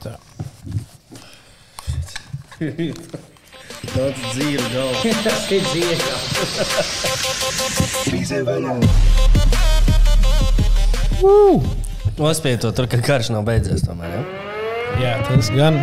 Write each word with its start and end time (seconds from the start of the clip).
Tā. 0.00 0.14
Tāds 3.90 4.22
dzīves 4.32 4.68
galvas. 4.72 5.00
Nospēj 12.20 12.56
to 12.64 12.72
tur, 12.72 12.88
ka 12.88 13.00
karš 13.04 13.28
nav 13.34 13.44
beidzies. 13.48 13.84
Tomēr, 13.84 14.16
ja? 14.16 14.22
Jā, 15.00 15.12
tas 15.28 15.52
gan. 15.52 15.76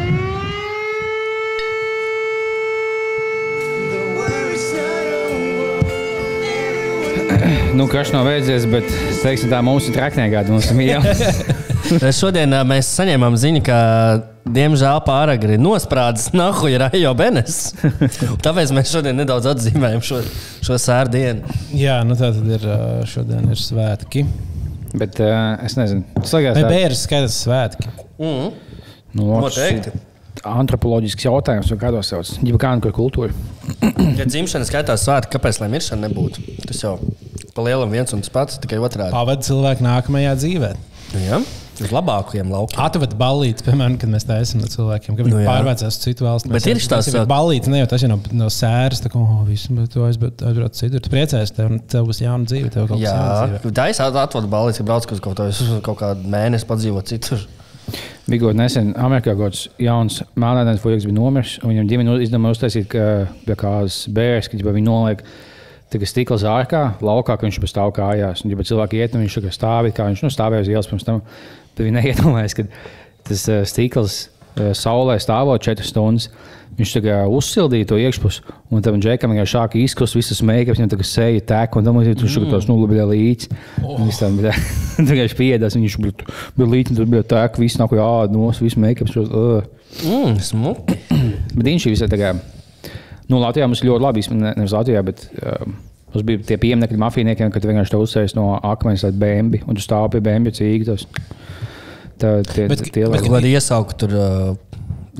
Nu, 7.78 7.86
karš 7.86 8.10
nav 8.18 8.26
beidzies, 8.26 8.66
bet 8.70 8.90
teiksim, 9.22 9.54
tā 9.54 9.62
mums 9.62 9.86
ir 9.92 9.94
trakniekā. 9.98 10.48
Mums 10.50 10.74
ir 10.74 10.78
mīļā. 10.82 11.00
Šodien 12.20 12.52
mēs 12.68 12.90
saņēmām 12.98 13.36
ziņu, 13.40 13.62
ka 13.66 13.78
diemžēl 14.54 15.00
pārāk 15.08 15.46
ir 15.48 15.56
nosprādzis 15.62 16.34
Nahuja 16.38 16.86
Rajo 16.88 17.14
Benes. 17.18 17.60
Tāpēc 18.46 18.74
mēs 18.76 18.92
šodien 18.94 19.18
nedaudz 19.20 19.48
atzīmējam 19.54 20.04
šo, 20.06 20.22
šo 20.66 20.80
sēru 20.82 21.14
dienu. 21.14 21.58
Jā, 21.78 22.00
nu 22.08 22.18
tā 22.20 22.32
tad 22.36 22.50
ir 22.58 22.68
šodien 23.10 23.48
ir 23.54 23.62
svētki. 23.62 24.26
bet 24.98 25.20
uh, 25.24 25.56
es 25.68 25.78
nezinu, 25.80 26.04
tas 26.20 26.34
liekas, 26.36 26.58
Vai 26.58 26.66
tā- 26.66 26.74
bērns 26.74 27.06
skaitās 27.08 27.40
svētki? 27.46 27.92
Mm. 28.18 28.52
nu, 29.18 29.28
Noteikti. 29.44 29.92
antropoloģisks 30.48 31.28
jautājums, 31.28 31.72
kādos 31.82 32.10
sauc. 32.14 32.32
Ģipa 32.42 32.62
kā 32.64 32.74
nu 32.78 32.94
kultūra. 32.96 33.34
Ja 34.18 34.26
dzimšana 34.26 34.68
skaitās 34.68 35.06
svētki, 35.06 35.36
kāpēc 35.38 35.62
lai 35.62 35.70
miršana 35.76 36.08
nebūtu? 36.08 36.44
Tas 36.66 36.82
jau 36.84 36.98
pa 37.58 37.66
lielam 37.66 37.90
viens 37.94 38.14
un 38.14 38.22
tas 38.22 38.34
pats, 38.34 38.60
tikai 38.62 38.80
otrādi. 38.82 39.14
Pavada 39.14 39.42
cilvēku 39.46 39.86
nākamajā 39.86 40.36
dzīvē. 40.40 40.74
Ja? 41.24 41.40
Uz 41.84 41.92
labākajiem 41.94 42.50
laukiem. 42.50 42.80
Atved 42.82 43.14
balīti, 43.20 43.66
piemēram, 43.68 43.98
kad 44.02 44.10
mēs 44.10 44.26
taisām 44.26 44.64
no 44.64 44.70
cilvēkiem, 44.72 45.18
ka 45.18 45.26
viņi 45.26 45.36
Nu 45.36 45.42
jā. 45.44 45.50
pārvācās 45.50 45.94
uz 45.94 46.00
citu 46.02 46.26
valsti. 46.26 46.50
Bet 46.54 46.66
ir 46.72 46.80
tās, 46.82 47.10
uh, 47.14 47.28
balīti, 47.30 47.70
ne 47.74 47.84
jau 47.84 47.90
tas 47.92 48.06
ir 48.06 48.12
no, 48.12 48.18
no 48.40 48.48
sēras, 48.54 49.04
tā 49.04 49.12
kā 49.14 49.22
oh, 49.22 49.44
viss, 49.46 49.70
bet 49.74 49.94
tu 49.94 50.06
aizbrauc 50.08 50.42
aizbrauc 50.50 50.80
citur. 50.80 51.04
Tu 51.06 51.14
priecājies, 51.14 51.54
tev, 51.54 51.76
tev 51.92 52.10
būs 52.10 52.24
jauna 52.24 52.50
dzīve, 52.50 52.72
tev 52.74 52.88
kaut 52.90 52.98
kas 52.98 53.06
jauns. 53.06 53.60
Jā, 53.68 53.74
tā 53.78 53.88
ir 53.94 54.22
atvada 54.24 54.52
balīti, 54.58 54.82
ka 54.82 54.88
brauc 54.90 55.12
uz 55.14 55.22
kaut, 55.24 55.44
kaut 55.86 56.02
kādu 56.02 56.34
mēnesi 56.34 56.70
padzīvot 56.70 57.14
citur. 57.14 57.46
Bija 58.28 58.44
kaut 58.44 58.58
nesen 58.60 58.90
Amerikā 59.00 59.36
kaut 59.38 59.54
kāds 59.54 59.68
jauns 59.80 60.20
melnādains 60.36 60.82
puisis 60.84 61.06
bija 61.08 61.16
nomiris, 61.16 61.54
un 61.62 61.72
viņam 61.72 61.92
ģimene 61.92 62.18
izdomāja 62.26 62.58
uztaisīt, 62.58 62.90
ka 62.92 63.06
pie 63.46 63.56
kādas 63.60 64.02
bērns, 64.12 64.50
ka 64.52 64.60
viņi 64.60 64.84
noliek 64.90 65.24
tikai 65.94 66.10
stikla 66.10 66.38
zārkā, 66.42 66.82
laukā, 67.00 67.38
ka 67.38 67.48
viņš 67.48 67.62
pa 67.64 67.70
stāv 67.72 67.94
kājās. 67.96 68.44
Un, 68.44 68.52
ja 68.52 68.68
cilvēki 68.68 69.00
iet, 69.00 69.16
un 69.16 69.24
viņš 69.24 69.38
tā 69.40 69.46
kā 69.46 69.54
stāv, 69.56 69.88
kā 69.96 70.10
viņš 70.10 70.26
nu, 70.26 70.32
stāvēja 70.34 70.66
uz 70.66 70.72
ielas 70.74 70.90
pirms 70.92 71.08
tam, 71.08 71.22
tad 71.78 71.86
viņi 71.86 72.00
neiedomājas, 72.02 72.56
ka 72.58 72.68
tas 73.28 73.48
uh, 73.52 73.64
stikls 73.70 74.20
uh, 74.58 74.74
saulē 74.78 75.20
stāvot 75.22 75.64
četras 75.64 75.94
stundas. 75.94 76.32
Viņš 76.78 76.92
tā 76.94 77.00
kā 77.02 77.14
uzsildīja 77.34 77.88
to 77.90 77.98
iekšpusi, 77.98 78.44
un 78.70 78.84
tam 78.86 79.00
džekam 79.02 79.32
vienkārši 79.34 79.56
sāka 79.56 79.80
izkust 79.82 80.14
visas 80.14 80.44
meikas, 80.46 80.78
viņam 80.78 80.92
tā 80.92 81.00
kā 81.00 81.08
seja 81.10 81.42
tek, 81.50 81.74
un 81.74 81.88
tam 81.88 81.98
līdzīgi 81.98 82.20
tur 82.20 82.30
šādi 82.30 82.52
tos 82.52 82.68
nulubļā 82.70 83.08
līdzi. 83.10 83.50
Viss 84.04 84.22
tam 84.22 84.38
vienkārši 85.10 85.40
piedās, 85.40 85.78
viņš 85.80 85.98
bija, 86.04 86.28
līdzi, 86.62 87.00
tur 87.00 87.10
bija 87.10 87.26
tek, 87.34 87.58
viss 87.64 87.82
nāk 87.82 87.98
ād, 87.98 88.36
nos, 88.36 88.62
viss 88.62 88.78
meikas. 88.78 89.18
Uh. 89.18 89.66
Mm, 90.06 90.38
smuki. 90.44 91.00
Bet 91.58 91.66
viņš 91.66 91.88
ir 91.88 91.98
visai 91.98 92.12
tā 92.14 92.22
kā, 92.22 92.36
nu, 93.32 93.42
Latvijā 93.42 93.66
mums 93.66 93.82
ļoti 93.82 94.06
labi, 94.06 94.28
nevis 94.38 94.78
Latvijā, 94.78 95.02
bet 95.08 95.26
um, 95.42 95.80
mums 96.18 96.28
bija 96.28 96.44
tie 96.52 96.58
pieminiekļi 96.66 97.00
mafijniekiem, 97.06 97.52
kad 97.54 97.64
tu 97.64 97.70
vienkārši 97.72 97.94
te 97.96 98.02
uzsēs 98.04 98.36
no 98.38 98.50
akmens 98.66 99.06
līdz 99.08 99.22
bēnbi, 99.24 99.64
un 99.68 99.78
tu 99.78 99.86
stāvi 99.86 100.18
pie 100.18 100.26
bēnbi 100.32 100.56
cīgtos. 100.58 101.08
Tā, 102.18 102.40
tie, 102.50 102.68
Bet- 102.68 102.88
tie, 102.92 103.06
bet- 103.06 103.28
kāda 103.30 103.46
iesauka 103.46 103.94
tur. 103.94 104.10
Uh, 104.18 104.56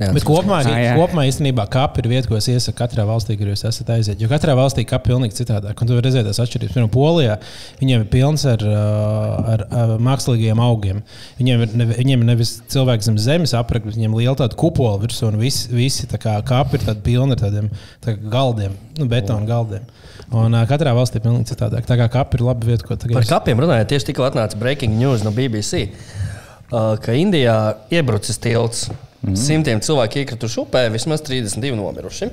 jā, 0.00 0.08
Bet 0.14 0.24
kopumā, 0.26 0.60
Jā, 0.66 0.78
jā. 0.82 0.94
kopumā 0.98 1.24
īstenībā 1.30 1.64
kapa 1.70 1.98
ir 2.02 2.08
vieta, 2.10 2.28
ko 2.30 2.34
es 2.38 2.46
iesaku 2.50 2.74
katrā 2.78 3.02
valstī, 3.06 3.36
kur 3.38 3.46
jūs 3.50 3.62
esat 3.66 3.88
aiziet. 3.94 4.18
Jo 4.22 4.26
katrā 4.30 4.54
valstī 4.58 4.84
kapa 4.86 5.06
ir 5.06 5.14
pilnīgi 5.14 5.36
citādāk. 5.40 5.78
Un 5.82 5.86
tu 5.90 5.94
vari 5.94 6.06
redzēt 6.08 6.26
tās 6.26 6.38
atšķirības. 6.42 6.74
Piemēram, 6.74 6.90
Polijā 6.94 7.36
viņiem 7.80 8.02
ir 8.04 8.08
pilns 8.12 8.44
ar, 8.50 8.62
uh, 8.62 9.52
ar, 9.54 9.64
ar 9.70 9.94
mākslīgiem 9.98 10.58
augiem. 10.62 11.02
Viņiem 11.38 11.62
ir, 11.66 11.74
nevi, 11.82 11.98
viņiem 12.02 12.22
ir 12.26 12.30
nevis 12.32 12.56
cilvēks 12.74 13.10
zem 13.10 13.18
zemes 13.18 13.54
aprakts, 13.58 13.94
viņiem 13.94 14.14
ir 14.18 14.24
liela 14.24 14.36
tāda 14.42 14.58
kupola 14.58 14.98
virsū, 15.02 15.30
un 15.30 15.38
visi, 15.42 15.68
visi 15.74 16.06
tā 16.10 16.18
kā 16.22 16.34
kapa 16.46 16.78
ir 16.78 16.86
tāda 16.86 17.02
pilna 17.02 17.34
ar 17.38 17.42
tādiem 17.46 17.70
tā 18.02 18.14
kā 18.18 18.30
galdiem, 18.38 18.74
nu, 18.98 19.06
betona 19.06 19.46
galdiem. 19.46 19.86
Un 20.28 20.52
uh, 20.52 20.64
katrā 20.68 20.92
valstī 20.96 21.20
ir 21.20 21.24
pilnīgi 21.24 21.54
citādāk. 21.54 21.86
Tā 21.88 21.96
kā 21.96 22.08
kapa 22.12 22.36
ir 22.36 22.44
laba 22.44 22.66
vieta, 22.68 22.84
ko 22.84 22.98
tagad 23.00 23.16
Par 23.16 23.28
kapiem 23.30 23.62
runājot, 23.64 23.88
tieši 23.88 24.10
tikko 24.10 24.26
atnāca 24.26 24.58
breaking 24.60 24.98
news 25.00 25.24
no 25.24 25.32
BBC, 25.32 25.86
uh, 25.88 26.96
ka 27.00 27.16
Indijā 27.16 27.58
iebrucis 27.94 28.40
tilts. 28.42 28.88
Mm. 29.24 29.38
Simtiem 29.40 29.80
cilvēku 29.82 30.20
iekrituši 30.20 30.60
upē, 30.62 30.84
vismaz 30.94 31.24
32 31.26 31.74
nomiruši. 31.74 32.28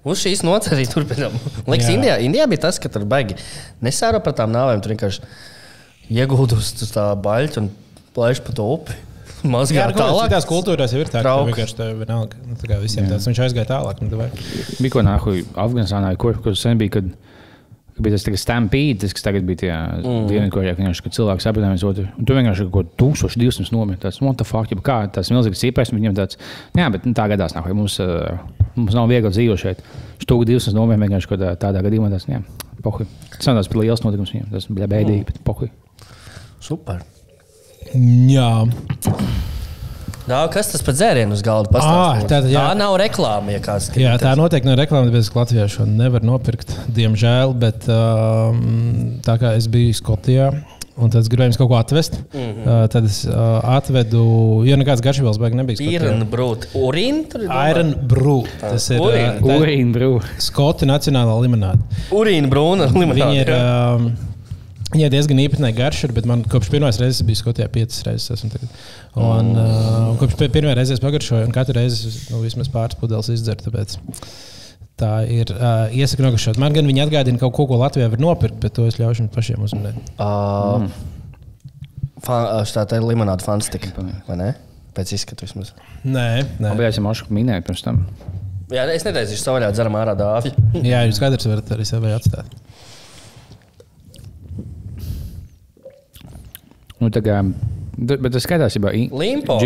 Uz 0.00 0.22
šīs 0.22 0.40
nocis 0.46 0.72
arī 0.72 0.86
turpinām. 0.88 1.36
Liekas, 1.68 1.90
Jā. 1.90 1.94
Indijā, 1.98 2.16
Indijā 2.24 2.48
bija 2.50 2.64
tas, 2.64 2.80
ka 2.80 2.88
tur 2.90 3.04
baigi 3.08 3.36
nesāra 3.84 4.22
par 4.24 4.34
tām 4.38 4.50
nāvēm. 4.54 4.80
Tur 4.80 4.94
vienkārši 4.94 5.22
ieguldus 6.16 6.72
uz 6.80 6.94
tā 6.94 7.04
baļķa 7.20 7.60
un 7.62 7.68
plēš 8.16 8.40
pa 8.46 8.56
to 8.56 8.66
upi. 8.78 8.96
Mazgā 9.44 9.78
Jā, 9.78 9.88
nu, 9.90 9.96
tālāk. 9.96 10.30
Tās 10.34 10.46
kultūrās 10.48 10.92
jau 10.94 11.00
ir 11.00 11.10
tā, 11.12 11.22
ka 11.24 11.34
vienkārši 11.48 11.76
tā 11.78 11.90
vienalga. 11.96 12.40
Nu, 12.44 12.58
tā 12.60 12.68
kā 12.68 12.80
visiem 12.82 13.08
tāds 13.08 13.28
viņš 13.30 13.42
aizgāja 13.46 13.70
tālāk. 13.72 14.02
Nu, 14.04 14.12
davai. 14.12 14.28
Bija 14.82 14.92
kaut 14.92 15.06
kāda 15.06 15.36
Afganistānā, 15.64 16.14
kur, 16.20 16.40
kur 16.44 16.58
sen 16.58 16.80
bija. 16.80 16.98
Kad, 16.98 17.12
bija 18.00 18.16
tas 18.16 18.24
tāds 18.24 18.42
stampīds, 18.44 19.12
kas 19.14 19.24
tagad 19.24 19.44
bija 19.48 19.60
tie 19.64 19.70
mm. 19.72 20.30
vienkārši 20.30 21.04
kad 21.04 21.16
cilvēki 21.16 21.44
saprata 21.44 21.70
viens 21.72 21.84
otru. 21.86 22.06
Un 22.18 22.28
tu 22.28 22.36
vienkārši 22.36 22.66
kaut 22.68 22.90
ko 22.96 23.06
1200 23.12 23.74
nomira. 23.74 24.00
Tas 24.00 24.20
what 24.24 24.40
the 24.40 24.46
fuck, 24.48 24.72
jau 24.72 24.80
kā 24.84 25.02
tas 25.12 25.30
milzīgs 25.32 25.60
cipars, 25.60 25.92
viņam 25.94 26.16
tāds, 26.16 26.40
jā, 26.78 26.88
bet 26.92 27.06
nu, 27.08 27.14
tā 27.16 27.28
gadās 27.32 27.56
nav. 27.56 27.68
Mums, 27.76 27.98
uh, 28.02 28.40
mums 28.78 28.96
nav 28.96 29.10
viegli 29.10 29.32
dzīvot 29.34 29.60
šeit. 29.60 29.84
Stūka 30.22 30.48
200 30.48 30.76
nomira 30.76 31.00
vienkārši 31.04 31.32
kaut 31.32 31.46
tādā 31.62 31.84
gadījumā. 31.86 32.10
Tas, 32.14 32.28
jā, 32.30 32.42
pohuj. 32.84 33.08
Tas 33.36 33.50
nav 33.50 33.60
tāds 33.60 33.72
liels 33.76 34.04
notikums 34.06 34.34
viņam. 34.36 34.50
Tas 34.56 34.68
bija 34.72 34.90
bēdīgi, 34.90 35.26
bet 35.28 35.40
pohuj. 35.46 35.72
Super. 36.64 37.04
Jā, 37.90 38.50
Jā, 40.30 40.40
kas 40.52 40.68
tas 40.70 40.82
par 40.86 40.94
dzērienu 40.94 41.34
uz 41.34 41.40
galda 41.42 41.70
Ā, 41.70 41.74
pastāstīs? 41.74 42.26
tātad, 42.30 42.50
jā. 42.52 42.62
tā 42.62 42.74
nav 42.78 42.96
reklāma, 43.00 43.54
ja 43.56 43.78
jā, 43.98 44.12
tā 44.20 44.34
noteikti 44.38 44.68
nav 44.68 44.76
reklāma, 44.78 45.10
tāpēc 45.10 45.30
ka 45.32 45.40
Latvijā 45.42 45.64
šo 45.72 45.86
nevar 45.90 46.26
nopirkt, 46.26 46.74
diemžēl. 46.94 47.56
Bet 47.58 47.88
um, 47.90 49.16
tā 49.26 49.40
kā 49.40 49.56
es 49.58 49.66
biju 49.70 49.96
Skotijā. 49.96 50.52
Un 51.00 51.08
tad 51.08 51.22
es 51.22 51.30
gribēju 51.32 51.56
kaut 51.56 51.70
ko 51.70 51.76
atvest. 51.78 52.18
Mm. 52.34 52.40
-hmm. 52.40 52.64
uh, 52.68 52.88
tad 52.92 53.06
es 53.08 53.22
uh, 53.24 53.34
atvedu, 53.78 54.24
jo 54.68 54.76
nekāds 54.76 55.00
garšvielas 55.00 55.38
beigas 55.40 55.56
nebija. 55.56 55.80
Skotijā. 55.80 56.02
Iron 56.02 56.26
brūt. 56.28 56.66
Urīna 56.76 57.24
tur 57.32 57.40
ir. 57.40 57.48
domā? 57.48 57.70
Iron 57.70 57.94
Brew. 58.10 58.42
Tas 58.60 58.90
ir 58.90 59.00
Urīna. 59.00 59.38
tā 59.40 59.92
bro. 59.92 60.20
Skotu 60.38 60.86
nacionālā 60.86 61.40
limonāde. 61.40 61.80
Urīna 62.12 62.52
brūna 62.52 62.90
limonāde. 62.92 64.28
Viņi 64.92 65.04
ir 65.06 65.12
diezgan 65.14 65.38
īpatnēji 65.44 65.76
garši, 65.78 66.08
bet 66.16 66.26
man 66.26 66.42
kopš 66.50 66.70
pirmās 66.72 66.98
reizes 67.02 67.22
bija 67.26 67.38
Skotijā 67.42 67.68
piecas 67.72 68.02
reizes. 68.06 68.42
Un, 69.14 69.52
uh, 69.56 70.14
kopš 70.20 70.36
pi- 70.40 70.48
pirmā 70.56 70.72
reize 70.78 70.94
es 70.96 71.02
pagaršoju, 71.02 71.46
un 71.48 71.54
katru 71.54 71.76
reizi 71.78 72.10
nu, 72.32 72.40
vismaz 72.44 72.68
pāris 72.72 72.98
pudeles 73.00 73.30
izdzeru. 73.32 73.66
tāpēc 73.68 73.98
Tā 75.00 75.22
ir 75.32 75.48
uh, 75.54 75.86
iesaka 75.96 76.20
nogašot. 76.26 76.58
Man 76.60 76.74
gan 76.76 76.84
viņi 76.84 77.00
atgādina 77.06 77.40
kaut 77.40 77.54
ko, 77.56 77.64
ko 77.70 77.78
Latvijā 77.80 78.10
var 78.12 78.20
nopirkt, 78.20 78.58
bet 78.60 78.74
to 78.76 78.84
es 78.84 78.98
ļaušu 79.00 79.22
jums 79.22 79.32
pašiem 79.32 79.62
uzminēt. 79.64 79.96
Uh, 80.20 80.84
fa- 82.20 82.60
Tā 82.68 82.84
tā 82.90 82.98
ir 83.00 83.06
limonāde 83.08 83.40
fantastika. 83.46 83.88
Vai 84.28 84.36
ne? 84.36 84.50
Pēc 84.92 85.14
izskatu 85.16 85.46
vismaz. 85.46 85.70
Nē, 86.04 86.26
nē. 86.60 86.74
Bija 86.76 86.90
jāsaka, 86.90 87.28
ka 87.30 87.32
minēja 87.38 87.64
pirms 87.64 87.80
tam. 87.86 88.02
Jā, 88.70 88.84
es 88.92 89.06
neteicu, 89.06 89.32
ka 89.38 89.40
savā 89.40 89.70
dzeram 89.72 89.96
ārā 89.98 90.12
dāvju. 90.18 90.52
Jā, 90.84 91.00
jūs 91.08 91.18
katrs 91.22 91.48
varat 91.48 91.72
arī 91.74 91.86
sevi 91.88 92.12
atstāt. 92.14 92.52
Nu, 97.00 97.08
tā 97.12 97.22
kā, 97.24 97.38
bet 97.96 98.28
tas 98.34 98.44
skatās, 98.44 98.76
jau 98.76 98.84
Limpo. 99.16 99.56
Ale. 99.56 99.64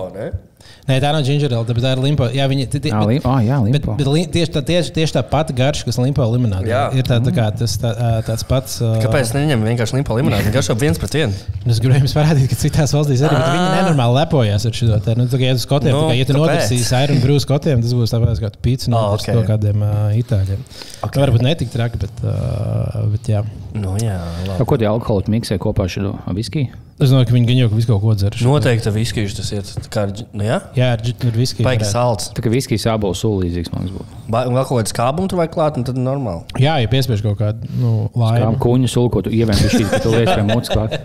Limpo, 0.00 0.06
ne? 0.16 0.49
Nē, 0.90 0.96
tā 1.02 1.12
nav 1.14 1.22
ginger 1.26 1.52
ale, 1.54 1.64
bet 1.70 1.82
tā 1.84 1.92
ir 1.94 2.00
limpa. 2.02 2.26
Jā, 2.34 2.48
viņi, 2.50 2.64
ti- 2.72 2.80
ti- 2.82 2.90
Ā, 2.90 3.00
lim- 3.06 3.22
ā, 3.22 3.34
jā, 3.46 3.56
Bet, 3.70 3.84
limpo. 3.86 3.94
bet 4.00 4.32
tieši, 4.34 4.50
tā, 4.56 4.60
tieši, 4.66 4.90
tieši 4.96 5.14
tā 5.16 5.22
pati 5.30 5.54
garša, 5.54 5.84
kas 5.86 5.98
limpo 6.02 6.24
limonādē, 6.26 6.66
Jā. 6.66 6.82
ir 6.98 7.04
tā, 7.06 7.20
tā 7.22 7.30
kā, 7.36 7.46
tas, 7.56 7.76
tā, 7.78 7.92
tāds 8.26 8.42
pats. 8.48 8.80
ā, 8.82 8.98
Kāpēc 9.04 9.30
neņem 9.36 9.62
vienkārši 9.70 9.94
limpo 10.00 10.16
limonādi? 10.18 10.48
Viņš 10.50 10.56
garšo 10.58 10.74
viens 10.80 10.98
pret 10.98 11.14
vienu. 11.14 11.32
Es 11.70 11.78
gribēju 11.80 12.02
jums 12.04 12.14
parādīt, 12.18 12.48
ka 12.50 12.56
citās 12.58 12.90
valstīs 12.96 13.22
arī 13.22 13.38
bet 13.38 13.52
viņi 13.54 13.70
nenormāli 13.78 14.14
lepojas 14.18 14.66
ar 14.66 14.72
šo 14.72 14.98
te. 15.04 15.14
Nu, 15.14 15.24
iet 15.30 15.54
uz 15.54 15.64
skotiem, 15.66 15.92
Nu, 15.94 16.02
nu, 16.02 16.10
kā, 16.10 16.18
ja 16.18 16.24
tu 16.26 16.32
kāpēc? 16.34 16.42
notirsīs 16.42 16.92
Iron 17.04 17.20
Brew 17.22 17.38
skotiem, 17.38 17.80
tas 17.86 17.94
būs 17.94 18.10
tāpēc, 18.16 18.40
kā 18.42 18.50
tu 18.50 18.58
pīci 18.66 18.88
no 18.90 18.98
Ah, 18.98 19.14
okay. 19.14 19.36
ok. 19.38 19.46
kādiem 19.46 19.82
uh, 19.86 20.10
itāļiem. 20.18 20.58
Okay. 21.06 21.22
Varbūt 21.22 21.42
netik 21.46 21.70
traki, 21.70 21.98
bet, 22.02 22.10
uh, 22.26 23.06
bet 23.14 23.22
jā. 23.30 23.44
Nu, 23.74 23.94
jā, 24.02 24.18
labi. 24.48 24.64
Ko 24.66 24.76
tie 24.76 24.88
alkoholi 24.90 25.30
miksē 25.38 25.56
kopā 25.62 25.86
ar 25.86 25.92
šo 25.92 26.18
viskiju? 26.34 26.68
Es 27.00 27.08
domāju, 27.12 27.30
ka 27.30 27.34
viņi 27.36 27.48
gan 27.48 27.58
jau 27.62 27.68
visu 27.72 27.88
kaut 27.88 28.02
ko 28.04 28.14
dzer. 28.20 28.34
Noteikti 28.44 28.92
viskijs 28.92 29.36
tas 29.38 29.50
ir. 29.56 29.62
Tā 29.64 29.88
Kā, 29.94 30.02
nu, 30.36 30.44
jā, 30.44 30.58
Jā, 30.76 30.90
ar, 30.98 31.00
ar 31.00 31.36
viskiju. 31.40 31.64
varētu. 31.64 31.88
salds. 31.88 32.28
Tā 32.36 32.44
kā 32.44 32.52
viskijas 32.52 32.84
sābols 32.84 33.22
sūlīdzīgs 33.24 33.72
man 33.72 33.88
būtu. 33.94 34.20
Vēl 34.30 34.58
kaut 34.68 34.74
kāda 34.82 34.92
skābuma 34.92 35.30
tur 35.32 35.40
vajag 35.40 35.54
klāt, 35.56 35.78
un 35.80 35.86
tad 35.88 35.96
normāli. 35.96 36.44
Jā, 36.60 36.76
ja 36.84 36.90
piespiež 36.92 37.24
kaut 37.24 37.38
kādu 37.40 37.70
nu, 37.80 37.94
Kā 38.14 38.34
laimu. 38.36 38.58
kuņu 38.60 38.90
sulu, 38.92 39.10
ko 39.16 39.24
tu 39.24 39.32
ievēmsi 39.32 39.72
šī, 39.72 39.86
ka 39.90 40.02
tu 40.04 40.12
lietas 40.12 40.36
pie 40.36 40.44
mutes 40.52 40.70
klāt. 40.76 40.98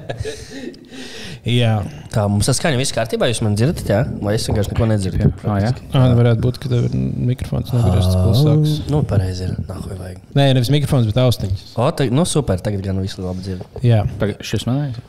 Jā, 1.45 1.75
Kā 2.09 2.23
mums 2.31 2.47
tas 2.49 2.57
skaņa 2.57 2.77
viss 2.79 2.93
kārtībā, 2.95 3.27
jūs 3.29 3.41
man 3.45 3.53
dzirdat, 3.53 3.85
jā? 3.85 3.99
Vai 4.23 4.33
es 4.33 4.47
vienkārši 4.49 4.71
neko 4.73 4.85
nedzirdu? 4.89 5.27
Ah, 5.45 5.59
jā. 5.61 5.71
ah, 5.93 6.07
varētu 6.17 6.41
būt, 6.41 6.57
ka 6.63 6.71
tev 6.71 6.87
ir 6.87 6.95
mikrofons 7.29 7.69
nogriezts 7.75 8.15
klusāks. 8.17 8.71
Nu, 8.89 9.03
pareizi 9.05 9.45
ir. 9.45 9.51
Nahuj 9.67 9.93
vajag. 9.99 10.23
Nē, 10.33 10.47
nevis 10.57 10.71
mikrofons, 10.73 11.05
bet 11.11 11.19
austiņas. 11.21 11.67
O, 11.77 11.89
tā, 11.93 12.07
nu 12.09 12.25
super, 12.25 12.57
tagad 12.65 12.81
gan 12.87 12.97
viss 13.03 13.19
labi 13.21 13.45
dzird. 13.45 13.67
Jā, 13.85 14.01
Tagad 14.21 14.41
šis 14.47 14.65
manējais. 14.65 15.03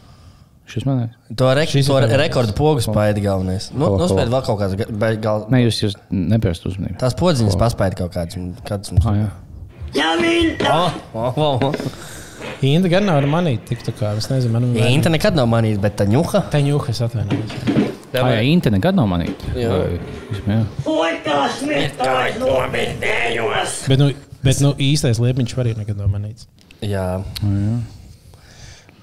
Šis 0.67 0.83
manējais. 0.89 1.15
To, 1.39 1.49
re 1.55 1.65
Šis 1.71 1.87
to 1.87 1.95
pamats. 1.95 2.17
rekordu 2.19 2.55
pogu 2.59 2.83
spēļ 2.83 3.21
galvenais. 3.23 3.69
Nu, 3.71 3.93
spēļ 4.03 4.33
vēl 4.33 4.43
kaut 4.49 4.59
kāds, 4.65 4.75
ga- 4.81 4.89
bet 4.91 5.21
gal... 5.23 5.45
Nē, 5.53 5.61
jūs, 5.63 5.79
jūs 5.85 5.95
nepērst 6.11 6.67
uzmanību. 6.67 6.99
tās 7.03 7.15
podziņas 7.19 7.59
paspēļ 7.61 7.97
kaut 8.03 8.15
kāds. 8.17 8.39
kāds 8.67 8.91
mums... 8.95 9.07
Ah, 9.07 9.21
jā. 9.21 9.29
oh, 10.73 10.97
oh, 11.15 11.39
oh, 11.39 11.67
oh. 11.71 11.75
Inta 12.67 12.89
gan 12.91 13.05
nav 13.07 13.21
ar 13.21 13.27
manī 13.31 13.57
tik 13.69 13.83
tā 13.85 13.93
kā, 13.97 14.11
es 14.19 14.27
nezinu, 14.33 14.53
man 14.57 14.67
Ja 14.77 14.89
Inta 14.93 15.11
nekad 15.13 15.37
nav 15.37 15.47
manīta, 15.51 15.81
bet 15.83 15.97
tā 16.01 16.07
ņuha. 16.09 16.47
Tā 16.53 16.61
ņūka, 16.65 16.93
es 16.95 17.03
atvainojos. 17.05 17.55
Ah, 18.17 18.31
jā, 18.33 18.41
Inte 18.49 18.73
nekad 18.73 18.97
nav 18.97 19.09
manīta. 19.11 19.53
Jā. 19.59 19.77
Jā. 20.49 20.61
Puikas 20.87 21.61
mittavais 21.69 22.39
nometnējos! 22.41 23.83
Bet, 23.91 24.01
nu, 24.01 24.11
bet 24.47 24.63
nu, 24.65 24.73
īstais 24.81 25.21
liepiņš 25.23 25.57
arī 25.63 25.75
nekad 25.77 26.01
nav 26.01 26.09
manīts. 26.15 26.49
Jā. 26.85 27.07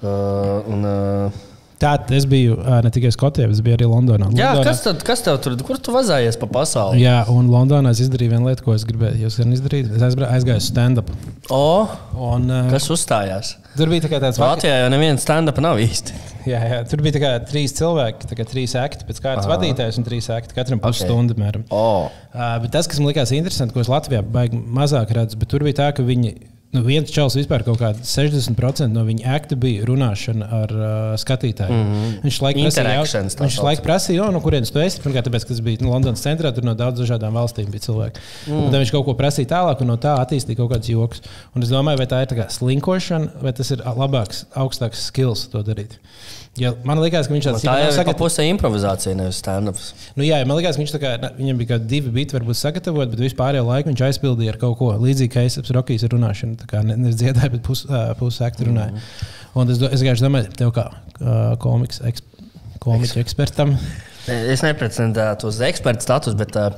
Uh, 0.04 0.60
un, 0.68 0.82
uh, 0.84 1.44
Tā, 1.82 1.96
es 2.14 2.24
biju 2.30 2.54
ne 2.84 2.90
tikai 2.94 3.10
Skotijā, 3.14 3.48
bet 3.50 3.60
biju 3.66 3.76
arī 3.76 3.88
Londonā. 3.90 4.28
jā, 4.36 4.52
Londonā 4.54 4.64
kas, 4.68 4.82
tad, 4.84 5.02
kas 5.06 5.24
tev 5.26 5.40
tur, 5.42 5.56
kur 5.66 5.80
tu 5.82 5.94
vazājies 5.94 6.38
pa 6.40 6.46
pasauli? 6.46 7.02
Jā, 7.02 7.24
un 7.32 7.50
Londonā 7.52 7.90
es 7.90 8.02
izdarīju 8.04 8.36
vienu 8.36 8.48
lietu, 8.48 8.64
ko 8.66 8.76
es 8.76 8.86
gribēju. 8.88 9.30
Izdarīt. 9.54 9.90
Es 9.90 10.04
aizgāju 10.06 10.60
uz 10.62 10.68
stand-up. 10.70 11.10
O, 11.50 11.88
Un, 12.14 12.46
kas 12.70 12.86
uzstājās? 12.94 13.56
tur 13.74 13.90
bija 13.90 14.06
tā 14.06 14.20
tāds 14.22 14.38
Latvijā 14.38 14.84
jau 14.84 14.90
neviens 14.94 15.24
stand-up 15.26 15.58
nav 15.62 15.80
īsti. 15.82 16.14
Jā, 16.46 16.60
jā, 16.60 16.80
tur 16.88 17.02
bija 17.02 17.18
kā 17.22 17.32
trīs 17.48 17.74
cilvēki, 17.74 18.28
kā 18.38 18.44
trīs 18.46 18.74
akti, 18.78 19.06
pēc 19.08 19.20
kārtas 19.24 19.48
vadītājs 19.50 19.98
un 19.98 20.06
trīs 20.06 20.28
akti. 20.30 20.54
Katram 20.56 20.82
pusstundu, 20.84 21.36
apmēram. 21.36 21.66
O, 21.74 22.10
Uh, 22.34 22.56
bet 22.58 22.72
tas, 22.74 22.88
kas 22.90 22.98
man 22.98 23.12
likās 23.12 23.30
interesanti, 23.30 23.70
ko 23.70 23.78
es 23.78 23.86
Latvijā 23.86 24.18
baigi 24.26 24.58
mazāk 24.58 25.12
redzu, 25.14 25.38
bet 25.38 25.52
tur 25.52 25.62
bija 25.62 25.76
tā, 25.84 25.84
ka 25.94 26.02
viņi. 26.02 26.32
Nu, 26.74 26.82
viens 26.82 27.10
čels 27.14 27.36
vispār 27.38 27.62
kaut 27.62 27.78
kāda 27.78 28.02
60% 28.02 28.90
no 28.90 29.04
viņa 29.06 29.36
akta 29.36 29.58
bija 29.60 29.86
runāšana 29.86 30.50
ar 30.58 30.74
uh, 30.74 31.14
skatītāju. 31.20 31.70
Mm 31.70 31.94
-hmm. 31.94 32.18
Viņš 32.26 32.40
laikam 32.42 32.66
prasīja, 32.66 33.24
viņš 33.40 33.58
laik 33.62 33.84
prasīja, 33.86 34.26
"O, 34.26 34.30
no 34.34 34.40
kurienes 34.40 34.74
tu 34.74 34.82
esi. 34.82 35.00
Pirmkārt, 35.04 35.28
tāpēc, 35.28 35.46
ka 35.46 35.54
tas 35.54 35.60
bija 35.60 35.78
nu, 35.80 35.92
Londonas 35.94 36.24
centrā, 36.26 36.52
tur 36.54 36.64
no 36.64 36.74
daudzām 36.74 37.04
dažādām 37.04 37.36
valstīm 37.36 37.70
bija 37.70 37.86
cilvēki. 37.88 38.22
Mm. 38.48 38.70
Tad 38.70 38.80
viņš 38.82 38.92
kaut 38.94 39.06
ko 39.08 39.16
prasīja 39.18 39.50
tālāk, 39.52 39.82
un 39.84 39.92
no 39.92 39.98
tā 40.00 40.16
attīstīja 40.22 40.60
kaut 40.62 40.72
kādus 40.74 40.92
joks. 40.92 41.22
Un 41.54 41.66
es 41.66 41.72
domāju, 41.72 42.00
vai 42.02 42.08
tā 42.10 42.22
ir 42.24 42.32
tā 42.32 42.48
slinkošana, 42.50 43.42
vai 43.42 43.52
tas 43.56 43.70
ir 43.74 43.84
labāks, 43.84 44.44
augstāks 44.54 45.06
skills 45.10 45.46
to 45.52 45.62
darīt. 45.66 45.98
Ja 46.60 46.70
man 46.86 47.00
liekas, 47.02 47.26
ka 47.26 47.34
viņš 47.34 47.46
tāds 47.48 47.64
tā 47.66 47.72
jau 47.80 47.90
ir 47.90 48.06
pa 48.06 48.14
pusē 48.18 48.44
improvizācija, 48.46 49.16
nevis 49.18 49.40
stand-ups. 49.42 49.88
Nu, 50.14 50.22
jā, 50.22 50.38
man 50.46 50.60
liekas, 50.60 50.76
ka 50.76 50.84
viņš 50.84 50.92
tā 50.94 51.00
kā, 51.02 51.10
na, 51.18 51.32
viņam 51.34 51.58
bija 51.58 51.72
kaut 51.72 51.88
divi 51.90 52.12
biti, 52.14 52.36
varbūt 52.36 52.60
sagatavot, 52.60 53.10
bet 53.10 53.22
vispār 53.24 53.58
jau 53.58 53.64
laiku 53.66 53.90
viņš 53.90 54.04
aizpildīja 54.08 54.54
ar 54.54 54.60
kaut 54.62 54.78
ko 54.78 54.92
līdzīgu, 55.02 55.32
kā 55.34 55.42
es 55.48 55.58
apziņos, 55.58 55.74
Rokijas 55.74 56.06
runāšanu. 56.14 56.60
Tā 56.62 56.70
kā 56.70 56.84
ne- 56.86 56.96
nevis 57.00 57.18
dziedāja, 57.18 57.50
bet 57.56 57.66
pusakti 57.66 58.18
pus 58.20 58.38
runāja. 58.68 58.94
Mm 58.94 59.02
-hmm. 59.02 59.34
Un 59.54 59.70
es, 59.70 59.82
es 59.82 60.00
vienkārši 60.02 60.26
domāju, 60.28 60.54
tev 60.56 60.70
kā 60.70 60.86
uh, 60.90 61.58
komiks, 61.58 62.00
eks, 62.06 62.22
komiķu 62.78 63.20
ekspertam. 63.20 63.76
Es 64.26 64.62
neprecendētu 64.62 65.50
uz 65.50 65.60
eksperta 65.60 66.00
status, 66.00 66.34
bet 66.34 66.56
uh, 66.56 66.70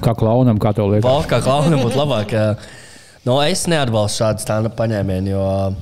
Kā 0.00 0.14
klaunam, 0.14 0.58
kā 0.58 0.72
to 0.76 0.86
liekas. 0.86 1.04
Valsts 1.04 1.30
kā 1.30 1.40
klaunam 1.44 1.82
būtu 1.84 1.98
labāk. 1.98 2.32
jā. 2.32 2.56
Nu, 3.26 3.36
es 3.44 3.66
neatbalstu 3.68 4.22
šādu 4.22 4.40
stand-up 4.40 4.76
paņēmienu, 4.78 5.34
jo 5.34 5.74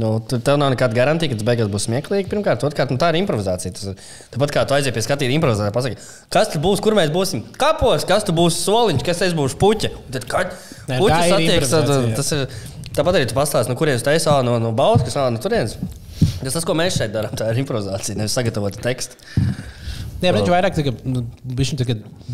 nu, 0.00 0.10
tev 0.28 0.58
nav 0.60 0.72
nekāda 0.74 0.96
garantija, 0.96 1.30
ka 1.32 1.38
tas 1.38 1.46
beigās 1.46 1.70
būs 1.72 1.86
smieklīgi. 1.88 2.28
Pirmkārt, 2.30 2.64
otrkārt, 2.66 2.92
nu, 2.94 2.98
tā 3.00 3.10
ir 3.12 3.20
improvizācija. 3.20 3.74
Tas, 3.76 4.12
tāpat 4.34 4.54
kā 4.54 4.64
tu 4.68 4.76
aizies 4.76 4.94
pie 4.94 5.04
skatītāja 5.06 5.38
improvizācijā, 5.38 5.74
pasaki, 5.74 5.98
kas 6.34 6.52
tur 6.52 6.62
būs, 6.64 6.82
kur 6.84 6.96
mēs 6.98 7.12
būsim 7.14 7.44
kapos, 7.60 8.06
kas 8.08 8.26
tur 8.26 8.36
būs 8.38 8.60
soliņš, 8.64 9.04
kas 9.06 9.22
es 9.28 9.36
būšu 9.38 9.58
puķa. 9.62 9.92
Tad, 10.16 10.28
kad 10.30 10.54
Nē, 10.90 11.00
puķis 11.02 11.36
improvizācija, 11.36 12.14
tas 12.20 12.32
ir. 12.36 12.46
Tāpat 12.94 13.16
arī 13.18 13.26
tu 13.26 13.34
pastāstīji, 13.34 13.72
no 13.72 13.78
kurienes 13.78 14.04
tu 14.06 14.10
esi 14.12 14.28
ā, 14.30 14.36
no, 14.46 14.54
no 14.62 14.70
Baltijas, 14.76 15.16
no 15.34 15.40
turienes. 15.42 15.74
Tas, 16.44 16.54
tas, 16.54 16.66
ko 16.66 16.76
mēs 16.78 16.94
šeit 17.00 17.10
darām, 17.14 17.34
tā 17.34 17.48
ir 17.50 17.58
improvizācija, 17.64 18.14
nevis 18.20 18.36
sagatavota 18.38 18.78
teksta. 18.84 19.18
Jā, 20.22 20.30
bet 20.30 20.38
viņš 20.38 20.50
vairāk 20.52 20.76
tā 20.76 20.84
kā, 20.86 20.92
nu, 21.10 21.24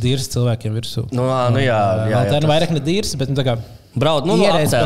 dīrs 0.04 0.28
cilvēkiem 0.34 0.76
virsū. 0.76 1.06
Nu, 1.16 1.24
nu 1.54 1.62
jā, 1.62 1.78
jā, 1.80 2.10
jā, 2.12 2.20
tā 2.28 2.36
ir 2.36 2.44
tas- 2.44 2.50
vairāk 2.52 2.74
ne 2.76 2.82
dīrs, 2.84 3.14
bet 3.18 3.32
nu, 3.32 3.38
tā 3.38 3.46
kā. 3.46 3.56
Brauc, 3.90 4.22
nu, 4.22 4.36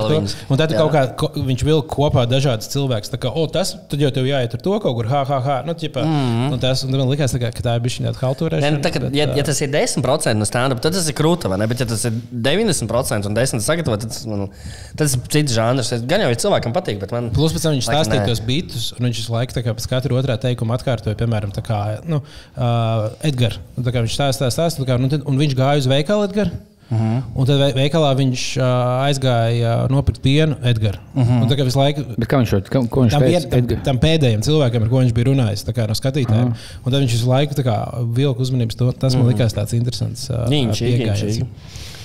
to. 0.01 0.09
viņus. 0.15 0.35
Un 0.49 0.57
tad 0.61 0.73
kaut 0.73 0.91
kā 0.95 1.03
ko, 1.21 1.29
viņš 1.37 1.63
vilka 1.67 1.89
kopā 1.93 2.23
dažādas 2.29 2.71
cilvēkus. 2.73 3.11
Tā 3.13 3.19
kā, 3.21 3.29
o, 3.37 3.43
tas, 3.53 3.75
tad 3.91 4.01
jau 4.01 4.09
tev 4.17 4.25
jāiet 4.25 4.55
ar 4.57 4.63
to 4.65 4.79
kaut 4.81 4.97
kur, 4.97 5.09
ha, 5.11 5.21
ha, 5.29 5.41
ha. 5.45 5.57
Nu, 5.67 5.75
ķipa, 5.77 6.01
mm 6.01 6.15
-hmm. 6.15 6.55
un 6.57 6.63
tas, 6.63 6.85
un 6.87 6.97
man 6.97 7.11
likās, 7.11 7.35
kā, 7.37 7.51
ka 7.53 7.65
tā 7.67 7.75
ir 7.77 7.85
bijusi 7.85 8.07
tāda 8.07 8.23
haltūrēšana. 8.23 8.79
Nu, 8.79 8.81
tā, 8.81 8.93
kad, 8.97 9.05
ja, 9.13 9.29
ja 9.37 9.45
tas 9.45 9.61
ir 9.61 9.69
10% 9.75 10.41
no 10.41 10.49
stand-up, 10.49 10.81
tad 10.81 10.97
tas 10.97 11.09
ir 11.09 11.17
krūta, 11.21 11.53
vai 11.53 11.61
ne? 11.61 11.69
Bet, 11.69 11.85
ja 11.85 11.87
tas 11.87 12.07
ir 12.09 12.17
90% 12.33 13.29
un 13.29 13.37
10% 13.37 13.61
sagatavot, 13.61 14.01
tad 14.01 14.09
tas, 14.09 14.25
man, 14.25 14.49
tas 14.97 15.15
ir 15.15 15.21
cits 15.37 15.53
žanrs. 15.53 15.93
Gan 16.09 16.25
jau 16.25 16.33
ir 16.33 16.41
cilvēkam 16.41 16.73
patīk, 16.73 17.01
bet 17.05 17.13
man. 17.13 17.29
Plus, 17.31 17.53
pēc 17.53 17.69
tam 17.69 17.77
viņš 17.77 17.91
stāstīja 17.93 18.25
tos 18.25 18.41
beatus, 18.41 18.93
un 18.97 19.05
viņš 19.11 19.21
visu 19.21 19.37
laiku 19.37 19.61
pēc 19.61 19.89
katra 19.91 20.17
otrā 20.17 20.41
teikuma 20.41 20.81
atkārtoja, 20.81 21.21
piemēram, 21.21 21.53
tā 21.53 21.61
kā 21.61 22.01
nu, 22.09 22.25
uh, 22.57 23.11
Edgars. 23.21 23.61
Nu, 23.77 23.85
viņš 23.85 24.17
stāstīja, 24.17 24.55
stāstīja, 24.55 24.97
nu, 24.97 25.13
un 25.13 25.45
viņš 25.45 25.59
gāja 25.61 25.85
uz 25.85 25.91
veikalu 25.93 26.31
Edgars. 26.31 26.73
Uh 26.95 27.01
-huh. 27.01 27.23
Un 27.35 27.47
tad 27.47 27.61
vei- 27.61 27.75
veikalā 27.75 28.11
viņš 28.17 28.43
uh, 28.57 28.65
aizgāja 29.09 29.75
uh, 29.85 29.91
nopirkt 29.91 30.23
pienu 30.23 30.57
Edgars. 30.63 30.99
Uh 31.15 31.23
-huh. 31.23 31.43
Un 31.43 31.49
tā 31.49 31.57
kā 31.59 31.65
visu 31.65 31.79
laiku 31.79 32.05
Bet 32.19 32.29
kā 32.29 32.39
viņš 32.41 32.51
to 32.51 32.61
ko, 32.71 32.87
ko 32.89 33.01
viņš 33.03 33.11
tam, 33.11 33.23
teica? 33.23 33.49
tam, 33.49 33.59
Edgar? 33.59 33.79
tam 33.85 33.99
pēdējiem 33.99 34.41
cilvēkiem, 34.43 34.83
ar 34.83 34.89
ko 34.89 34.97
viņš 35.03 35.13
bija 35.13 35.27
runājis, 35.27 35.65
tā 35.67 35.73
kā 35.73 35.89
no 35.89 35.95
skatītājiem. 35.95 36.47
Uh 36.47 36.53
-huh. 36.53 36.87
Un 36.87 36.93
tad 36.93 37.01
viņš 37.03 37.13
visu 37.13 37.29
laiku 37.29 37.55
kā 37.55 38.05
vilka 38.15 38.41
uzmanības. 38.41 38.77
To, 38.77 38.93
tas 38.93 39.15
man 39.17 39.27
likās 39.27 39.55
tāds 39.55 39.75
interesants. 39.75 40.31
Uh, 40.31 40.37
ņīņšīgi. 40.49 41.45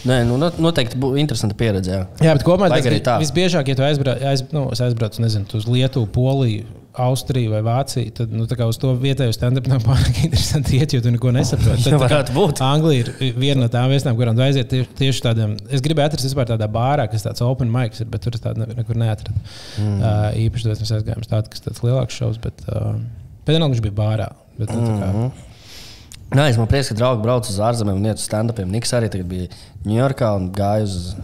Nē, 0.08 0.24
nu, 0.24 0.38
not- 0.40 0.60
noteikti 0.60 0.96
būtu 1.00 1.20
interesanta 1.20 1.56
pieredze. 1.60 1.92
Jā. 1.92 2.06
Jā, 2.24 2.34
bet 2.38 2.46
kopumā 2.48 2.70
tas 2.72 2.86
arī 2.88 3.02
tā. 3.04 3.18
vis, 3.20 3.32
visbiežāk, 3.32 3.68
ja 3.68 3.76
tu 3.76 3.84
aizbrauc, 3.84 4.22
aiz, 4.24 4.44
nu, 4.56 4.70
es 4.72 4.80
aizbraucu 4.80 5.22
nezinu, 5.22 5.46
uz 5.54 5.66
Lietuvu, 5.68 6.08
Poliju, 6.08 6.64
Austriju 7.00 7.52
vai 7.54 7.62
Vāciju, 7.66 8.12
tad 8.18 8.34
nu, 8.36 8.46
uz 8.70 8.80
to 8.82 8.92
vietēju 9.00 9.36
stand-up 9.36 9.68
nav 9.72 9.84
pārāk 9.86 10.22
interesanti 10.26 10.80
iet, 10.80 10.94
jo 10.96 11.02
tu 11.06 11.14
neko 11.16 11.32
nesaproti. 11.36 11.82
Tad, 11.86 11.94
tā 11.94 11.96
kā 11.96 12.02
varētu 12.04 12.36
būt. 12.36 12.62
Anglija 12.66 13.08
ir 13.08 13.36
viena 13.40 13.64
no 13.64 13.70
tām 13.72 13.88
vietām, 13.94 14.18
kurām 14.20 14.40
aiziet 14.46 14.70
tie, 14.72 14.84
tieši 15.00 15.24
tādiem. 15.26 15.56
Es 15.72 15.84
gribēju 15.86 16.12
atrast 16.12 16.28
vispār 16.28 16.50
tādā 16.52 16.68
bārā, 16.72 17.08
kas 17.12 17.26
tāds 17.28 17.44
open 17.46 17.72
mics 17.74 18.04
ir, 18.04 18.10
bet 18.12 18.26
tur 18.26 18.36
es 18.38 18.44
tādu 18.44 18.64
ne- 18.66 18.76
nekur 18.82 19.00
neatradu. 19.00 19.40
Mm. 19.80 20.00
Uh, 20.00 20.26
īpaši 20.46 20.70
tad 20.70 20.84
mēs 20.84 20.96
aizgājām 21.00 21.24
uz 21.26 21.32
tādu, 21.32 21.54
kas 21.56 21.66
tāds 21.68 21.84
lielāks 21.86 22.20
šovs, 22.20 22.42
bet 22.44 22.66
uh, 22.68 22.96
tam 23.50 23.70
viņš 23.72 23.86
bija 23.88 23.98
bārā. 24.04 24.32
Bet, 24.60 24.74
kā, 24.76 25.14
Mhm. 25.14 25.30
Nē, 26.30 26.44
es 26.52 26.58
man 26.62 26.68
prieks, 26.70 26.92
ka 26.92 26.96
draugi 27.00 27.24
brauc 27.24 27.48
uz 27.50 27.56
ārzemēm 27.58 27.98
un 27.98 28.06
iet 28.06 28.20
uz 28.22 28.28
stand-upiem. 28.28 28.70
Niks 28.70 28.92
arī 28.94 29.08
bija 29.26 29.48
Ņujorkā 29.88 30.28
un 30.38 30.52
gāja 30.54 30.84
uz, 30.86 31.16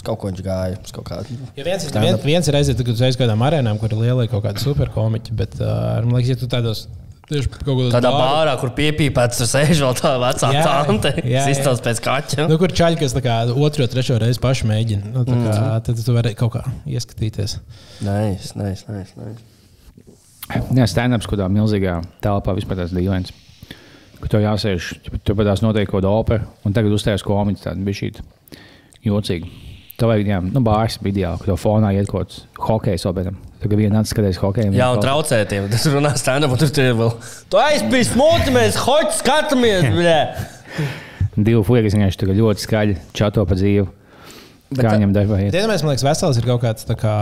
uz 0.00 0.06
kaut 0.06 0.20
ko 0.22 0.30
viņš 0.30 0.40
gāja. 0.44 0.78
Kaut 0.96 1.06
kādu. 1.10 1.36
Ja 1.58 1.66
viens, 1.66 1.84
ir, 1.84 2.00
vien, 2.00 2.16
viens 2.24 2.48
ir 2.48 2.56
aiziet, 2.56 2.80
kad 2.80 2.96
uz 2.96 3.02
kaut 3.04 3.20
kādām 3.20 3.44
arēnām, 3.46 3.80
kur 3.80 3.92
ir 3.92 4.00
liela 4.00 4.26
kaut 4.30 4.46
kāda 4.46 4.62
superkomiķa, 4.62 5.36
bet 5.36 5.60
uh, 5.60 6.00
man 6.06 6.16
liekas, 6.16 6.32
ja 6.32 6.40
tu 6.40 6.48
tādos 6.50 6.86
kaut 7.30 7.92
Tādā 7.94 8.10
bārā, 8.10 8.56
kur 8.58 8.72
piepīpēts, 8.74 9.38
tur 9.38 9.46
sēž 9.46 9.82
vēl 9.84 9.92
tā 10.00 10.16
vecā 10.18 10.48
tante. 10.66 11.12
izstāsta 11.52 11.84
pēc 11.86 12.00
kaķa. 12.02 12.46
Nu, 12.50 12.56
kur 12.58 12.74
čaļi, 12.74 12.98
kas 12.98 13.14
tā 13.14 13.22
kā 13.22 13.36
otro, 13.54 13.86
trešo 13.86 14.16
reizi 14.18 14.42
paši 14.42 14.66
mēģina, 14.66 15.12
nu, 15.14 15.22
tā 15.28 15.36
kā, 15.36 15.52
mm. 15.52 15.84
tad 15.86 16.02
tu 16.02 16.16
vari 16.16 16.34
kaut 16.38 16.56
kā 16.56 16.64
ieskatīties. 16.90 17.60
Nē, 18.08 18.18
nē, 18.58 18.72
nē. 18.90 19.30
Jā, 20.80 20.90
stand-ups, 20.90 21.30
kādā 21.30 21.46
milzīgā 21.52 22.00
telpā 22.24 22.56
vispār 22.58 22.82
tas 22.82 22.96
dīvains. 22.96 23.30
Kur 24.18 24.34
tev 24.34 24.42
jāsēž, 24.42 24.90
tur 25.22 25.38
pat 25.38 25.52
tās 25.52 25.62
notiek 25.62 25.86
kaut 25.86 26.00
kāda 26.00 26.10
opera, 26.10 26.50
un 26.66 26.74
tagad 26.74 26.98
uzstājas 26.98 27.22
komiķis, 27.24 27.68
tāda 27.68 27.86
bija 27.86 28.02
šī 28.02 28.10
jocīga. 29.06 29.69
Tev 30.00 30.08
vajag, 30.08 30.30
jā, 30.32 30.40
nu, 30.46 30.62
bārs 30.64 30.96
bija 31.02 31.12
ideāli, 31.12 31.42
ka 31.42 31.50
tev 31.50 31.60
fonā 31.60 31.90
iet 31.92 32.08
kaut 32.08 32.30
kāds 32.30 32.40
hokejs 32.70 33.04
operam. 33.10 33.36
Tagad 33.60 33.76
viena 33.82 33.98
nāca 33.98 34.08
skatīties 34.14 34.40
hokeju. 34.40 34.72
Jā, 34.72 34.88
un 34.94 35.02
traucētiem. 35.04 35.68
Tas 35.68 35.84
runā 35.92 36.14
stand-up, 36.16 36.54
un 36.56 36.62
tur 36.62 36.72
tur 36.72 36.88
ir 36.88 36.96
vēl. 36.96 37.12
Tu 37.52 37.60
aizpīsti 37.60 38.16
mūti, 38.16 38.54
mēs 38.56 38.80
hoci 38.80 39.18
skatāmies. 39.20 39.84
bļē. 39.98 40.18
Divi 41.36 41.60
fuļi, 41.68 41.84
kas 41.86 41.96
vienkārši 41.98 42.20
tagad 42.24 42.40
ļoti 42.40 42.64
skaļi 42.64 43.00
čato 43.20 43.44
pa 43.44 43.58
dzīvi. 43.60 43.88
Bet 44.70 44.84
Kā 44.84 44.90
tā- 44.92 44.98
viņam 45.00 45.12
darbā 45.16 45.36
iet? 45.42 45.50
Dienamēs, 45.50 45.82
man 45.82 45.90
liekas, 45.90 46.04
vesels 46.06 46.36
ir 46.38 46.44
kaut 46.46 46.60
kāds 46.62 46.84
tā 46.86 46.94
kā, 46.94 47.14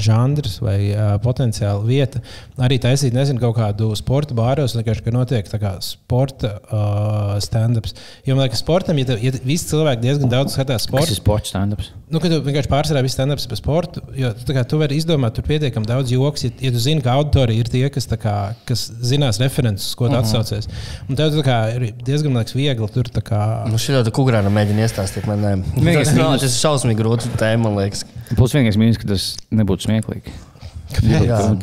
žanrs 0.00 0.54
vai 0.64 0.78
uh, 0.94 1.10
potenciāla 1.20 1.82
vieta. 1.84 2.22
Arī 2.64 2.78
taisīt, 2.80 3.12
nezinu, 3.12 3.42
kaut 3.42 3.58
kādu 3.58 3.90
sporta 3.98 4.32
bāros, 4.36 4.72
vienkārši, 4.78 5.04
ka 5.04 5.12
notiek 5.12 5.50
tā 5.50 5.60
kā 5.60 5.74
sporta 5.84 6.54
uh, 6.64 7.34
stand-ups. 7.44 7.92
Jo 8.24 8.38
man 8.38 8.46
liekas, 8.46 8.64
sportam, 8.64 8.96
ja, 9.02 9.10
tev, 9.10 9.20
ja 9.20 9.34
visi 9.44 9.68
cilvēki 9.74 10.00
diezgan 10.06 10.32
daudz 10.32 10.56
skatās 10.56 10.86
Tas 10.86 10.88
sporta, 10.88 11.12
ir 11.12 11.20
sports 11.20 11.52
stand-ups. 11.52 11.92
Nu, 12.14 12.20
kad 12.22 12.30
tu 12.30 12.36
vienkārši 12.44 12.70
pārsvarā 12.70 13.00
viss 13.02 13.16
stand-ups 13.16 13.48
par 13.50 13.58
sportu, 13.58 14.02
jo 14.14 14.28
kā, 14.46 14.62
tu 14.70 14.78
vari 14.78 14.94
izdomāt, 15.00 15.34
tur 15.34 15.46
pietiekami 15.48 15.88
daudz 15.88 16.12
joks, 16.14 16.44
ja, 16.46 16.52
ja 16.62 16.70
tu 16.70 16.82
zini, 16.82 17.02
ka 17.02 17.16
auditorija 17.18 17.64
ir 17.64 17.70
tie, 17.72 17.82
kas, 17.90 18.06
kā, 18.22 18.34
kas 18.68 18.84
zinās 19.02 19.40
references, 19.42 19.96
ko 19.98 20.06
tu 20.06 20.14
uh 20.14 20.20
-huh. 20.20 20.22
atsaucies. 20.22 20.70
Un 21.08 21.18
tev 21.18 21.34
kā, 21.42 21.58
ir 21.74 21.90
diezgan 22.06 22.38
liekas, 22.38 22.54
viegli 22.54 22.88
tur 22.94 23.10
tā 23.10 23.22
kā. 23.30 23.42
Nu, 23.66 23.80
šī 23.82 23.98
tāda 23.98 24.14
kukurāna 24.14 24.52
mēģina 24.54 24.86
iestāstīt 24.86 25.26
man. 25.26 25.42
nē. 25.42 25.54
Tas, 25.74 26.14
nav, 26.14 26.38
tas 26.38 26.54
ir 26.54 26.60
šausmīgi 26.60 27.02
grūti 27.02 27.34
tēma, 27.36 27.66
man 27.66 27.82
liekas. 27.82 28.06
Plus 28.36 28.54
vienīgais 28.54 28.78
mīnus, 28.78 29.00
ka 29.02 29.08
tas 29.08 29.34
nebūtu 29.50 29.88
smieklīgi. 29.88 30.38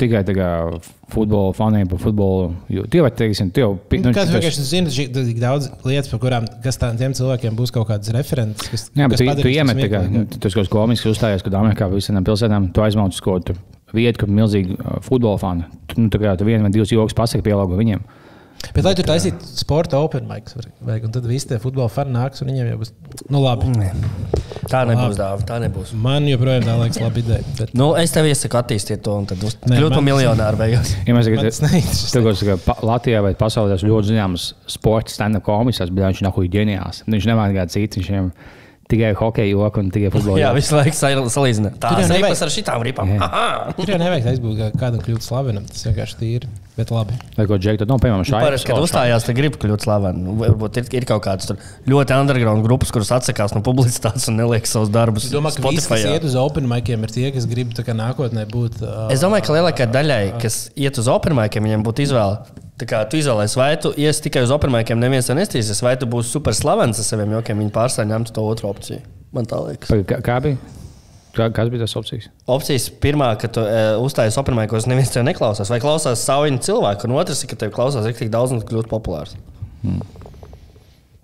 Tikai 0.02 0.24
tā 0.28 0.34
kā 0.36 0.48
futbola 1.12 1.52
faniem 1.56 1.88
par 1.90 2.00
futbolu. 2.02 2.52
jo 2.72 2.84
Tu 2.90 2.98
jau 3.00 3.10
teiksim, 3.10 3.50
tu 3.54 3.60
jau 3.62 3.72
pi- 3.88 4.00
Nu, 4.02 4.12
Kāds 4.16 4.32
vienkārši 4.32 4.64
zina 4.66 4.90
tik 4.90 5.38
daudz 5.42 5.68
lietas, 5.84 6.08
par 6.10 6.20
kurām 6.24 6.46
tiem 6.98 7.12
cilvēkiem 7.18 7.56
būs 7.58 7.72
kaut 7.74 7.88
kāds 7.88 8.10
referents. 8.16 8.68
Kas, 8.72 8.88
Jā, 8.96 9.08
kas 9.12 9.20
tu, 9.20 9.42
tu 9.42 9.52
iemet 9.52 9.76
kā 9.92 10.02
nu, 10.08 10.24
tas 10.26 10.54
kaut 10.56 10.64
kas 10.64 10.72
komisks 10.72 11.06
uzstājies, 11.12 11.44
kad 11.44 11.52
Amerikā 11.60 11.88
visām 11.92 12.24
pilsētām 12.24 12.72
tu 12.72 12.80
aizmauc 12.84 13.12
uz 13.14 13.20
kaut 13.24 13.52
vietu, 13.92 14.24
kur 14.24 14.28
milzīgi 14.32 14.76
futbola 15.04 15.38
fani. 15.38 15.64
Tu, 15.86 16.00
nu, 16.00 16.08
tā 16.08 16.18
kā 16.22 16.36
tu 16.38 16.44
vienu 16.48 16.64
vai 16.64 16.70
divus 16.72 16.90
joks 16.92 17.14
pasaki 17.14 17.44
pielāgo 17.44 17.76
viņiem. 17.76 18.00
Bet, 18.72 18.84
lai 18.86 18.92
tur 18.96 19.06
taisītu 19.08 19.48
sporta 19.58 19.98
open 20.00 20.24
mics, 20.28 20.54
vajag, 20.80 21.08
un 21.08 21.12
tad 21.14 21.26
visi 21.28 21.50
tie 21.50 21.58
futbola 21.60 21.90
fani 21.92 22.14
nāks, 22.14 22.40
un 22.40 22.48
viņiem 22.48 22.70
jau 22.70 22.78
būs. 22.80 22.92
Nu, 23.32 23.42
labi. 23.42 23.68
Tā 24.70 24.84
nebūs 24.88 25.18
dāvana. 25.18 25.46
Tā 25.48 25.58
nebūs. 25.64 25.92
Man 25.98 26.28
joprojām 26.30 26.64
tā 26.64 26.76
liekas, 26.78 27.00
labi 27.02 27.24
ideja. 27.24 27.42
Bet... 27.58 27.74
Nu, 27.76 27.90
es 27.98 28.14
tev 28.14 28.28
iesaku 28.30 28.60
attīstīt 28.60 29.02
to, 29.04 29.18
un 29.20 29.28
tad 29.28 29.42
Nē, 29.42 29.76
kļūt 29.76 29.96
par 29.98 30.06
miljonāru 30.06 30.60
beigās. 30.60 30.94
Ja 31.08 31.16
mēs 31.16 31.28
tagad 32.12 32.72
Latvijā 32.86 33.20
vai 33.26 33.34
pasaulē 33.38 33.74
tas 33.74 33.84
ļoti 33.86 34.12
zināms 34.12 34.48
sporta 34.70 35.12
stand-up 35.12 35.44
komisārs, 35.46 35.92
bet 35.92 36.06
viņš 36.06 36.24
nav 36.24 36.36
huļ 36.38 36.50
ģeniāls. 36.56 37.02
Viņš 37.10 37.28
nemāķi 37.32 37.58
kāds 37.58 37.76
cits, 37.76 38.00
viņam 38.00 38.30
tikai 38.92 39.12
hokeja 39.18 39.48
joku 39.50 39.80
un 39.82 39.90
tikai 39.92 40.10
futbola 40.12 40.40
Jā, 40.40 40.50
visu 40.56 40.76
laiku 40.76 40.96
sal- 40.96 41.28
salīdzina. 41.32 41.72
Tā 41.80 41.94
ir 42.02 42.10
nevis 42.12 42.42
ar 42.44 42.52
šitām 42.52 42.84
ripām. 42.84 43.14
Tur 43.78 43.94
jau 43.94 44.00
nevajag 44.00 44.28
aizbūt 44.32 44.58
kā 44.58 44.68
kādam 44.84 45.04
kļūt 45.04 45.24
slavenam. 45.26 45.66
Tas 45.68 45.86
vienkārši 45.88 46.18
tīri. 46.20 46.50
Bet 46.72 46.88
labi. 46.88 47.12
Vai 47.36 47.44
ko 47.44 47.58
Džek, 47.60 47.76
tad, 47.82 47.90
nu, 47.90 47.98
piemēram, 48.00 48.24
šai 48.24 48.38
Parasti, 48.46 48.68
kad 48.70 48.78
uzstājās, 48.80 49.26
tad 49.26 49.36
grib 49.36 49.58
kļūt 49.60 49.84
slaveni. 49.84 50.22
Nu, 50.24 50.36
Varbūt 50.40 50.78
ir, 50.80 50.86
ir 50.96 51.06
kaut 51.08 51.20
kādas 51.26 51.50
tur 51.50 51.58
ļoti 51.92 52.16
underground 52.16 52.64
grupas, 52.64 52.88
kuras 52.94 53.10
atsakās 53.12 53.52
no 53.52 53.60
publicitātes 53.66 54.24
un 54.32 54.40
neliek 54.40 54.64
savus 54.70 54.88
darbus. 54.94 55.26
Es 55.28 55.34
domāju, 55.34 55.60
ka 55.60 55.68
visi, 55.68 55.84
kas 55.90 56.06
iet 56.08 56.24
uz 56.24 56.38
open 56.40 56.64
miciem, 56.70 57.04
ir 57.04 57.12
tie, 57.12 57.26
kas 57.36 57.44
grib 57.50 57.76
tā 57.76 57.84
kā 57.84 57.92
nākotnē 57.98 58.46
būt. 58.48 58.80
Uh, 58.80 59.04
Es 59.12 59.20
domāju, 59.20 59.50
ka 59.50 59.58
lielākajai 59.58 59.92
daļai, 59.98 60.20
kas 60.40 60.62
iet 60.72 60.96
uz 60.96 61.12
opermaikiem, 61.12 61.68
viņiem 61.68 61.84
būtu 61.84 62.06
izvēle. 62.08 62.40
Tā 62.80 62.88
kā 62.88 63.04
tu 63.04 63.20
izvēlēsies, 63.20 63.60
vai 63.60 63.72
tu 63.76 63.92
iesi 64.00 64.24
tikai 64.24 64.46
uz 64.48 64.56
opermaikiem, 64.56 64.96
neviens 64.98 65.28
to 65.28 65.36
nestīsies, 65.36 65.84
vai 65.84 65.98
tu 66.00 66.08
būsi 66.08 66.32
super 66.32 66.56
slavens 66.56 66.98
ar 66.98 67.04
saviem 67.04 67.36
jokiem, 67.36 67.60
viņi 67.60 67.74
pārstāv 67.76 68.08
ņemt 68.08 68.32
to 68.32 68.48
otru 68.48 68.72
opciju. 68.72 69.04
Man 69.36 69.44
tā 69.48 69.60
liekas. 69.60 69.92
Kā, 70.08 70.24
kā 70.24 70.40
bija? 70.44 70.80
Kā, 71.32 71.46
kas 71.54 71.70
bija 71.72 71.86
tas 71.86 71.94
opcijas? 71.96 72.26
Opcijas 72.50 72.90
pirmā, 73.00 73.30
ka 73.40 73.48
tu 73.48 73.62
e, 73.64 73.84
uzstājies 74.04 74.36
opermaikos, 74.40 74.84
neviens 74.90 75.12
tev 75.14 75.24
neklausās, 75.24 75.70
vai 75.72 75.80
klausās 75.80 76.24
savu 76.26 76.50
cilvēku, 76.60 77.08
un 77.08 77.16
otrs 77.16 77.40
ka 77.48 77.56
tev 77.56 77.72
klausās 77.72 78.04
tik 78.18 78.28
daudz 78.32 78.52
un 78.52 78.60
tu 78.60 78.68
kļūst 78.68 78.90
populārs. 78.90 79.32
Hmm. 79.80 80.02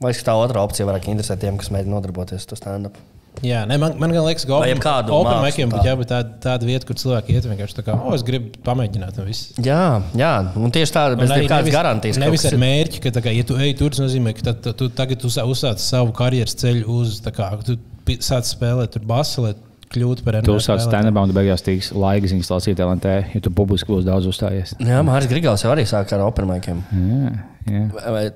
Vai 0.00 0.14
tā 0.14 0.32
otrā 0.38 0.62
opcija 0.64 0.86
vairāk 0.88 1.10
interesē 1.10 1.36
tiem, 1.40 1.58
kas 1.60 1.72
mēģina 1.74 1.92
nodarboties 1.96 2.48
ar 2.48 2.60
stand-up? 2.60 2.96
Jā, 3.44 3.60
ne, 3.70 3.76
man, 3.78 3.92
man 4.00 4.10
gan 4.10 4.24
liekas, 4.26 4.42
ka 4.46 4.56
Vai 4.56 4.64
open, 4.64 4.72
jebkādu 4.72 5.14
open 5.14 5.36
miciem 5.44 5.70
būtu 5.70 5.86
jābūt 5.86 6.08
tāda, 6.10 6.32
tāda 6.42 6.66
vieta, 6.66 6.86
kur 6.88 6.96
cilvēki 6.98 7.36
iet 7.36 7.46
vienkārši 7.46 7.76
tā 7.76 7.84
kā, 7.86 7.94
o, 7.94 8.14
es 8.16 8.24
gribu 8.26 8.58
pamēģināt. 8.66 9.20
un 9.20 9.28
viss. 9.28 9.52
Jā, 9.62 10.00
jā, 10.18 10.32
un 10.58 10.74
tieši 10.74 10.94
tāda 10.96 11.18
bez 11.20 11.30
nekādas 11.30 11.70
garantijas. 11.74 12.18
Nevis 12.18 12.46
ar 12.50 12.56
mērķi, 12.58 13.02
ka, 13.04 13.12
tā 13.14 13.22
kā, 13.22 13.34
ja 13.36 13.46
tu 13.46 13.58
ej 13.62 13.76
tur, 13.78 13.94
tas 13.94 14.02
nozīmē, 14.02 14.34
ka 14.38 14.48
tad, 14.50 14.66
tu 14.80 14.88
tagad 14.90 15.22
uzsā- 15.28 15.46
uzsāc 15.46 15.82
savu 15.84 16.14
karjeras 16.18 16.58
ceļu 16.58 16.98
uz, 16.98 17.20
tā 17.22 17.34
kā, 17.36 17.52
tu 17.62 17.78
sāc 18.18 18.48
spēlēt 18.48 18.96
tur 18.96 19.06
basu, 19.06 19.46
lai 19.46 19.54
kļūtu 19.94 20.24
par 20.26 20.38
Tu 20.38 20.50
NBA 20.52 20.56
uzsāc 20.60 20.78
spēlētāju. 20.82 20.88
stand-up 20.90 21.20
un 21.22 21.30
tu 21.32 21.36
beigās 21.36 21.64
tiks 21.64 21.90
laiks 21.96 22.32
ziņas 22.32 22.50
lasīt 22.54 22.82
LNT, 22.84 23.14
ja 23.34 23.40
tu 23.44 23.50
publiski 23.54 23.92
būs 23.92 24.06
daudz 24.08 24.28
uzstājies. 24.30 24.74
Jā, 24.82 25.02
Mārcis 25.06 25.30
Grigals 25.32 25.64
jau 25.64 25.72
arī 25.74 25.86
sāk 25.88 26.12
ar 26.16 26.24
opermaikiem. 26.26 26.82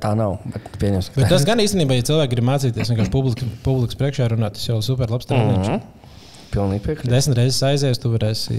Tā 0.03 0.13
nav? 0.19 0.39
Bet 0.53 0.69
Bet 1.17 1.29
tas 1.33 1.45
gan 1.49 1.63
īstenībā, 1.63 1.97
ja 1.97 2.07
cilvēki 2.09 2.35
grib 2.37 2.49
mācīties 2.49 2.93
vienkārši 2.93 3.13
publikas, 3.15 3.49
publikas 3.65 3.99
priekšā 4.01 4.29
runāt, 4.35 4.59
tas 4.59 4.69
jau 4.69 4.79
ir 4.81 4.87
super 4.87 5.13
labs 5.13 5.29
treniņš. 5.31 5.69
Mhm. 5.69 6.02
Pilnīgi 6.53 6.83
piekrītu. 6.85 7.09
Desmit 7.09 7.39
reizes 7.39 7.63
aizies, 7.65 8.01
tu 8.03 8.11
varēsi 8.13 8.57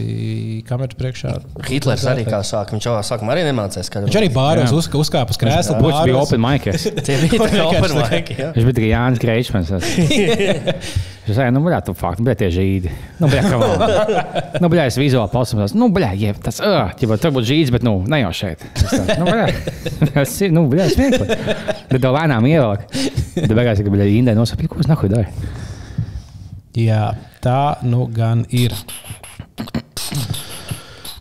kameras 0.66 0.98
priekšā. 0.98 1.36
Hitlers 1.68 2.06
arī 2.10 2.26
kā 2.26 2.40
sāk. 2.46 2.74
Viņš 2.74 2.88
jau 2.90 2.96
sākumā 3.06 3.36
arī 3.36 3.46
nemācījās. 3.52 3.92
Viņš 4.08 4.18
arī 4.18 4.30
bāros 4.34 4.74
uz, 4.74 4.90
uzkāpa 4.98 5.36
uz 5.36 5.40
krēsla. 5.42 5.78
Būs 5.84 6.00
bija 6.02 6.18
open 6.24 6.42
mic. 6.42 6.66
Viņš 6.74 8.66
bija 8.66 8.78
tikai 8.80 8.90
Jānis 8.90 9.22
Kreičmans. 9.22 9.74
Viņš 11.24 11.38
teica, 11.38 11.52
nu, 11.56 11.62
bļā, 11.64 11.78
tu 11.88 11.94
fakti, 11.96 12.26
bet 12.28 12.42
tie 12.42 12.50
žīdi. 12.52 12.90
Nu, 13.22 13.30
bļā, 13.32 13.44
kā 13.48 13.60
vēl. 13.62 14.58
Nu, 14.60 14.68
bļā, 14.74 14.90
es 14.90 14.98
vizuāli 15.00 15.32
pasamies. 15.32 15.72
Nu, 15.78 15.88
bļā, 15.94 16.10
jeb, 16.20 16.42
tas, 16.44 16.60
uh, 16.60 16.92
ķipa, 17.00 17.16
tur 17.22 17.32
būtu 17.38 17.48
žīds, 17.48 17.72
bet, 17.72 17.86
nu, 17.88 18.02
ne 18.12 18.20
jau 18.26 18.34
šeit. 18.42 18.66
Es 18.82 18.92
Nu, 19.22 19.30
bļā, 19.30 19.46
tas 20.18 20.36
ir, 20.44 20.52
nu, 20.52 20.66
bļā, 20.74 20.90
smieklīgi. 20.92 21.38
Bet 21.94 22.04
to 22.04 22.12
lēnām 22.18 22.50
ievelk. 22.50 22.84
Tad 23.38 23.56
beigās, 23.56 23.80
ka, 23.80 23.94
bļā, 23.96 24.10
Indē 24.18 24.36
nosapīja, 24.36 24.74
ko 24.74 24.84
es 24.84 24.92
nahuj 24.92 25.14
daru. 25.16 25.63
Jā, 26.74 27.12
tā 27.46 27.78
nu 27.86 28.08
gan 28.10 28.48
ir. 28.50 28.74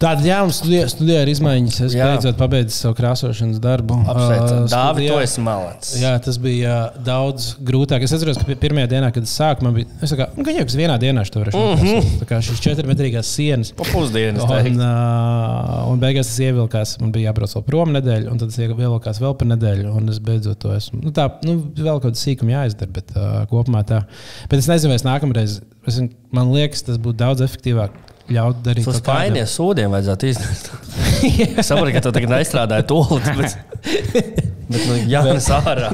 Tāda 0.03 0.25
jā, 0.27 0.37
mums 0.43 0.57
studijā, 0.59 0.87
studijā 0.91 1.21
ir 1.23 1.29
izmaiņas. 1.31 1.77
Es 1.87 1.93
Jā. 1.95 2.09
beidzot 2.11 2.35
pabeidzu 2.41 2.75
savu 2.75 2.97
krāsošanas 2.99 3.61
darbu. 3.63 4.01
Apsveicam. 4.03 4.65
Uh, 4.65 4.71
Dāvi, 4.73 5.05
studijā. 5.05 5.13
tu 5.13 5.21
esi 5.23 5.45
malāts. 5.47 5.93
Jā, 6.03 6.11
tas 6.25 6.39
bija 6.43 6.73
daudz 7.07 7.53
grūtāk. 7.63 8.03
Es 8.03 8.15
atceros, 8.17 8.41
ka 8.41 8.49
pi- 8.49 8.57
pirmajā 8.65 8.89
dienā, 8.97 9.13
kad 9.15 9.23
es 9.29 9.35
sāku, 9.39 9.63
man 9.63 9.77
bija. 9.77 9.87
Es 10.03 10.11
kā, 10.19 10.27
nu, 10.37 10.43
ka 10.49 10.51
jau 10.57 10.65
kas 10.67 10.75
vienā 10.81 10.97
dienā 11.03 11.23
to 11.31 11.39
varēšu 11.45 11.63
Mhm. 11.63 11.87
izdarīt. 11.87 12.19
Tā 12.25 12.29
kā 12.33 12.41
šīs 12.49 12.63
četrmetrīgās 12.67 13.31
sienas. 13.31 13.71
Pa 13.79 13.85
pusdienas. 13.93 14.43
Un, 14.43 14.81
uh, 14.83 15.91
un 15.93 16.01
beigās 16.03 16.27
tas 16.33 16.39
ievilkās. 16.49 16.97
Man 17.01 17.13
bija 17.15 17.31
jābrauc 17.31 17.55
vēl 17.57 17.65
prom 17.71 17.95
nedēļu, 17.95 18.31
un 18.33 18.39
tad 18.43 18.51
tas 18.51 18.59
ievilkās 18.59 19.23
vēl 19.23 19.39
par 19.39 19.49
nedēļu. 19.55 19.95
Un 19.97 20.09
es 20.09 20.19
beidzot 20.19 20.59
to 20.59 20.75
esmu. 20.75 21.01
Nu, 21.05 21.13
tā, 21.15 21.29
nu, 21.47 21.61
vēl 21.79 22.01
kaut 22.03 22.11
kāda 22.11 22.19
sīkuma 22.27 22.57
jāizdara, 22.59 22.91
bet 22.93 23.15
uh, 23.15 23.47
kopumā 23.51 23.85
tā. 23.87 24.03
Bet 24.51 24.59
es 24.59 24.67
nezinu, 24.67 24.91
vai 24.93 24.99
es 24.99 25.07
nākamreiz. 25.07 25.61
Es, 25.87 26.01
man 26.35 26.51
liekas, 26.55 26.83
tas 26.87 26.99
būtu 26.99 27.23
daudz 27.23 27.41
efektīvāk. 27.47 27.91
Ļaut 28.31 28.61
darīt 28.63 28.87
kādam- 28.87 29.01
spaiņiem 29.01 29.49
sūdiem 29.51 29.95
vajadzētu. 29.97 30.33
Es 31.63 31.69
saprotu, 31.69 31.93
ka 31.95 32.01
tu 32.05 32.13
tagad 32.15 32.31
neizstrādāji 32.37 32.87
to 32.91 33.01
līdzi. 33.11 33.35
Bet, 33.39 33.57
bet 34.73 34.85
nu, 34.89 34.97
jā, 35.11 35.23
tas 35.27 35.49
ārā. 35.57 35.91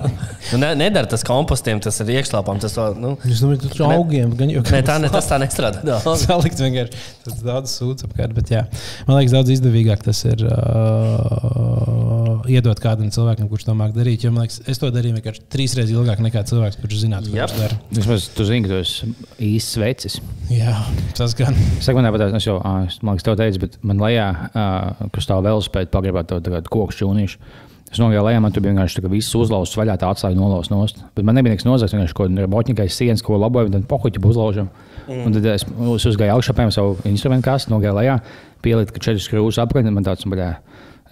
Nu, 0.52 0.60
ne, 0.62 0.70
nedara 0.78 1.08
tas 1.10 1.24
kompostiem, 1.26 1.80
tas 1.82 1.98
ir 2.04 2.12
iekšlāpām. 2.18 2.60
Tas, 2.62 2.76
vēl, 2.78 2.94
nu, 3.00 3.14
ir 3.24 3.82
augiem. 3.88 4.32
Gan 4.38 4.52
jau 4.52 4.62
ne, 4.64 4.82
tā, 4.86 4.96
ne, 5.02 5.10
tas 5.12 5.28
tā 5.28 5.36
nestrādā. 5.42 5.82
Jā. 5.88 5.98
Salikt 6.20 6.60
vienkārši 6.62 7.02
tas 7.26 7.42
daudz 7.44 7.74
sūdz 7.74 8.06
apkārt. 8.08 8.32
Bet, 8.36 8.52
jā, 8.52 8.62
man 9.08 9.18
liekas, 9.18 9.34
daudz 9.36 9.52
izdevīgāk 9.56 10.00
tas 10.06 10.20
ir 10.28 10.44
uh, 10.48 12.38
iedot 12.48 12.80
kādam 12.82 13.10
cilvēkam, 13.12 13.48
kurš 13.50 13.66
to 13.68 13.74
māk 13.76 13.92
darīt. 13.96 14.24
Jo 14.24 14.32
man 14.34 14.46
liekas, 14.46 14.62
es 14.70 14.80
to 14.80 14.90
darīju 14.94 15.18
vienkārši 15.18 15.44
trīs 15.52 15.76
reizes 15.76 15.94
ilgāk 15.96 16.22
nekā 16.24 16.40
cilvēks, 16.48 16.80
kurš 16.80 17.04
zinātu, 17.04 17.32
ko 17.32 17.36
viņš 17.36 17.56
dara. 17.58 17.76
Vismaz 17.92 18.28
tu 18.36 18.42
zini, 18.48 18.64
ka 18.64 18.72
tu 18.72 18.80
esi 18.80 19.12
īsts 19.50 19.80
vecis. 19.82 20.18
Jā, 20.52 20.74
tas 21.18 21.36
gan. 21.38 21.56
Saka, 21.84 21.98
man 21.98 22.08
tāpat, 22.08 22.28
es 22.40 22.48
jau, 22.48 22.58
man 22.64 23.12
liekas, 23.12 23.26
tev 23.28 23.38
teicu, 23.40 23.64
bet 23.66 23.72
man 23.84 23.96
lejā, 24.02 24.28
uh, 24.48 25.08
kur 25.14 25.24
stāv 25.24 25.44
velospēda, 25.46 25.92
pagribāt 25.92 26.30
to 26.30 26.40
tādu 26.44 26.72
koku 26.72 26.96
šķūnīšu. 26.96 27.66
Es 27.88 28.00
nogāju 28.02 28.20
lejā, 28.26 28.40
man 28.44 28.52
tur 28.52 28.60
bija 28.64 28.74
vienkārši 28.74 29.02
viss 29.08 29.36
uzlauzts 29.38 29.78
vaļā, 29.78 29.94
tā 30.00 30.10
atstāja 30.12 30.36
nolauzts 30.36 30.72
nost. 30.72 30.98
Bet 31.16 31.24
man 31.24 31.38
nebija 31.38 31.54
nekas 31.54 31.64
nozagts, 31.64 31.94
vienkārši 31.96 32.16
kaut 32.18 32.28
kāda 32.28 32.44
robotņikais 32.44 32.98
sienas, 33.00 33.24
ko 33.24 33.38
laboju, 33.40 33.70
un 33.70 33.78
tad 33.78 33.86
pohuķi 33.88 34.20
uzlaužam. 34.28 34.68
Mm. 35.06 35.22
Un 35.24 35.36
tad 35.38 35.48
es, 35.54 35.64
es 35.64 36.06
uzgāju 36.10 36.34
augšā, 36.34 36.52
piemēram, 36.58 36.74
savu 36.74 36.98
instrumentu 37.08 37.48
kastu, 37.48 37.72
nogāju 37.72 37.96
lejā, 37.96 38.18
pieliku 38.64 38.92
ka 38.92 39.04
četras 39.06 39.24
skrūves 39.24 39.60
apkārt, 39.64 39.88
un 39.88 39.96
man 39.96 40.04
tāds, 40.04 40.28
baļā, 40.28 40.50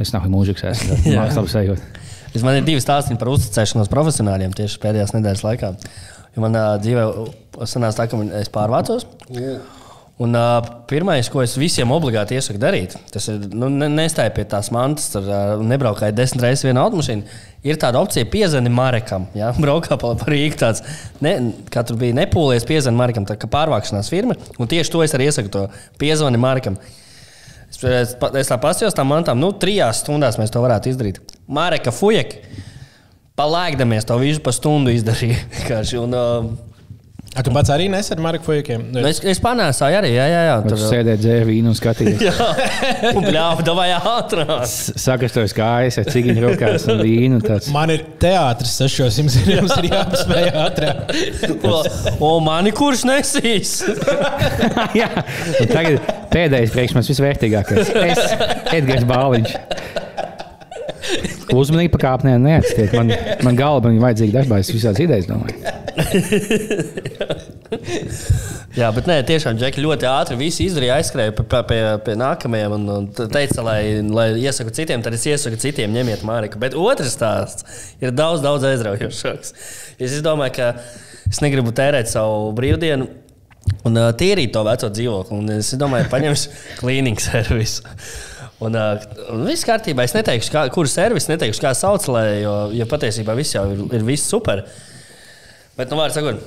es 0.05 0.13
nav 0.13 0.29
mūžiks, 0.29 0.67
es 0.69 0.85
labi 1.39 1.55
sajūtu. 1.55 2.05
Es 2.37 2.45
man 2.45 2.59
ir 2.59 2.67
divi 2.67 2.83
stāsti 2.85 3.17
par 3.17 3.33
uzticēšanos 3.33 3.89
profesionāļiem 3.89 4.53
tieši 4.59 4.83
pēdējās 4.83 5.17
nedēļas 5.17 5.45
laikā. 5.47 5.73
Jo 6.37 6.45
manā 6.45 6.67
dzīvē 6.85 7.09
sanāca 7.65 8.03
tā, 8.03 8.11
ka 8.13 8.21
es 8.37 8.53
pārvācos. 8.53 9.09
Un, 10.17 10.33
uh, 10.33 10.65
pirmais, 10.89 11.29
ko 11.29 11.43
es 11.45 11.59
visiem 11.61 11.91
obligāti 11.93 12.39
iesaku 12.39 12.57
darīt, 12.57 12.95
tas 13.13 13.27
ir 13.29 13.43
nu, 13.53 13.69
ne, 13.69 13.91
nestāj 13.93 14.31
pie 14.33 14.47
tās 14.49 14.71
mantas, 14.73 15.11
ar, 15.19 15.27
uh, 15.29 15.65
nebraukāju 15.69 16.15
desmit 16.17 16.47
reizes 16.47 16.65
vienā 16.65 16.87
automašīnā. 16.87 17.35
Ir 17.69 17.77
tāda 17.83 18.01
opcija, 18.01 18.25
piezvani 18.33 18.73
Marekam. 18.73 19.27
Ja? 19.37 19.51
Braukā 19.63 19.99
pa, 20.01 20.15
Rīgā 20.25 20.57
tāds, 20.63 20.81
ne, 21.21 21.35
kā 21.73 21.83
tur 21.85 21.99
bija 22.01 22.17
nepūlies, 22.17 22.65
piezvani 22.65 22.97
Marekam, 22.97 23.27
tā 23.29 23.37
kā 23.37 23.51
pārvākšanās 23.53 24.09
firma. 24.09 24.39
Un 24.57 24.71
tieši 24.73 24.95
to 24.95 25.03
es 25.05 25.13
arī 25.19 25.27
iesaku, 25.29 25.53
to 25.53 25.67
piezvani 26.01 26.41
Marekam. 26.41 26.79
Es, 27.69 27.83
es, 27.85 28.15
es 28.17 28.49
tā 28.49 28.57
paskatījos 28.63 28.97
tam 28.97 29.13
mantām, 29.13 29.37
nu, 29.43 29.51
trijās 29.53 30.01
stundās 30.01 30.41
mēs 30.41 30.55
to 30.55 30.63
varētu 30.65 30.95
izdarīt. 30.95 31.21
Māreka 31.45 31.93
Fujek, 31.93 32.39
palēkdamies 33.37 34.09
to 34.09 34.17
visu 34.23 34.41
pa 34.41 34.57
stundu 34.57 34.97
izdarīja. 34.97 35.43
Un, 36.07 36.17
uh, 36.17 36.66
A, 37.37 37.43
tu 37.45 37.53
pats 37.53 37.69
arī 37.75 37.91
nes 37.93 38.07
ar 38.13 38.21
Marku 38.25 38.47
Fojukiem? 38.47 38.87
nu, 38.95 39.03
es, 39.05 39.19
es 39.21 39.41
panāsāju 39.45 39.99
arī, 39.99 40.15
jā, 40.15 40.25
jā. 40.31 40.43
jā 40.47 40.55
Tur 40.65 40.81
sēdēja 40.81 41.21
dzēra 41.21 41.49
vīnu 41.51 41.69
un 41.73 41.77
skatījās. 41.77 42.23
jā. 42.29 43.13
un 43.13 43.27
bļāva, 43.27 43.67
davai 43.67 43.91
ātrāk. 43.99 44.65
Saka, 44.71 45.29
es 45.29 45.37
to 45.37 45.45
kājas 45.59 46.01
ar 46.01 46.09
cigiņu 46.15 46.47
rokās 46.47 46.89
un 46.93 47.03
vīnu. 47.05 47.43
tāds. 47.45 47.69
Man 47.75 47.93
ir 47.93 48.07
teātris, 48.23 48.79
tas 48.81 48.95
šos 48.95 49.21
jums 49.21 49.37
ir, 49.43 49.53
jums 49.59 49.77
ir 49.77 49.91
jāpaspēj 49.91 50.51
ātrāk. 50.65 51.15
o, 52.31 52.33
mani 52.45 52.73
kurš 52.77 53.05
nesīs? 53.11 53.77
Jā, 55.03 55.13
un 55.61 55.73
tagad 55.75 56.11
pēdējais 56.33 56.73
priekšmets 56.73 57.13
visvērtīgākais. 57.13 57.95
Es, 58.07 58.37
Edgars 58.73 59.05
Bāliņš. 59.13 60.06
Uzmanīgi 61.55 61.91
pa 61.93 61.99
kāpnēm 62.03 62.43
neatstiet. 62.47 62.91
Man, 62.97 63.13
man 63.47 63.55
galva 63.59 63.93
ir 63.93 64.01
vajadzīga 64.03 64.33
dažādas 64.41 64.73
visādas 64.75 65.03
idejas. 65.05 65.27
Jā, 68.77 68.91
bet 68.93 69.07
nē, 69.09 69.17
tiešām 69.27 69.57
Džeki 69.57 69.81
ļoti 69.81 70.07
ātri 70.11 70.37
visu 70.41 70.63
izdarīja, 70.67 70.97
aizskrēja 71.01 71.33
pie, 71.39 71.61
pie, 71.71 71.81
pie 72.05 72.15
nākamajiem 72.21 72.71
un, 72.77 72.83
un 72.93 73.05
teica, 73.17 73.61
lai, 73.65 73.81
lai 74.05 74.27
iesaku 74.43 74.71
citiem, 74.77 75.01
tad 75.05 75.13
es 75.17 75.25
iesaku 75.31 75.57
citiem, 75.63 75.95
ņemiet 75.97 76.23
Māriku. 76.29 76.61
Bet 76.61 76.77
otrs 76.77 77.13
stāsts 77.17 77.65
ir 78.05 78.11
daudz, 78.13 78.41
daudz 78.45 78.63
aizraujošāks. 78.69 79.49
Es 79.97 80.21
domāju, 80.25 80.53
ka 80.59 80.67
es 81.31 81.41
negribu 81.45 81.71
tērēt 81.77 82.07
savu 82.13 82.53
brīvdienu. 82.59 83.09
Un 83.87 83.99
uh, 83.99 84.13
tīrīt 84.15 84.53
to 84.55 84.63
veco 84.67 84.91
dzīvokli. 84.93 85.41
Un 85.41 85.57
es 85.57 85.73
domāju, 85.79 86.11
paņemšu 86.13 86.47
cleaning 86.81 87.19
servisu. 87.23 87.83
Un, 88.65 88.77
un 89.35 89.43
viss 89.45 89.67
kārtībā. 89.69 90.07
Es 90.07 90.15
neteikšu, 90.17 90.53
kā, 90.55 90.63
kuru 90.73 90.89
servisu, 90.89 91.29
neteikšu, 91.33 91.61
kā 91.61 91.75
sauc, 91.77 92.07
lai, 92.09 92.41
jo, 92.41 92.55
jo 92.77 92.87
patiesībā 92.89 93.37
viss 93.37 93.57
jau 93.57 93.67
ir, 93.75 93.83
ir 93.99 94.07
viss 94.07 94.31
super. 94.33 94.65
Bet, 95.77 95.91
nu, 95.91 95.99
vārds 96.01 96.17
sakot, 96.17 96.41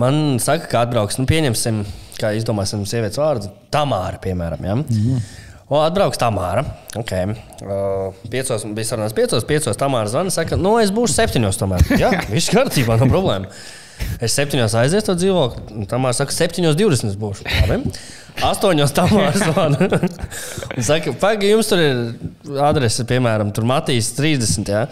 man 0.00 0.38
saka, 0.40 0.70
ka 0.70 0.86
atbrauks, 0.86 1.18
nu, 1.20 1.28
pieņemsim, 1.28 1.82
kā 2.18 2.32
izdomāsim 2.38 2.86
sievietes 2.88 3.20
vārdu, 3.20 3.52
Tamāra, 3.74 4.16
piemēram. 4.22 4.64
Ja? 4.64 4.78
Mm. 4.80 5.26
O, 5.68 5.82
atbrauks 5.82 6.20
Tamāra. 6.20 6.64
Okay. 6.96 7.34
Uh, 7.60 8.16
piecos, 8.32 8.64
bija 8.72 8.88
sarunas 8.88 9.12
piecos, 9.16 9.44
piecos 9.48 9.76
Tamāra 9.76 10.08
zvana. 10.08 10.32
Saka, 10.32 10.56
nu, 10.56 10.78
es 10.80 10.94
būšu 10.94 11.18
septiņos 11.18 11.60
tomēr. 11.60 11.84
Jā, 12.00 12.14
viss 12.32 12.48
kārtībā, 12.54 12.96
nav 12.96 13.10
no 13.10 13.12
problēma. 13.12 13.52
Es 14.24 14.34
septiņos 14.38 14.74
aiziešu 14.80 15.10
to 15.10 15.18
dzīvokli. 15.20 15.86
Tam 15.90 16.02
mākslinieks 16.04 16.22
saka, 16.22 16.36
septiņos 16.36 16.78
divdesmit 16.78 17.18
būšu. 17.20 17.46
Labi. 17.68 17.92
Astoņos 18.48 18.94
tam 18.96 19.14
mākslinieks. 19.14 20.18
Saka, 20.88 21.14
pagaidi, 21.20 21.52
jums 21.54 21.70
tur 21.70 21.82
ir 21.82 22.02
adrese, 22.66 23.06
piemēram, 23.08 23.52
tur 23.54 23.66
Matīs 23.68 24.12
30. 24.18 24.74
Jā. 24.74 24.84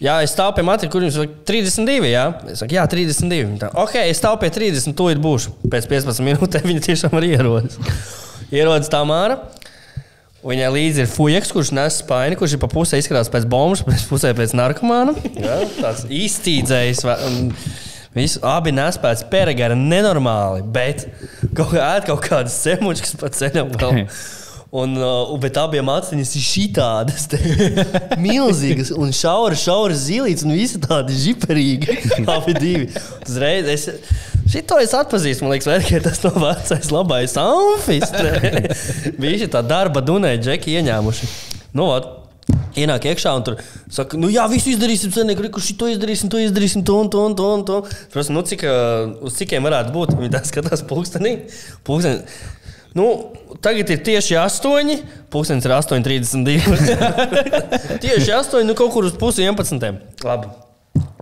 Jā, 0.00 0.14
es 0.24 0.32
stāvu 0.32 0.56
pie 0.56 0.64
Matrijas, 0.64 0.92
kur 0.92 1.04
jums 1.04 1.18
ir 1.20 1.28
32. 1.46 2.08
Jā, 2.08 2.24
es 2.50 2.62
saku, 2.62 2.76
jā 2.76 2.84
32. 2.88 3.58
Tā, 3.60 3.68
ok, 3.82 3.98
es 4.00 4.20
stāvu 4.20 4.40
pie 4.40 4.50
30, 4.54 4.96
to 4.96 5.10
ir 5.12 5.20
būšu. 5.22 5.52
Pēc 5.70 5.88
15 5.90 6.24
minūtēm 6.24 6.70
viņa 6.70 6.86
tiešām 6.88 7.18
arī 7.20 7.34
ierodas. 7.36 7.76
Ierodas 8.54 8.90
tā 8.92 9.02
māra. 9.08 9.42
Viņai 10.44 10.70
līdzi 10.74 11.04
ir 11.04 11.08
fujaks, 11.08 11.52
kurš 11.56 11.70
nes 11.72 12.02
spaini, 12.02 12.36
kurš 12.36 12.56
ir 12.56 12.60
pa 12.60 12.68
pusē 12.68 12.98
izskatās 13.00 13.30
pēc 13.32 13.46
bombas, 13.48 13.80
pēc 13.86 14.02
pusē 14.10 14.32
pēc 14.36 14.52
narkomāna. 14.56 15.14
Jā, 15.40 15.62
tāds 15.78 16.04
iztīdzējs. 16.12 17.00
Un, 18.14 18.20
Visi 18.22 18.38
abi 18.46 18.70
nespēja 18.70 19.26
pergara 19.30 19.74
nenormāli, 19.74 20.62
bet 20.62 21.08
kaut, 21.50 21.74
kā, 21.74 21.90
kaut 22.06 22.22
kādas 22.22 22.54
semučkas 22.62 23.16
pa 23.18 23.30
ceļam. 23.34 23.74
Vēl. 23.74 24.06
Un, 24.74 24.96
uh, 24.98 25.28
bet 25.38 25.54
abiem 25.54 25.86
aciņas 25.86 26.32
ir 26.34 26.42
šitādas, 26.42 27.28
milzīgas 28.24 28.88
un 28.90 29.12
šauras, 29.14 29.60
šauras 29.62 30.00
zilītas, 30.08 30.42
un 30.42 30.56
visi 30.56 30.80
tādi 30.82 31.14
žiperīgi. 31.14 31.94
Abi 32.34 32.56
divi. 32.58 32.88
Uzreiz 33.22 33.70
es 33.70 33.86
šito 34.50 34.80
es 34.82 34.96
atpazīstu, 34.98 35.46
man 35.46 35.54
liekas, 35.54 35.70
vērķi, 35.70 36.02
tas 36.08 36.18
no 36.26 36.34
vecais 36.42 36.90
labais 36.90 37.36
amfis. 37.38 38.10
Visi 39.14 39.46
tā 39.54 39.62
darba 39.62 40.02
dunēja 40.02 40.42
džeki 40.42 40.74
ieņēmuši. 40.80 41.30
Nu, 41.78 41.86
ot, 41.94 42.10
Ienāk 42.74 43.06
iekšā 43.06 43.32
un 43.38 43.44
tur 43.46 43.58
saka, 43.92 44.18
nu 44.18 44.30
jā, 44.32 44.44
visu 44.50 44.72
izdarīsim, 44.72 45.12
senīgi, 45.14 45.50
kurš 45.54 45.70
to 45.78 45.90
izdarīsim, 45.92 46.30
to 46.32 46.40
izdarīsim, 46.42 46.82
to 46.86 46.98
un 46.98 47.10
to 47.12 47.22
un 47.28 47.36
to. 47.38 47.46
Un 47.54 47.62
to. 47.68 47.80
Protams, 48.10 48.32
nu, 48.34 48.42
cik, 48.50 48.66
uz 49.24 49.38
cikiem 49.38 49.66
varētu 49.68 49.94
būt? 49.94 50.14
Viņi 50.20 50.34
tā 50.34 50.42
skatās 50.48 50.82
pulkstenī. 50.88 51.36
Pulksteni. 51.86 52.26
Nu, 52.94 53.06
tagad 53.62 53.90
ir 53.90 54.02
tieši 54.06 54.36
8, 54.38 54.92
pulkstenis 55.34 55.66
ir 55.66 55.74
8,32. 55.74 56.60
tieši 58.04 58.36
8, 58.36 58.62
nu 58.66 58.76
kaut 58.78 58.92
kur 58.94 59.08
uz 59.08 59.16
pusi 59.18 59.42
11. 59.42 59.82
Labi. 60.22 60.52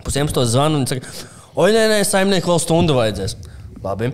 Pus 0.05 0.19
11 0.19 0.45
zvanu 0.53 0.83
un 0.83 0.85
saka, 0.89 1.09
oi, 1.57 1.71
nē, 1.73 1.87
nē, 1.89 1.99
saimnieku 2.05 2.53
vēl 2.53 2.61
stundu 2.61 2.97
vajadzēs. 2.97 3.37
Labi. 3.81 4.11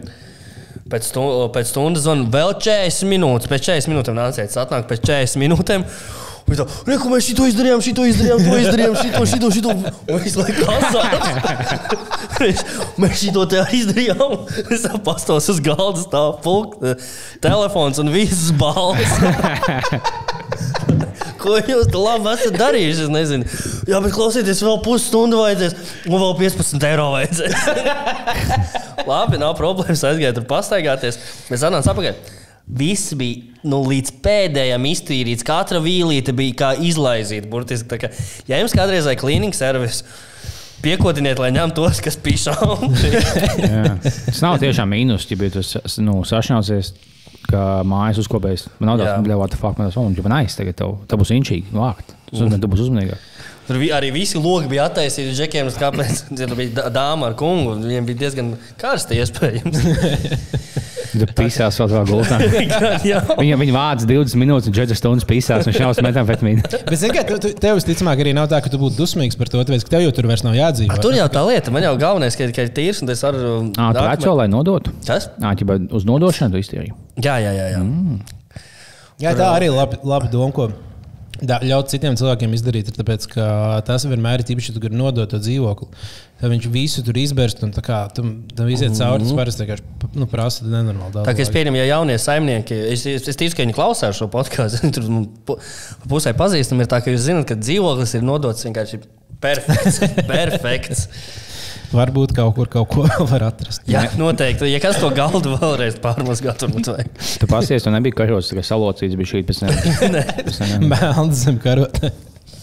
Pēc, 0.89 1.11
stu, 1.11 1.21
pēc 1.53 1.69
stundas 1.69 2.05
zvanu 2.07 2.29
vēl 2.33 2.55
40 2.55 3.11
minūtes. 3.11 3.51
Pēc 3.51 3.67
40 3.67 3.91
minūtēm 3.91 4.15
nāciet, 4.17 4.55
atnāk 4.63 4.87
pēc 4.89 5.03
40 5.05 5.43
minūtēm. 5.43 5.85
Tā, 6.49 6.65
reku, 6.87 7.09
mēs 7.11 7.27
šito 7.29 7.45
izdarījām, 7.49 7.81
šito 7.83 8.05
izdarījām, 8.09 8.39
to 8.45 8.57
izdarījām, 8.63 8.95
šito, 8.97 9.21
šito, 9.29 9.49
šito. 9.53 9.75
Laiku 10.39 10.65
kasās. 10.65 12.63
mēs 13.01 13.19
šito 13.21 13.45
te 13.51 13.61
izdarījām. 13.79 14.47
Es 14.73 14.87
pastos 15.05 15.49
uz 15.53 15.61
galda 15.63 16.01
stāv 16.01 16.39
pulk, 16.45 16.79
telefons 17.43 18.01
un 18.01 18.11
visas 18.13 18.49
balvas. 18.57 19.13
Ko 21.39 21.55
jūs 21.55 21.87
labi 21.95 22.33
esat 22.33 22.57
darījuši? 22.59 23.05
Es 23.05 23.11
nezinu. 23.13 23.47
Jā, 23.87 24.01
bet 24.03 24.11
klausieties, 24.15 24.59
vēl 24.65 24.81
pusstundu 24.83 25.39
vajadzēs, 25.39 25.77
un 26.09 26.19
vēl 26.19 26.35
15 26.41 26.87
eiro 26.89 27.07
vajadzēs. 27.13 27.55
labi, 29.09 29.39
nav 29.41 29.55
problēmas 29.59 30.03
aizgāt 30.09 30.35
tur 30.37 30.45
pastaigāties. 30.49 31.19
Mēs 31.51 31.63
atnācām 31.63 31.95
apakaļ. 31.95 32.19
Viss 32.69 33.15
bija 33.17 33.49
nu, 33.65 33.81
līdz 33.89 34.13
pēdējiem 34.23 34.87
iztīrīts. 34.91 35.45
Katra 35.47 35.81
vīlīte 35.83 36.35
bija 36.37 36.57
kā 36.61 36.71
izlaizīta. 36.85 37.49
Burtiski, 37.49 37.97
kā, 38.01 38.11
ja 38.49 38.59
jums 38.61 38.75
kādreiz 38.77 39.09
ir 39.09 39.17
cleaning 39.19 39.57
service, 39.57 40.05
piekotiniet, 40.83 41.41
lai 41.41 41.49
ņemtu 41.55 41.81
tos, 41.81 42.01
kas 42.05 42.19
pišā. 42.21 42.55
Tas 44.29 44.43
nav 44.45 44.59
tiešām 44.61 44.93
mīnus, 44.93 45.27
ja 45.31 45.53
tas 45.55 45.99
nu, 46.03 46.21
sašņausies. 46.27 46.93
Kā 47.49 47.79
mājas 47.87 48.19
uzkopējis. 48.21 48.67
Man 48.77 48.91
nav 48.91 48.99
ka, 49.01 49.37
what 49.39 49.49
the 49.49 49.57
fuck, 49.57 49.79
man 49.79 49.87
tas 49.89 49.95
ir. 49.97 50.21
Man 50.21 50.35
aiz, 50.35 50.53
tagad 50.53 50.75
tev, 50.77 50.99
tev 51.09 51.17
būs 51.17 51.31
inčīgi 51.33 51.73
vākt. 51.73 52.11
Tu 52.29 52.45
būsi 52.45 52.85
uzmanīgāk. 52.85 53.23
Tur 53.69 53.83
arī 53.93 54.09
visi 54.09 54.39
logi 54.41 54.65
bija 54.71 54.87
attaisīti 54.89 55.29
uz 55.29 55.37
džekiem, 55.37 55.67
kāpēc 55.77 56.23
tur 56.39 56.55
bija 56.57 56.89
dāma 56.89 57.29
ar 57.29 57.35
kungu. 57.37 57.75
Viņiem 57.83 58.07
bija 58.07 58.23
diezgan 58.25 58.55
karsti 58.81 59.19
iespējams. 59.21 59.83
Tur 61.09 61.31
pisās 61.33 61.77
vēl 61.79 61.89
tādā 61.89 62.01
gultā. 62.05 62.37
viņa, 63.41 63.57
viņa 63.57 63.73
vāc 63.73 64.03
20 64.05 64.37
minūtes, 64.37 64.69
un 64.69 64.75
4 64.77 64.97
stundas 64.97 65.25
pisās, 65.29 65.65
un 65.65 65.73
šausmas 65.73 66.05
metamfetamīnu. 66.05 66.65
Bet, 66.69 66.97
zini, 67.01 67.23
tu, 67.41 67.49
tev 67.57 67.79
visticamāk 67.79 68.21
arī 68.21 68.35
nav 68.37 68.49
tā, 68.51 68.59
ka 68.61 68.69
tu 68.69 68.77
būtu 68.81 68.99
dusmīgs 68.99 69.39
par 69.39 69.49
to, 69.49 69.63
tāpēc, 69.65 69.87
ka 69.87 69.95
tev 69.95 70.05
jau 70.05 70.11
tur 70.19 70.29
vairs 70.29 70.45
nav 70.45 70.57
jādzīvo. 70.57 70.93
A, 70.93 70.99
tur 71.01 71.17
jau 71.17 71.25
tā 71.33 71.41
lieta, 71.49 71.73
man 71.73 71.87
jau 71.87 71.95
galvenais, 72.01 72.37
ka, 72.37 72.51
ka 72.53 72.67
ir 72.67 72.73
tīrs, 72.77 73.01
un 73.01 73.13
es 73.13 73.25
varu. 73.25 73.55
Ā, 73.73 73.89
tu 73.97 74.05
veco, 74.05 74.35
lai 74.37 74.45
nodotu? 74.53 74.93
Kas? 75.07 75.31
Ā, 75.41 75.55
ķipa, 75.57 75.79
uz 75.97 76.05
nodošanu 76.09 76.53
tu 76.53 76.61
iztīri. 76.61 76.93
Jā, 77.17 77.39
jā, 77.41 77.55
jā. 77.57 77.71
jā. 77.73 77.81
Mm. 77.81 78.21
jā 79.25 79.33
tā 79.39 79.49
arī 79.55 79.71
ir 79.71 79.79
laba, 79.79 79.97
laba 80.13 80.29
doma. 80.29 80.53
Ko... 80.53 80.69
Da, 81.39 81.59
ļaut 81.63 81.91
citiem 81.91 82.17
cilvēkiem 82.19 82.53
izdarīt, 82.57 82.89
ir 82.91 82.97
tāpēc, 82.97 83.25
ka 83.31 83.45
tas 83.87 84.03
vienmēr 84.09 84.43
ir 84.43 84.51
īpaši, 84.55 84.71
ja 84.71 84.75
tu 84.75 84.81
gribi 84.83 84.99
nodot 84.99 85.29
to 85.31 85.39
dzīvokli. 85.39 85.87
Tad 86.39 86.53
viņš 86.53 86.67
visu 86.71 87.03
tur 87.03 87.19
izbērst, 87.19 87.63
un 87.67 87.73
kā, 87.75 88.01
tam, 88.15 88.33
tam 88.55 88.69
iziet 88.71 88.95
cauri. 88.97 89.25
Tas 89.27 89.35
parasti 89.37 89.65
vienkārši 89.65 90.11
nu, 90.19 90.27
prasa 90.31 90.67
nenormāli 90.67 91.15
daudz. 91.15 91.27
Tā 91.27 91.35
kā 91.35 91.43
es 91.43 91.51
pieņemu, 91.55 91.79
ja 91.81 91.87
jaunie 91.93 92.15
saimnieki, 92.21 92.79
es, 92.93 93.05
es, 93.09 93.27
es 93.31 93.39
ticu, 93.39 93.57
ka 93.57 93.65
viņi 93.65 93.75
klausās 93.77 94.19
šo 94.19 94.29
podkāstu, 94.31 94.89
tur 94.95 95.59
pusē 96.11 96.35
pazīstami 96.39 96.85
ir 96.85 96.91
tā, 96.91 97.01
ka 97.03 97.13
jūs 97.13 97.27
zināt, 97.27 97.47
ka 97.49 97.59
dzīvoklis 97.59 98.15
ir 98.19 98.25
nodots 98.27 98.67
vienkārši 98.67 99.03
perfekts. 99.43 100.01
perfekts. 100.31 101.07
Varbūt 101.89 102.35
kaut 102.37 102.53
kur 102.57 102.69
kaut 102.69 102.91
ko 102.93 103.05
var 103.31 103.47
atrast. 103.49 103.83
Jā, 103.89 104.05
noteikti. 104.19 104.69
Ja 104.69 104.81
kas 104.83 104.99
to 105.01 105.09
galdu 105.15 105.55
vēlreiz 105.57 105.97
pārmazgāt, 106.03 106.61
tad 106.61 106.75
vajag. 106.75 107.11
Tu 107.41 107.49
pasies, 107.49 107.85
tu 107.85 107.93
nebija 107.93 108.21
karots, 108.21 108.51
tikai 108.51 108.65
salocīts 108.67 109.17
bija 109.19 109.33
šī 109.33 109.43
pēc 109.47 109.63
tam. 109.65 110.87
Melns 110.91 111.45
zem 111.45 111.61
karotē. 111.61 112.13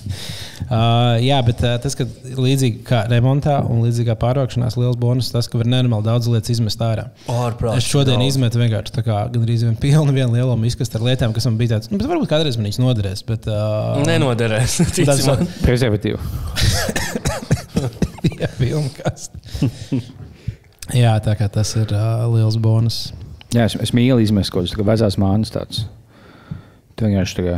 Uh, 0.66 1.20
jā, 1.22 1.36
bet 1.46 1.60
uh, 1.62 1.76
tas, 1.78 1.94
ka 1.94 2.02
līdzīgi 2.40 2.80
kā 2.86 3.02
remontā 3.10 3.58
un 3.70 3.84
līdzīgi 3.84 4.08
kā 4.08 4.16
pārvākšanās, 4.18 4.74
liels 4.80 4.96
bonus 4.98 5.28
tas, 5.30 5.46
ka 5.52 5.60
var 5.60 5.68
nenormāli 5.68 6.08
daudz 6.08 6.26
lietas 6.32 6.50
izmest 6.56 6.80
ārā. 6.82 7.04
Ārprāt, 7.30 7.76
es 7.78 7.86
šodien 7.86 8.18
daudz. 8.18 8.34
izmetu 8.34 8.62
vienkārši 8.62 8.96
tā 8.96 9.04
kā 9.06 9.20
gandrīz 9.34 9.62
vien 9.68 9.76
pilnu 9.78 10.16
vienu 10.16 10.32
lielu 10.34 10.56
izkastu 10.66 10.98
ar 10.98 11.06
lietām, 11.10 11.36
kas 11.36 11.46
man 11.46 11.60
bija 11.60 11.76
tādas, 11.76 11.92
nu, 11.92 12.00
bet 12.00 12.10
varbūt 12.10 12.32
kādreiz 12.32 12.58
man 12.58 12.66
viņas 12.70 12.82
noderēs. 12.82 13.22
Bet, 13.28 13.46
uh, 13.52 14.02
Nenoderēs. 14.08 14.80
Tas 14.96 15.22
ir 15.22 15.46
prezervatīvi. 15.62 16.18
Jā, 18.40 18.48
filmkast. 18.58 19.36
Jā, 21.02 21.16
tā 21.22 21.34
kā 21.38 21.48
tas 21.52 21.72
ir 21.78 21.90
uh, 21.94 22.26
liels 22.30 22.58
bonus. 22.62 23.00
Jā, 23.54 23.66
es, 23.66 23.74
es 23.82 23.92
mīlu 23.96 24.20
izmest 24.22 24.52
kaut 24.54 24.68
kādas 24.70 25.00
vecās 25.00 25.18
mānas. 25.18 25.50
Tāds. 25.54 25.86
Tu 26.96 27.06
vienkārši 27.06 27.36
tā 27.38 27.44
kā, 27.46 27.56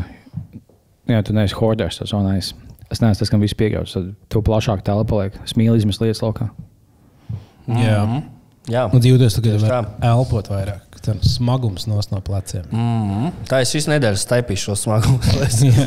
jā, 1.13 1.21
tu 1.25 1.37
neesi 1.37 1.57
horders, 1.59 2.01
tas 2.01 2.15
un 2.17 2.31
es. 2.35 2.55
Es 2.89 3.03
neesmu 3.05 3.21
tas, 3.21 3.31
kam 3.33 3.45
viss 3.45 3.57
pieļauts. 3.59 3.95
Tad 3.99 4.11
tu 4.33 4.41
plašāk 4.45 4.81
telpa 4.87 5.05
paliek. 5.11 5.37
Es 5.45 5.57
mīlu 5.61 5.77
izmest 5.77 6.01
lietas 6.01 6.23
laukā. 6.25 6.49
Mm 7.67 7.77
-hmm. 7.77 7.85
Jā. 7.85 8.23
Jā. 8.69 8.85
Un 8.93 9.01
dzīvoties 9.01 9.37
tagad 9.37 9.61
var 9.61 9.91
elpot 10.05 10.49
vairāk. 10.49 10.85
Smagums 11.25 11.87
no 11.87 12.21
pleciem. 12.21 12.65
Mm 12.71 13.11
-hmm. 13.11 13.33
Tā 13.49 13.61
es 13.61 13.75
visu 13.75 13.91
nedēļu 13.91 14.17
staipīšu 14.17 14.65
šo 14.65 14.77
smagumu. 14.77 15.19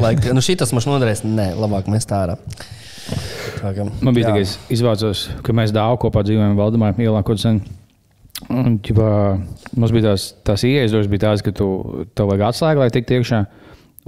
like, 0.01 0.29
nu, 0.35 0.39
šī 0.39 0.57
tas 0.57 0.73
man 0.73 0.83
noderēs. 0.85 1.23
Nē, 1.23 1.53
labāk 1.55 1.87
mēs 1.87 2.07
tā 2.09 2.25
ārā. 2.25 2.37
Kā, 3.61 3.71
Man 4.01 4.15
bija 4.15 4.31
tāds 4.31 4.57
izvācos, 4.73 5.27
ka 5.45 5.53
mēs 5.55 5.73
dāvu 5.75 5.99
kopā 6.05 6.23
dzīvojam 6.25 6.57
Valdemāra 6.57 6.97
ielā 7.01 7.21
kaut 7.27 7.41
sen. 7.41 7.61
Un, 8.49 8.79
ģipā, 8.81 9.09
mums 9.77 9.93
bija 9.93 10.11
tās, 10.11 10.31
tās 10.47 10.63
ieejas, 10.65 10.95
bija 11.11 11.27
tās, 11.27 11.43
ka 11.45 11.53
tu 11.55 11.67
tev 12.17 12.31
vajag 12.31 12.47
atslēgu, 12.49 12.81
lai 12.81 12.89
tiktu 12.93 13.19
iekšā. 13.19 13.41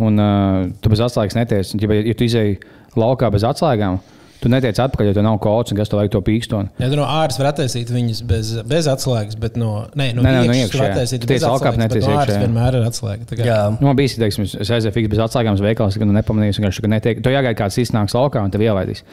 Un 0.02 0.18
uh, 0.18 0.72
tu 0.82 0.90
bez 0.90 1.04
atslēgas 1.06 1.38
netiec. 1.38 1.70
Un, 1.76 1.84
ģipā, 1.84 2.00
ja 2.02 2.16
tu 2.18 2.26
izēji 2.26 2.58
laukā 2.98 3.30
bez 3.34 3.46
atslēgām, 3.46 4.00
Tu 4.44 4.50
netiec 4.52 4.76
atpakaļ, 4.84 5.08
jo 5.08 5.16
tev 5.16 5.24
nav 5.24 5.38
kaut 5.40 5.70
kas, 5.70 5.78
kas 5.78 5.92
tev 5.92 6.02
vajag 6.02 6.12
to 6.12 6.20
pīkstoni. 6.28 6.72
Ja 6.84 6.90
tu 6.92 6.98
no 7.00 7.06
ārpuses 7.08 7.40
var 7.40 7.48
attaisīt 7.54 7.92
viņus 7.94 8.20
bez, 8.28 8.50
bez 8.68 8.90
atslēgas, 8.92 9.38
bet 9.40 9.56
no, 9.56 9.86
ne, 9.96 10.10
no, 10.18 10.26
Nē, 10.26 10.34
no 10.50 10.58
iekšā, 10.58 10.82
var 10.82 10.92
attaisīt 10.98 11.24
Tu 11.24 11.30
bez 11.32 11.40
tiec 11.40 11.48
alkāp, 11.48 11.70
atslēgas, 11.72 11.80
bet 11.80 11.94
netiec 11.96 12.10
iekšā, 12.10 12.36
jā. 12.36 12.42
vienmēr 12.44 12.76
ir 12.76 12.88
atslēga. 12.90 13.30
Kā- 13.30 13.48
Jā, 13.48 13.62
Nu, 13.78 13.88
man 13.88 13.96
bija 13.96 14.20
teiksim, 14.26 14.44
es 14.44 14.74
aizēju 14.76 14.92
fiks 14.98 15.14
bez 15.16 15.24
atslēgām 15.24 15.56
uz 15.56 15.64
veikalu, 15.64 15.88
es 15.96 15.98
gan 16.02 16.12
nepamanīju, 16.12 16.76
ka 16.84 16.92
netiek. 16.92 17.24
Tu 17.24 17.32
jāgaida 17.32 17.56
kāds 17.56 17.80
iznāks 17.80 18.18
laukā 18.20 18.44
un 18.44 18.52
tev 18.52 18.68
ielaidīs. 18.68 19.06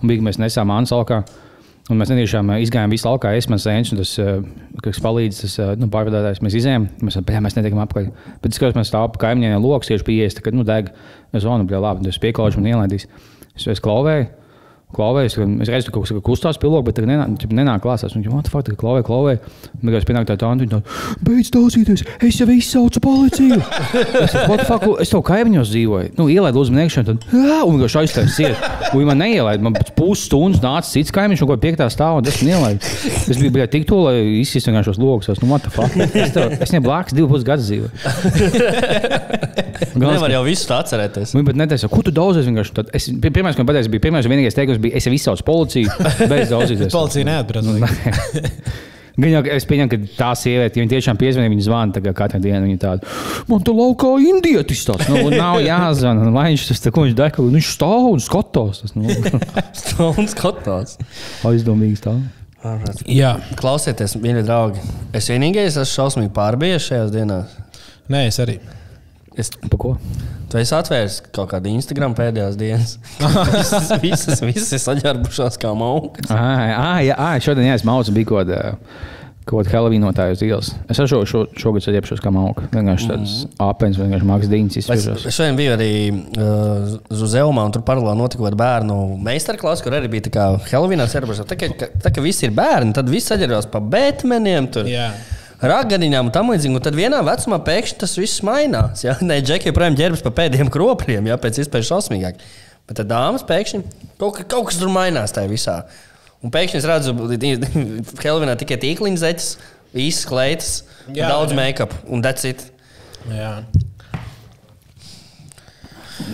Un 0.00 0.08
bija, 0.08 0.24
mēs 0.24 0.40
nesām 0.40 0.72
Annas 0.72 0.96
laukā. 0.96 1.20
Un 1.90 1.98
mēs 1.98 2.08
tiešām 2.08 2.52
izgājām 2.62 2.92
visu 2.94 3.08
laukā, 3.08 3.36
es 3.36 3.48
mans 3.50 3.64
sēņš, 3.66 3.92
un 3.92 3.98
tas, 3.98 4.18
eh, 4.22 4.40
kas 4.80 5.00
palīdz, 5.02 5.40
tas 5.42 5.58
eh, 5.58 5.72
nu, 5.76 5.88
pārvadātājs. 5.90 6.40
Mēs 6.40 6.54
izējām, 6.54 6.86
mēs, 7.02 7.18
jā, 7.18 7.40
mēs 7.42 7.56
netiekam 7.58 7.82
apakaļ. 7.82 8.10
Bet 8.40 8.52
es 8.52 8.60
skatos, 8.60 8.78
mēs 8.78 8.92
stāvam 8.92 9.16
kaimiņiem, 9.18 9.60
lokus 9.60 9.90
tieši 9.90 10.06
pie 10.06 10.20
iesta, 10.22 10.40
kad 10.44 10.54
nu, 10.54 10.62
deg. 10.62 10.92
Es 11.34 11.42
zvanu, 11.42 11.66
bija 11.66 11.82
labi, 11.82 12.06
tas 12.06 12.20
pieklājuši 12.22 12.62
man 12.62 12.70
ielaidīs. 12.70 13.08
Es, 13.56 13.66
es 13.66 13.82
klauvēju. 13.82 14.28
Klauvēju, 14.90 15.30
es 15.62 15.70
redzu, 15.70 15.90
ka 15.92 16.00
kaut 16.00 16.08
kas 16.08 16.22
kustās 16.26 16.58
pilok, 16.60 16.82
bet 16.88 16.96
tagad 16.98 17.12
nenāk, 17.12 17.44
nenāk 17.54 17.82
klāsās. 17.84 18.14
Viņš 18.16 18.26
man 18.32 18.42
tā 18.42 18.50
kā 18.50 18.74
klauvēja, 18.80 19.06
klauvēja. 19.06 19.38
Un 19.78 19.84
tagad 19.86 19.98
es 20.00 20.08
pienāku 20.08 20.26
tā 20.32 20.34
viņa 20.50 20.70
tādu, 20.72 20.80
beidz 21.26 21.50
klausīties, 21.54 22.02
es 22.26 22.40
jau 22.40 22.48
izsaucu 22.50 23.02
policiju. 23.04 23.60
es, 24.24 24.34
what 24.50 24.58
the 24.58 24.66
fuck, 24.66 24.86
es 25.02 25.12
tev 25.12 25.22
kaimiņos 25.30 25.70
dzīvoju. 25.70 26.10
Nu, 26.18 26.26
ielaidu 26.32 26.64
uzmanību, 26.64 27.04
tad, 27.06 27.28
un 27.30 27.78
viņš 27.84 27.96
aiztaisīja 28.02 28.34
ciet. 28.56 28.66
Un 28.96 29.06
man 29.06 29.20
neielaida. 29.22 29.62
Man 29.62 29.76
pēc 29.78 29.92
pusstundas 29.94 30.58
nāca 30.64 30.90
cits 30.90 31.14
kaimiņš, 31.14 31.44
un 31.46 31.50
ko 31.52 31.58
piektā 31.62 31.86
stāvā, 31.94 32.18
un 32.18 32.26
es 32.26 32.40
neielaidu. 32.42 32.90
Es 33.30 33.38
biju 33.38 33.52
bijā, 33.54 33.68
tik 33.70 33.86
to, 33.88 34.00
lai 34.08 34.16
izsist 34.40 34.66
vienkārši 34.70 34.90
šos 34.90 35.00
logus. 35.00 35.30
Es, 35.30 35.42
nu. 35.44 35.54
Es, 35.54 36.34
tev, 36.34 36.56
es 36.58 36.74
nebiju 36.74 36.88
blakus 36.90 37.14
divu 37.16 37.30
pus 37.30 37.46
gadus 37.46 37.70
dzīvoju. 37.70 37.92
Galvenais, 39.94 40.16
nevar 40.18 40.26
ka- 40.28 40.34
jau 40.34 40.42
visu 40.46 40.66
tā 40.70 40.80
atcerēties. 40.82 41.34
Viņa 41.36 41.46
pat 41.50 41.58
neteica, 41.62 41.90
ko 41.92 42.02
tu 42.06 42.12
daudzies. 42.14 42.48
vienkārši 42.50 42.74
tad- 42.76 42.90
Es, 42.96 43.06
pi- 43.22 43.30
pirmais, 43.32 43.54
ko 43.56 43.62
viņa 43.62 43.70
pateica, 43.70 43.92
bija 43.92 44.04
pirmais 44.08 44.26
un 44.26 44.32
vienīgais 44.34 44.56
teikums, 44.56 44.79
bija, 44.84 44.98
es 44.98 45.08
jau 45.08 45.14
izsaucu 45.16 45.46
policiju. 45.46 45.96
Policija 46.94 47.28
neatbrīvo. 47.28 47.90
Gan 49.20 49.32
jau 49.32 49.40
es 49.52 49.66
pieņemu, 49.68 49.90
ka 49.90 49.98
tā 50.16 50.30
sieviete, 50.38 50.78
ja 50.78 50.84
viņa 50.84 50.92
tiešām 50.94 51.18
piezvanīja, 51.20 51.52
viņa 51.52 51.64
zvana 51.66 51.96
tagad 51.96 52.16
katru 52.16 52.40
dienu. 52.44 52.62
Viņa 52.68 52.80
tāda, 52.80 53.14
man 53.50 53.62
tur 53.66 53.76
laukā 53.76 54.12
indietis 54.22 54.84
tāds, 54.88 55.08
nu, 55.10 55.26
nav 55.34 55.60
jāzvana. 55.64 56.30
Lai 56.34 56.50
viņš 56.52 56.66
tas 56.70 56.84
tā, 56.84 56.92
ko 56.94 57.04
viņš 57.06 57.16
dara, 57.18 57.34
ka 57.34 57.44
viņš 57.44 57.70
stāv 57.74 58.10
un 58.14 58.22
skatās. 58.24 58.82
Tas, 58.84 58.96
nu, 58.96 59.10
Stundas 59.76 60.36
skatās. 60.36 60.96
aizdomīgi 61.46 62.00
stāv. 62.00 62.20
Jā, 63.08 63.34
Klausieties, 63.56 64.18
mīļie 64.20 64.44
draugi. 64.44 64.82
Es 65.16 65.30
vienīgais 65.32 65.78
esmu 65.80 65.88
šausmīgi 65.94 66.32
pārbijies 66.36 66.90
šajās 66.90 67.14
dienās. 67.14 67.56
nē, 68.12 68.26
es 68.28 68.40
arī. 68.42 68.58
Es, 69.40 69.50
Pa 69.70 69.76
ko? 69.80 69.94
tu 70.50 70.58
esi 70.58 70.74
atvērs 70.74 71.20
kaut 71.36 71.52
kādu 71.52 71.70
Instagram 71.70 72.16
pēdējās 72.18 72.56
dienas. 72.58 72.96
visas, 73.20 73.92
visas, 74.04 74.42
visas 74.42 74.72
ir 74.76 74.82
saģērbušās 74.82 75.60
kā 75.62 75.70
mauka. 75.78 76.24
Ah, 76.34 76.98
jā, 77.04 77.14
ah, 77.16 77.38
šodien 77.42 77.68
jā, 77.70 77.78
es 77.80 77.86
maucu 77.88 78.14
bija 78.16 78.32
kaut 78.32 78.44
kāda. 78.44 78.76
Kaut 79.50 79.64
kāda 79.66 79.72
Halloweenotājs 79.80 80.42
ielas. 80.46 80.68
Es 80.92 80.98
ar 81.00 81.08
šo, 81.10 81.22
šo, 81.26 81.40
šogad 81.58 81.82
saģērbšos 81.82 82.20
kā 82.22 82.30
mauka. 82.30 82.66
Vienkārši 82.70 83.06
tāds 83.08 83.32
apelsīns, 83.64 83.98
vienkārši 83.98 84.28
mākslinieks 84.28 84.76
dīņas 84.76 84.76
es 85.30 85.38
šodien 85.38 85.56
biju 85.58 85.72
arī 85.74 85.88
uh, 86.12 86.92
Zuzeumā, 87.22 87.64
un 87.66 87.74
tur 87.74 87.82
paralēli 87.88 88.20
notika 88.20 88.52
bērnu 88.60 88.98
meistarklase, 89.26 89.82
kur 89.86 89.96
arī 89.96 90.10
bija 90.12 90.28
tā 90.28 90.34
kā 90.36 90.44
Halloweenā 90.68 91.08
cerebrās. 91.10 91.40
Tā, 91.50 91.56
ka- 91.58 91.88
tā 92.04 92.12
kā 92.14 92.22
visi 92.22 92.46
ir 92.46 92.54
bērni, 92.54 92.94
tad 92.94 93.10
viss 93.10 93.32
saģērbās 93.32 93.66
pa 93.72 93.80
Batmaniem. 93.82 94.68
Tur. 94.76 94.86
Jā. 94.92 95.08
Raganiņām 95.60 96.30
un 96.30 96.32
tam 96.34 96.50
līdzīgi. 96.52 96.72
Un 96.78 96.84
tad 96.84 96.96
vienā 96.96 97.20
vecumā 97.26 97.58
pēkšņi 97.66 97.98
tas 98.00 98.14
viss 98.20 98.40
mainās. 98.46 99.02
Ja? 99.04 99.16
Nē, 99.28 99.40
Džeki 99.44 99.68
joprojām 99.72 99.98
ģērbjas 99.98 100.24
pa 100.24 100.32
pēdējiem 100.42 100.70
kropļiem, 100.72 101.28
ja 101.28 101.36
pēc 101.40 101.60
iespējas 101.64 101.90
šausmīgāk. 101.92 102.40
Bet 102.88 102.98
tad 103.02 103.10
dāmas 103.12 103.44
pēkšņi 103.46 103.82
kaut, 104.18 104.38
ka- 104.38 104.46
kaut 104.50 104.70
kas 104.70 104.80
tur 104.80 104.90
mainās 104.94 105.34
tajā 105.36 105.50
visā. 105.52 105.76
Un 106.40 106.50
pēkšņi 106.54 106.80
es 106.80 106.88
redzu, 106.88 107.12
ka 108.16 108.24
Helvinā 108.28 108.56
tikai 108.60 108.78
tīkliņa 108.80 109.20
zeķis, 109.26 109.50
īsts 110.00 110.26
kleitas, 110.30 110.70
Jā, 111.12 111.28
daudz 111.28 111.52
make-up 111.56 111.92
un 112.08 112.22
that's 112.24 112.46
it. 112.48 112.64
Jā. 113.28 113.58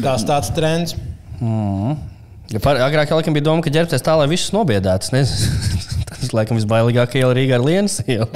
Tas 0.03 0.25
tāds 0.27 0.53
trends. 0.55 0.95
Ja 2.53 2.61
par, 2.62 2.79
agrāk 2.79 3.11
laikam 3.11 3.35
bija 3.35 3.49
doma, 3.49 3.62
ka 3.65 3.73
ģērbties 3.75 4.05
tā, 4.07 4.15
lai 4.21 4.29
visus 4.31 4.53
nobiedētu. 4.55 5.11
Tas 6.17 6.31
laikam 6.35 6.59
visbailīgākā 6.61 7.19
iela 7.21 7.35
Rīgā 7.37 7.59
ar 7.59 7.65
Lienas 7.67 7.99
ielu. 8.07 8.29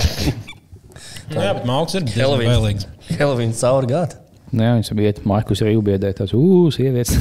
Nu, 1.31 1.39
jā, 1.45 1.53
bet 1.55 1.67
mākslinieks 1.69 2.17
ir 2.17 2.19
diezgan 2.19 2.41
bailīgs. 2.43 2.87
Halloween 3.15 3.53
cauri 3.55 3.87
gadu. 3.93 4.19
Jā, 4.51 4.73
viņš 4.75 4.89
bija 4.99 5.13
Markus 5.31 5.61
arī 5.63 5.77
ubiedēja 5.79 6.17
tās, 6.23 6.33
ugh, 6.35 6.73
sievietes. 6.75 7.15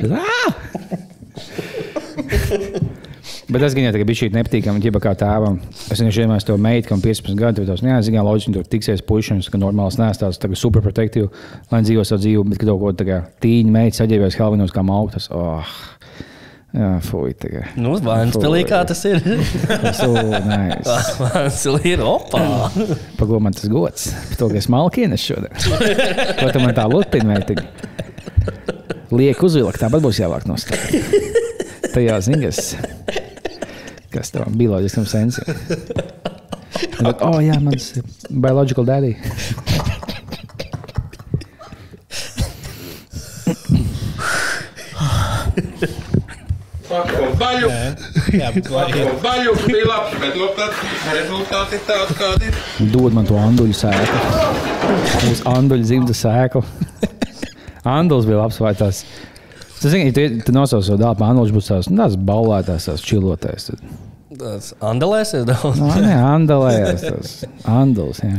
Tad, 0.00 0.10
"Ā!" 0.16 0.46
Bet 3.46 3.62
tas 3.62 3.76
gan 3.76 3.84
jau 3.86 4.06
bija 4.08 4.18
šī 4.18 4.28
nepatīkama, 4.34 4.80
ja 4.82 4.90
kā 4.98 5.12
tēvam. 5.18 5.60
Es 5.92 6.00
vienkārši 6.00 6.24
iedomājos 6.24 6.46
to 6.48 6.56
meitu, 6.58 6.88
kam 6.88 7.02
15 7.04 7.36
gadi, 7.38 7.62
tur 7.62 7.84
nu, 7.84 8.02
zina, 8.02 8.24
loģiski, 8.26 8.54
tur 8.56 8.64
tiksies 8.72 9.04
puikas, 9.06 9.50
ka 9.52 9.60
normāls 9.60 10.00
nēs 10.00 10.18
tās 10.18 10.40
tā 10.42 10.50
superprotektīvi, 10.50 11.28
lai 11.70 11.82
dzīvo 11.84 12.02
savu 12.02 12.24
dzīvi, 12.24 12.42
bet 12.50 12.58
kad 12.62 12.72
kaut 12.72 12.80
ko 12.82 12.94
tādu 12.96 13.20
tīņu 13.44 13.76
meitu 13.76 14.00
saģērbies 14.00 14.40
Helvinos 14.40 14.74
kā 14.74 14.82
mauktas. 14.82 15.28
Oh. 15.30 15.62
Jā, 16.76 16.90
fuj, 17.00 17.30
tagad. 17.40 17.70
Nu, 17.80 17.94
Vānspēlī 18.04 18.66
kā 18.68 18.82
tas 18.84 19.00
ir. 19.08 19.22
Tas 19.86 21.62
ir. 21.88 22.02
Opā. 22.04 22.42
Ko 23.16 23.38
man 23.40 23.56
tas 23.56 23.70
gods? 23.72 24.10
To, 24.36 24.50
ka 24.52 24.58
es 24.60 24.68
malku 24.72 25.00
ienesu 25.06 25.32
šodien. 25.32 25.56
Ko 26.40 26.50
tu 26.52 26.60
man 26.60 26.76
tā 26.76 26.84
lupini 26.90 27.32
vai 27.32 27.40
tik? 27.48 27.62
Liek 29.16 29.40
uzvilkt, 29.46 29.80
tāpat 29.80 30.04
būs 30.04 30.20
jāvāk 30.20 30.44
nost. 30.50 30.68
Tajā 31.94 32.18
ziņas, 32.28 32.60
kas 34.12 34.34
tam 34.34 34.52
bioloģiskam 34.60 35.06
sensam. 35.08 35.48
Bet, 36.76 37.24
oh, 37.24 37.40
jā, 37.40 37.56
mans 37.62 37.94
biological 38.28 38.84
daddy. 38.84 39.16
Vaļu, 46.86 47.68
Jā, 48.36 48.50
bet 48.54 48.68
vai 48.70 48.84
ir? 48.94 49.08
vaļu 49.24 49.54
bija 49.66 49.86
labs, 49.90 50.16
bet 50.22 50.36
nu, 50.38 50.46
tad 50.56 50.76
rezultāti 51.16 51.80
tādi, 51.88 52.16
kādi 52.18 52.50
ir. 52.50 52.58
Dod 52.94 53.16
man 53.16 53.26
to 53.28 53.38
anduļu 53.40 53.74
sēklu. 53.74 54.50
Uz 55.32 55.42
anduļu 55.50 55.86
dzimta 55.88 56.14
sēklu. 56.16 56.62
Anduls 57.96 58.26
bija 58.28 58.40
labs 58.44 58.58
vai 58.62 58.74
tas. 58.78 59.02
Tas 59.76 59.90
zini, 59.92 60.12
tu, 60.16 60.24
tu 60.46 60.54
nosauc 60.56 60.86
to 60.88 60.96
dāvā, 61.00 61.30
anduļš 61.32 61.54
būs 61.56 61.70
tās, 61.72 61.90
nu, 61.90 61.98
tās 62.00 62.14
baulētās, 62.28 62.86
tās 62.90 63.04
čilotās. 63.06 63.70
Tad, 63.72 63.86
Tas 64.36 64.66
Andelēsies 64.84 65.46
daudz. 65.48 65.78
nu, 65.80 65.86
nē, 66.02 66.12
andalējās 66.34 67.04
tas. 67.06 67.34
Anduls, 67.80 68.18
jā. 68.20 68.34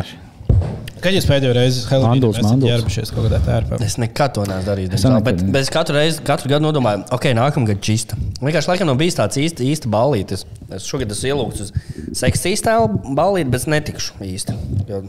Kad 1.04 1.16
jūs 1.16 1.28
pēdējo 1.30 1.54
reizi 1.58 1.84
ģērbušies 1.88 3.14
kaut 3.14 3.28
kādā 3.28 3.40
tērpā? 3.46 3.80
Es 3.86 3.98
nekad 4.02 4.36
to 4.38 4.46
neesmu 4.50 4.68
darījis. 4.68 4.94
Es 4.98 5.06
nekad 5.06 5.28
Bet, 5.28 5.42
bet 5.54 5.66
es 5.68 5.72
katru 5.74 5.98
reizi, 5.98 6.22
katru 6.26 6.52
gadu 6.52 6.66
nodomāju, 6.68 7.06
ok, 7.16 7.30
nākamgad 7.38 7.82
čista. 7.84 8.18
Vienkārši 8.42 8.72
laikam 8.72 8.90
nav 8.90 9.00
bijis 9.00 9.18
tāds 9.20 9.40
īsti, 9.42 9.68
īsti 9.74 9.92
ballītis. 9.94 10.46
Es 10.74 10.88
šogad 10.88 11.12
esmu 11.14 11.32
ielūgts 11.34 11.66
uz 11.66 11.74
seksīs 12.22 12.64
tēlu 12.66 13.16
ballīti, 13.18 13.52
bet 13.54 13.64
es 13.64 13.72
netikšu 13.72 14.22
īsti. 14.28 14.56
Jo 14.90 15.04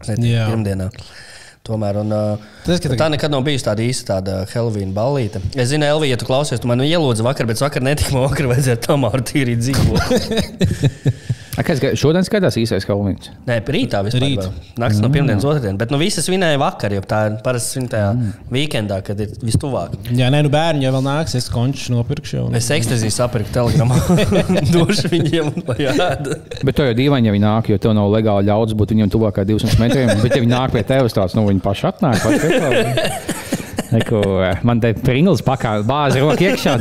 es 0.00 0.12
netiku 0.14 0.46
pirmdienā. 0.52 0.90
Tomēr, 1.66 1.98
un, 2.00 2.12
uh, 2.16 2.44
Tas, 2.64 2.80
ka 2.80 2.96
tā 2.96 3.10
nekad 3.12 3.32
nav 3.34 3.42
bijusi 3.44 3.66
tāda 3.66 3.84
īsta 3.84 4.14
tāda 4.14 4.38
Halloween 4.48 4.94
ballīte. 4.96 5.42
Es 5.52 5.68
zinu, 5.74 5.84
Elvija, 5.84 6.14
ja 6.16 6.20
tu 6.20 6.24
klausies, 6.28 6.62
tu 6.62 6.70
man 6.70 6.80
ielūdzi 6.80 7.26
vakar, 7.26 7.48
bet 7.50 7.60
vakar 7.60 7.84
netiku, 7.84 8.14
man 8.16 8.30
vakar 8.30 8.48
vajadzēja 8.48 8.80
tamāru 8.88 9.20
tīrīt 9.28 9.60
dzīvot. 9.66 10.00
A, 11.58 11.64
Kas, 11.66 11.80
ka- 11.82 11.90
šodien 11.98 12.22
skatās 12.22 12.54
īsais 12.60 12.84
Halloween. 12.86 13.16
Nē, 13.48 13.56
rītā 13.66 14.04
vispār. 14.06 14.22
Rīt. 14.22 14.38
vēl. 14.38 14.68
Nakts 14.78 15.00
no 15.02 15.08
pirmdienas, 15.10 15.44
otrdienas. 15.44 15.78
Bet 15.80 15.90
nu 15.90 15.98
visas 15.98 16.26
svinēja 16.28 16.60
vakar, 16.62 16.94
jo 16.94 17.02
tā 17.10 17.24
ir 17.26 17.38
parasti 17.42 17.82
tajā 17.90 18.12
weekendā, 18.54 19.00
kad 19.06 19.18
ir 19.20 19.32
vistuvāk. 19.42 19.96
Jā, 20.14 20.28
nē, 20.30 20.44
nu 20.46 20.52
bērni 20.52 20.86
jau 20.86 20.92
vēl 20.94 21.04
nāks, 21.08 21.34
es 21.40 21.50
končus 21.50 21.90
nopirkšu. 21.90 22.44
Un... 22.46 22.54
Es 22.58 22.70
ekstaziju 22.70 23.10
sapirku 23.14 23.50
telegramā. 23.56 23.98
Došu 24.76 25.10
viņiem, 25.10 25.50
lai 25.66 25.78
ēda. 25.90 26.38
Bet 26.62 26.78
to 26.78 26.86
jau 26.86 26.94
dīvaini, 26.94 27.30
ja 27.32 27.34
viņi 27.34 27.46
nāk, 27.48 27.72
jo 27.74 27.80
tev 27.82 27.96
nav 27.98 28.14
legāli 28.14 28.46
ļauts 28.46 28.78
būt 28.78 28.94
viņiem 28.94 29.10
tuvāk 29.10 29.40
kā 29.40 29.46
200 29.48 29.82
metriem. 29.82 30.14
Bet, 30.22 30.36
ja 30.36 30.44
viņi 30.44 30.54
nāk 30.54 30.76
pie 30.76 30.86
tevis, 30.86 31.18
tāds, 31.18 31.34
nu, 31.34 31.48
viņi 31.50 31.64
paši 31.66 31.86
atnāk. 31.90 32.22
Paši. 32.24 33.50
Neko, 33.90 34.22
eh, 34.46 34.60
man 34.62 34.78
te 34.78 34.94
pringlis 34.94 35.42
pakā, 35.42 35.80
bāzi 35.82 36.22
roka 36.22 36.46
iekšā. 36.46 36.78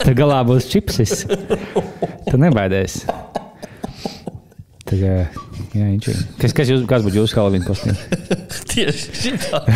Tad 0.00 0.14
galā 0.18 0.42
būs 0.48 0.66
čipsis. 0.72 1.22
Tu 2.26 2.38
nebaidies. 2.40 3.04
Tā 4.90 4.96
kā, 4.98 5.10
jā, 5.76 5.84
viņš 5.84 6.08
ir. 6.10 6.16
Kas, 6.40 6.54
kas, 6.56 6.72
jūs, 6.72 6.82
kas 6.90 7.04
būtu 7.06 7.20
jūsu 7.20 7.38
Halloween 7.38 7.66
kostīms? 7.66 8.00
Tieši 8.72 9.06
šitā. 9.20 9.58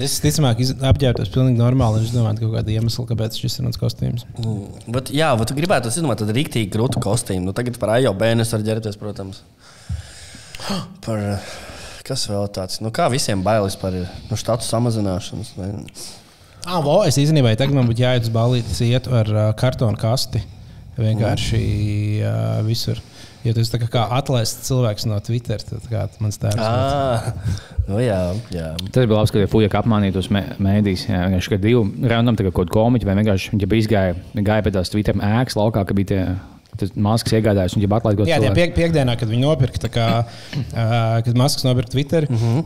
Es 0.00 0.14
ticamāk, 0.24 0.62
apģērbtos 0.88 1.28
pilnīgi 1.28 1.60
normāli. 1.60 2.00
Es 2.00 2.12
domāju, 2.14 2.38
ka 2.38 2.46
kaut 2.46 2.54
kāda 2.54 2.72
iemesla, 2.72 3.02
kāpēc 3.10 3.34
šis 3.36 3.58
ir 3.58 3.66
mans 3.66 3.78
kostīms. 3.78 4.22
Bet, 4.88 5.10
jā, 5.12 5.28
bet 5.36 5.50
tu 5.50 5.56
gribētu 5.58 5.92
izdomāt 5.92 6.22
tādu 6.22 6.32
rīktīgi 6.38 6.70
grūtu 6.72 7.02
kostīmu. 7.04 7.50
Nu, 7.50 7.54
tagad 7.56 7.76
par 7.78 7.92
AIO 7.98 8.14
bērnu 8.16 8.46
var 8.48 8.64
ģērbties, 8.64 8.96
protams. 9.00 9.42
Par, 11.04 11.20
Kas 12.10 12.24
vēl 12.26 12.48
tāds? 12.50 12.80
Nu, 12.82 12.90
kā 12.90 13.04
visiem 13.12 13.44
bailes 13.46 13.76
par 13.78 13.94
nu, 13.94 14.38
štatu 14.38 14.66
samazināšanas? 14.66 15.52
Vai... 15.54 15.68
Ah, 16.64 16.80
vo, 16.82 16.96
es 17.06 17.20
īstenībā 17.20 17.52
tagad 17.54 17.76
man 17.76 17.86
būtu 17.86 18.02
jāiet 18.02 18.26
uz 18.26 18.32
balīti, 18.34 18.88
iet 18.88 19.06
ar 19.06 19.30
uh, 19.30 19.44
kartonu 19.54 20.00
kasti. 20.00 20.42
Vienkārši 21.00 21.60
uh, 22.22 22.60
visur. 22.66 23.00
Ja 23.40 23.54
tu 23.56 23.62
esi 23.62 23.72
tā 23.72 23.78
kā, 23.80 23.86
kā 23.88 24.02
atlaists 24.18 24.66
cilvēks 24.68 25.06
no 25.08 25.16
Twitter, 25.24 25.62
tad 25.64 25.86
kā 25.88 26.02
mans 26.20 26.36
tēvs. 26.42 26.60
Ah, 26.60 27.30
nu, 27.88 27.96
jā, 28.04 28.18
jā. 28.52 28.66
Tas 28.92 29.06
bija 29.08 29.16
labi, 29.16 29.32
ka 29.32 29.46
Fuja 29.48 29.70
apmānīja 29.80 30.12
tos 30.18 30.28
mē- 30.28 30.58
mēdījus. 30.60 31.06
jā, 31.08 31.22
Vienkārši, 31.24 31.52
kad 31.54 31.64
divi 31.64 31.80
kā 32.04 32.52
kaut 32.52 32.68
kādi 32.68 32.74
komiķi 32.76 33.08
vai 33.08 33.14
vienkārši 33.22 33.54
viņi 33.54 33.68
bija 33.72 33.84
izgāja, 33.86 34.18
gāja 34.44 34.66
pie 34.66 34.74
tās 34.76 34.92
Twitter 34.92 35.14
ēkas 35.16 35.56
laukā, 35.56 35.86
ka 35.88 35.96
bija 35.96 36.10
tie. 36.12 36.22
Tas 36.80 36.92
maskas 36.94 37.32
iegādājās, 37.34 37.74
un 37.74 37.82
viņa 37.82 37.96
atlaida 37.98 38.16
kaut 38.20 38.28
Jā, 38.30 38.36
ko 38.38 38.44
tie 38.46 38.52
piek, 38.56 38.70
piekdienā, 38.76 39.16
kad 39.18 39.28
viņi 39.28 39.42
nopirka, 39.42 39.88
kā, 39.92 40.04
uh, 40.24 41.16
kad 41.26 41.34
Masks 41.36 41.64
nopirka 41.66 41.90
Twitter. 41.96 42.28
Mm 42.30 42.36
Mhm. 42.36 42.52
-hmm. 42.58 42.64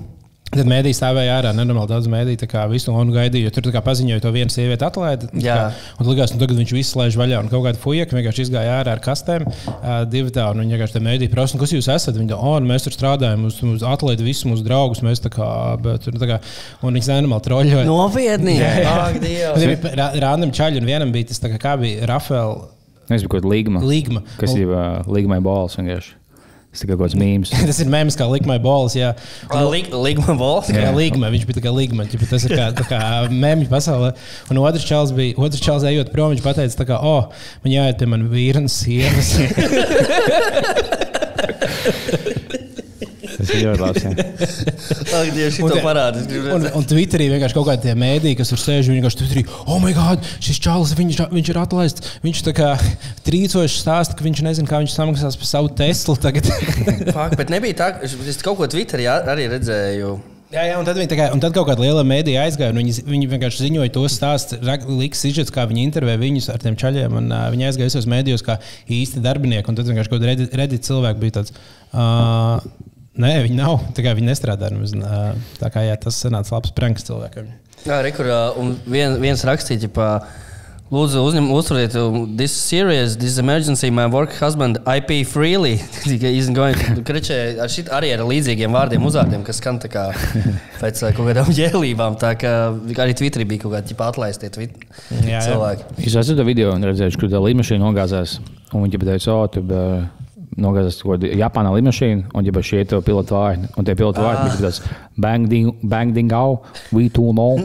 Tad 0.55 0.69
mēdīja 0.71 0.97
stāvēja 0.99 1.33
ārā, 1.41 1.51
nenormāli 1.57 1.91
daudz 1.91 2.07
mēdīju, 2.11 2.39
tā 2.45 2.49
kā 2.51 2.65
visu 2.71 2.93
un 2.95 3.11
gaidīja, 3.15 3.51
tur 3.55 3.73
kā 3.75 3.81
paziņoja 3.85 4.23
to 4.23 4.31
vienu 4.35 4.53
sievieti 4.55 4.87
atlaidi. 4.87 5.27
tā 5.33 5.43
Jā. 5.43 5.55
kā, 5.57 5.73
Un 6.01 6.07
likās, 6.11 6.33
nu 6.35 6.39
tagad 6.43 6.59
viņš 6.61 6.73
visu 6.77 6.99
laiž 7.01 7.17
vaļā, 7.19 7.41
un 7.43 7.49
kaut 7.53 7.65
kāda 7.67 7.81
fuja, 7.83 8.07
ka 8.07 8.17
vienkārši 8.17 8.45
izgāja 8.47 8.77
ārā 8.81 8.95
ar 8.95 9.03
kastēm, 9.05 9.47
uh, 9.49 10.05
divi 10.11 10.31
tā, 10.35 10.47
un 10.55 10.63
viņi 10.63 10.77
vienkārši 10.77 10.97
te 10.99 11.03
mēdīja 11.05 11.33
prasa, 11.35 11.55
"Nu, 11.57 11.61
kas 11.65 11.73
jūs 11.75 11.89
esat? 11.95 12.15
Viņi 12.15 12.31
tā, 12.31 12.39
oh, 12.39 12.59
nu, 12.61 12.71
mēs 12.73 12.87
tur 12.87 12.93
strādājam, 12.95 13.43
mums, 13.47 13.61
mums 13.63 13.83
atlaida 13.83 14.23
visus 14.23 14.45
mūsu 14.45 14.65
draugus, 14.65 15.03
mēs 15.03 15.21
tā 15.21 15.31
kā, 15.35 15.49
bet, 15.83 16.03
tur 16.07 16.13
tā 16.13 16.27
kā, 16.31 16.41
un 16.83 16.95
viņi 16.95 17.11
nenormāli 17.11 17.45
troļļoja. 17.49 17.85
Nopietni! 17.91 18.59
Ak, 18.63 19.15
Un 19.19 19.21
Dievs! 19.21 19.61
Tur 19.61 19.75
bija 19.75 19.95
ra- 19.97 20.13
random 20.29 20.51
čaļi, 20.55 20.79
un 20.81 20.87
vienam 20.87 21.13
bija 21.13 21.29
tas, 21.33 21.41
kā, 21.41 21.59
kā 21.59 21.75
bija 21.81 22.07
Rafaela 22.07 22.69
Es 23.11 23.21
biju 23.21 23.29
kaut 23.29 23.43
kāda 23.43 23.51
līguma. 23.53 23.81
līguma. 23.85 24.23
Kas 24.41 24.55
ir 24.57 24.67
līgumai 25.13 25.41
balss 25.45 25.77
vienkārši. 25.77 26.15
Tas 26.77 26.83
ir 26.83 26.91
kaut 26.91 27.05
kāds 27.05 27.15
mīmīms. 27.15 27.53
Tas 27.55 27.79
ir 27.85 27.91
mēms, 27.93 28.17
kā 28.19 28.27
likmai 28.27 28.57
bols. 28.63 28.97
Jā, 28.99 29.13
Līguma 29.55 30.35
valsts. 30.41 30.75
kā 30.75 30.91
līguma. 30.97 31.31
Viņš 31.31 31.45
bija 31.47 31.61
tā 31.61 31.63
kā 31.63 31.71
līguma. 31.71 32.07
ķipa, 32.11 32.27
Tas 32.33 32.47
ir 32.49 32.57
kā, 32.59 32.67
kā 32.91 33.01
mēmī 33.31 33.69
pasaulē. 33.71 34.11
Un 34.51 34.59
otrs 34.65 34.83
čels 34.89 35.15
bija, 35.15 35.39
otrs 35.39 35.63
čels 35.63 35.87
ejot 35.87 36.11
prom, 36.11 36.35
viņš 36.35 36.43
pateica, 36.43 36.81
tā 36.83 36.89
kā, 36.91 36.99
oh, 36.99 37.31
man 37.63 37.77
jāiet 37.77 38.03
pie 38.03 38.11
manas 38.11 38.35
vīra 38.35 38.65
un 38.65 38.71
sievas. 38.73 39.37
Tas 43.45 43.53
ir 43.55 43.65
ļoti 43.69 43.83
labs. 43.85 44.05
jā. 44.09 44.13
Ak, 45.21 45.31
Dievs, 45.37 45.59
to 45.61 45.69
gribu 46.31 46.55
Un, 46.57 46.67
un 46.81 46.89
Twitterī 46.89 47.29
vienkārši 47.33 47.57
kaut 47.59 47.69
kādi 47.69 47.95
mēdīji, 48.01 48.39
kas 48.41 48.53
tur 48.53 48.63
sēž, 48.63 48.89
viņi 48.89 49.01
vienkārši 49.01 49.21
Twitterī, 49.21 49.45
oh, 49.67 49.79
my 49.83 49.95
God, 49.97 50.25
šis 50.45 50.61
čalis, 50.65 50.95
viņš, 50.99 51.23
viņš 51.35 51.53
ir 51.53 51.61
atlaists. 51.61 52.13
Viņš 52.25 52.45
tā 52.49 52.57
kā 52.57 52.75
trīcoši 53.29 53.81
stāsta, 53.85 54.17
ka 54.17 54.27
viņš 54.27 54.45
nezina, 54.49 54.71
kā 54.71 54.81
viņš 54.83 54.97
samaksās 54.97 55.41
par 55.41 55.51
savu 55.51 55.73
Teslu 55.77 56.17
tagad. 56.21 56.49
Fak, 57.17 57.37
bet 57.41 57.53
nebija 57.53 57.81
tā, 57.83 57.91
ka 57.99 58.09
es 58.09 58.41
kaut 58.45 58.61
ko 58.63 58.71
Twitterī 58.71 59.11
arī 59.13 59.51
redzēju. 59.53 60.15
Jā, 60.55 60.63
jā, 60.69 60.75
un 60.79 60.87
tad, 60.87 60.99
kā, 61.11 61.27
un 61.35 61.41
tad 61.43 61.55
kaut 61.57 61.67
kāda 61.67 61.83
liela 61.83 62.05
mēdīja 62.07 62.45
aizgāja. 62.47 62.71
un 62.71 62.79
Viņi, 62.79 63.03
viņi 63.09 63.29
vienkārši 63.33 63.65
ziņoja 63.67 63.93
to 63.97 64.05
stāstu, 64.13 64.59
liks 65.01 65.25
izžets, 65.27 65.51
kā 65.55 65.65
viņi 65.67 65.83
intervēja 65.89 66.21
viņus 66.21 66.51
ar 66.55 66.63
tiem 66.63 66.77
čaļiem. 66.79 67.17
Un, 67.19 67.31
uh, 67.33 67.49
viņi 67.51 67.67
aizgāja 67.71 67.91
visos 67.91 68.07
mēdījos 68.11 68.45
kā 68.47 68.61
īsti 68.87 69.23
darbinieki. 69.25 69.67
Un 69.71 69.79
tad 69.81 69.91
vienkārši 69.91 70.13
kaut 70.13 70.23
kāda 70.23 70.47
redzīta 70.61 70.91
cilvēka 70.93 71.23
bija 71.25 71.39
tāds. 71.41 71.57
Uh, 71.91 72.63
Nē, 73.21 73.35
viņi 73.45 73.59
nav. 73.59 73.77
Tā 73.95 74.03
kā 74.07 74.15
viņi 74.17 74.31
nestrādā. 74.33 74.73
Uh, 74.75 75.37
tā 75.61 75.71
kā 75.71 75.85
jā, 75.87 75.95
tas 76.03 76.19
sanāca 76.19 76.57
labs 76.57 76.75
pranks 76.75 77.07
cilvēkam. 77.07 77.53
Jā, 77.85 78.01
rekur, 78.03 78.31
un 78.59 78.75
vien, 78.89 79.19
viens 79.23 79.45
rakstīja, 79.47 79.91
ka 79.93 80.09
Lūdzu, 80.93 81.23
uzņem, 81.25 81.47
uztveriet, 81.51 81.95
um, 81.97 82.37
this 82.37 82.53
is 82.53 82.61
serious, 82.61 83.15
this 83.17 83.33
is 83.33 83.39
emergency. 83.41 83.89
My 83.91 84.05
work 84.07 84.35
husband 84.37 84.79
IP 84.85 85.25
freely. 85.27 85.79
He's 86.05 86.51
going 86.53 86.77
to 86.77 87.03
kričē 87.03 87.39
ar 87.65 87.73
šit 87.73 87.89
arī 87.89 88.13
ar 88.15 88.23
līdzīgiem 88.29 88.77
vārdiem, 88.77 89.07
uzvārdiem, 89.09 89.43
kas 89.47 89.63
skan 89.63 89.81
tā 89.83 89.89
kā 89.91 90.05
pēc 90.83 91.01
kaut 91.17 91.31
kādām 91.31 91.49
jēlībām. 91.57 92.19
Tā 92.21 92.35
kā 92.39 92.53
arī 93.01 93.17
Twitterī 93.17 93.49
bija 93.49 93.65
kaut 93.65 93.79
kādi 93.79 93.97
jā. 95.25 95.41
cilvēki. 95.49 95.89
Jūs 96.05 96.19
esat 96.21 96.39
to 96.39 96.47
video 96.47 96.77
redzējuši, 96.77 97.23
kur 97.23 97.33
tā 97.33 97.41
līnija 97.43 97.81
nogāzās. 97.81 98.37
Un 98.71 98.85
viņi 98.85 99.01
teica, 99.09 99.35
o, 99.35 99.49
tu 99.49 99.65
uh, 99.65 100.05
nogāzās 100.61 101.01
kaut 101.03 101.19
kādā 101.19 101.33
Japānā 101.39 101.73
līnija, 101.75 102.19
un 102.35 102.47
jau 102.47 102.63
šie 102.65 102.85
to 102.91 103.01
pilotu 103.05 103.37
vārdi. 103.37 103.71
Un 103.79 103.87
tie 103.87 103.97
pilotu 103.99 104.23
vārdi 104.25 104.51
bija 104.53 104.69
tāds 104.69 104.81
bang 105.21 105.49
ding, 105.51 105.73
bang 105.83 106.15
ding, 106.15 106.33
au, 106.33 106.61
we 106.93 107.09
too 107.09 107.33
know. 107.33 107.59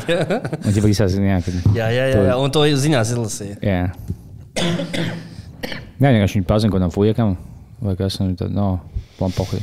Un 0.66 0.68
viņi 0.68 0.84
visās 0.84 1.14
ziņā, 1.14 1.40
ka. 1.44 1.56
Jā, 1.76 1.88
jā, 1.94 2.06
jā, 2.12 2.22
jā, 2.30 2.36
un 2.40 2.52
to 2.52 2.64
ziņās 2.66 3.14
izlasīja. 3.16 3.58
Jā. 3.64 3.82
Jā, 5.96 6.10
vienkārši 6.12 6.36
viņi 6.36 6.46
pazina 6.48 6.70
kaut 6.70 6.76
kādam 6.76 6.92
fujekam. 6.92 7.30
Vai 7.80 7.94
kas 7.96 8.18
nu, 8.20 8.34
tad, 8.36 8.52
no, 8.52 8.82
plampohi. 9.16 9.62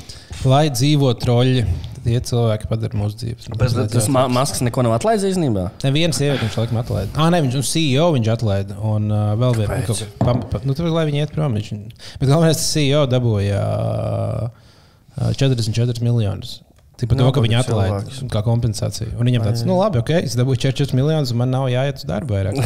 Lai 0.49 0.65
dzīvo 0.73 1.11
troļļi, 1.21 1.63
tie 2.05 2.19
cilvēki 2.29 2.69
padara 2.69 2.99
mūsu 2.99 3.19
dzīves. 3.21 3.49
Bet 3.59 3.93
tas 3.93 4.09
ma 4.11 4.25
maskas 4.31 4.63
neko 4.65 4.83
nav 4.85 4.97
atlaidis 4.97 5.25
īstenībā. 5.31 5.69
Neviens 5.85 6.19
sieviete 6.19 6.43
viņš 6.45 6.57
laikam 6.61 6.81
atlaida. 6.81 7.11
Ah, 7.17 7.31
nē, 7.33 7.41
viņš 7.45 7.59
ir 7.59 7.65
CEO, 7.69 8.09
viņš 8.17 8.31
atlaida. 8.35 8.77
Un 8.93 9.07
uh, 9.11 9.31
vēl 9.39 9.57
viena 9.61 9.79
kaut 9.87 10.03
kā 10.03 10.09
pam, 10.23 10.43
pa, 10.51 10.61
nu, 10.67 10.75
tur, 10.77 10.91
lai 10.93 11.07
viņi 11.09 11.23
iet 11.23 11.33
prom. 11.35 11.55
Viņš, 11.57 11.71
bet 12.19 12.29
galvenais, 12.29 12.59
tas 12.59 12.69
CEO 12.75 13.05
dabūja 13.11 13.63
uh, 14.49 15.33
44 15.39 16.03
miljonus. 16.05 16.59
Tik 16.93 17.09
par 17.09 17.17
to, 17.17 17.29
ka 17.33 17.41
viņi 17.41 17.57
atlaida 17.57 18.27
kā 18.29 18.41
kompensāciju. 18.45 19.15
Un 19.17 19.25
viņam 19.25 19.47
tāds, 19.47 19.63
nu 19.65 19.79
labi, 19.79 19.97
ok, 20.03 20.11
es 20.27 20.35
dabūju 20.37 20.61
44 20.67 20.97
miljonus, 20.99 21.31
un 21.33 21.39
man 21.41 21.49
nav 21.49 21.65
jāiet 21.71 21.97
uz 21.97 22.05
darbu 22.05 22.35
vairāk. 22.35 22.59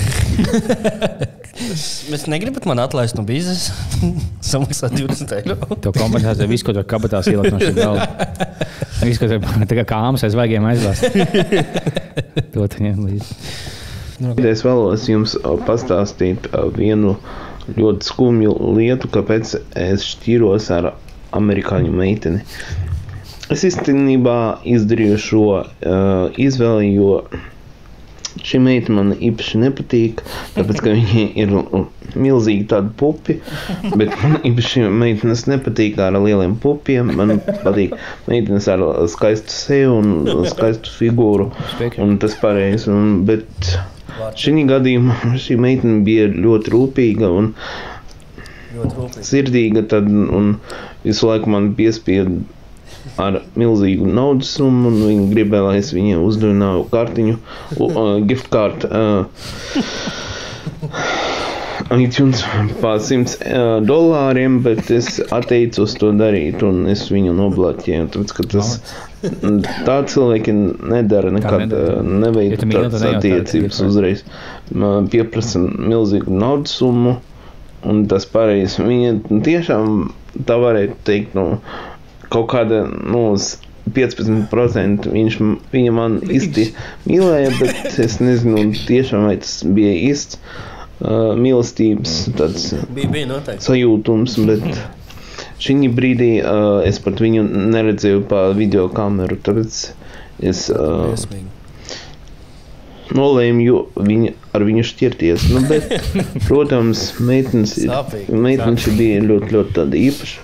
Mēs 2.12 2.26
negribam 2.30 2.68
man 2.70 2.82
atlaist 2.84 3.16
no 3.18 3.24
biznesa. 3.28 3.74
Samaksāt 4.52 4.94
20 5.00 5.32
eiro. 5.40 5.56
To 5.84 5.94
kompensāciju 5.96 6.52
visu, 6.52 6.68
ko 6.68 6.76
tur 6.76 6.86
kabatās 6.92 7.30
ielikt 7.32 7.56
no 7.56 7.62
šī 7.64 7.72
galda. 7.78 8.06
Visu, 9.02 9.24
ko 9.24 9.32
tur 9.32 9.80
kā 9.80 9.88
kāmas 9.90 10.28
aiz 10.28 10.36
vaigiem 10.38 10.68
aizvāst. 10.70 11.08
To 12.54 12.68
tu 12.68 12.84
ņem 12.84 13.02
līdzi. 13.08 13.40
Es 14.50 14.64
vēlos 14.66 15.08
jums 15.10 15.36
ā, 15.40 15.56
pastāstīt 15.68 16.50
ā, 16.52 16.66
vienu 16.74 17.16
ļoti 17.78 18.12
skumju 18.12 18.54
lietu, 18.78 19.10
kāpēc 19.14 19.56
es 19.78 20.06
šķiros 20.14 20.70
ar 20.74 20.92
amerikāņu 21.38 21.94
meiteni. 21.94 22.44
Es 23.54 23.64
īstenībā 23.64 24.38
izdarīju 24.68 25.18
šo 25.24 25.44
uh, 25.56 26.40
izvēli, 26.42 26.90
jo 26.98 27.22
šī 28.44 28.60
meitene 28.62 28.96
man 28.98 29.14
īpaši 29.16 29.62
nepatīk, 29.62 30.22
tāpēc 30.56 30.82
ka 30.84 30.94
viņa 30.94 31.24
ir 31.42 31.54
milzīgi 32.20 32.68
tādi 32.72 32.92
pupi, 33.00 33.38
bet 33.96 34.14
man 34.22 34.38
īpaši 34.48 34.86
meitenes 34.92 35.46
nepatīk 35.50 36.00
ar 36.04 36.18
lieliem 36.22 36.58
pupiem. 36.64 37.14
Man 37.18 37.38
patīk 37.64 37.96
meitenes 38.28 38.68
ar 38.72 38.84
skaistu 39.12 39.54
seju 39.54 39.96
un 40.02 40.48
skaistu 40.52 40.94
figūru, 41.00 41.50
un 42.04 42.18
tas 42.22 42.36
pareizi. 42.42 42.94
Bet 43.30 43.72
šī 44.44 44.68
gadījumā 44.70 45.38
šī 45.40 45.60
meitene 45.62 46.04
bija 46.08 46.28
ļoti 46.34 46.76
rūpīga 46.76 47.32
un 47.40 47.54
sirdīga, 49.26 49.88
tad, 49.90 50.12
un 50.12 50.58
visu 51.06 51.32
laiku 51.32 51.50
man 51.50 51.72
piespieda 51.78 52.36
ar 53.22 53.42
milzīgu 53.60 54.08
naudas 54.10 54.54
summu, 54.58 54.92
un 54.92 55.02
viņi 55.08 55.30
gribēja, 55.34 55.66
lai 55.70 55.82
es 55.82 55.94
viņiem 55.96 56.24
uzdāvinātu 56.28 56.88
kartiņu, 56.94 57.40
uh, 57.80 58.14
gift 58.30 58.52
card. 58.54 58.88
Uh, 58.88 59.26
iTunes 61.96 62.44
par 62.82 63.00
100 63.00 63.18
uh, 63.18 63.78
dolāriem, 63.88 64.60
bet 64.66 64.92
es 64.92 65.22
atteicos 65.32 65.96
to 66.02 66.12
darīt, 66.18 66.64
un 66.66 66.88
es 66.92 67.06
viņu 67.14 67.36
nobloķēju. 67.38 68.10
Tāpēc, 68.14 68.34
ka 68.38 68.48
tas 68.52 68.74
tā 69.88 69.98
cilvēki 70.12 70.54
nedara 70.92 71.32
nekad, 71.34 71.74
neveic 72.06 72.58
Ja 72.60 72.70
tādas 72.84 73.06
attiecības 73.08 73.82
uzreiz. 73.88 74.24
Man 74.74 75.10
pieprasa 75.14 75.62
milzīgu 75.64 76.34
naudas 76.34 76.76
summu, 76.78 77.18
un 77.88 78.06
tas 78.12 78.28
pareizi. 78.30 78.84
Viņa 78.84 79.42
tiešām 79.46 80.10
tā 80.48 80.58
varētu 80.62 80.98
teikt, 81.08 81.38
nu, 81.38 81.62
kaut 82.34 82.50
kāda, 82.54 82.84
nu, 82.88 83.24
s- 83.40 83.58
15% 83.88 85.06
viņš, 85.14 85.38
viņa 85.72 85.92
man 85.96 86.18
īsti 86.28 86.66
mīlēja, 87.08 87.54
bet 87.62 88.00
es 88.04 88.18
nezinu, 88.20 88.66
tiešām 88.88 89.30
vai 89.30 89.38
tas 89.40 89.62
bija 89.64 89.94
īsts 90.10 90.36
uh, 90.42 91.32
mīlestības 91.40 92.18
tāds 92.36 92.66
Bija, 92.92 93.08
bija 93.14 93.30
noteikti. 93.32 93.64
sajūtums, 93.64 94.36
bet 94.50 94.68
šī 95.64 95.78
brīdī 95.96 96.34
uh, 96.44 96.82
es 96.86 97.00
pat 97.00 97.24
viņu 97.24 97.46
neredzēju 97.48 98.26
pa 98.28 98.50
video 98.60 98.90
kameru, 98.92 99.40
tāpēc 99.48 99.80
es 100.52 100.66
uh, 100.70 101.16
nolēmu 103.16 103.78
viņu, 104.04 104.34
ar 104.52 104.66
viņu 104.68 104.84
šķirties. 104.90 105.48
Nu, 105.56 105.62
bet, 105.70 105.88
protams, 106.50 107.14
meitenes, 107.24 107.78
meitenes 108.28 108.90
bija 109.00 109.24
ļoti, 109.24 109.54
ļoti 109.56 109.78
tāda 109.80 110.02
īpaša. 110.02 110.44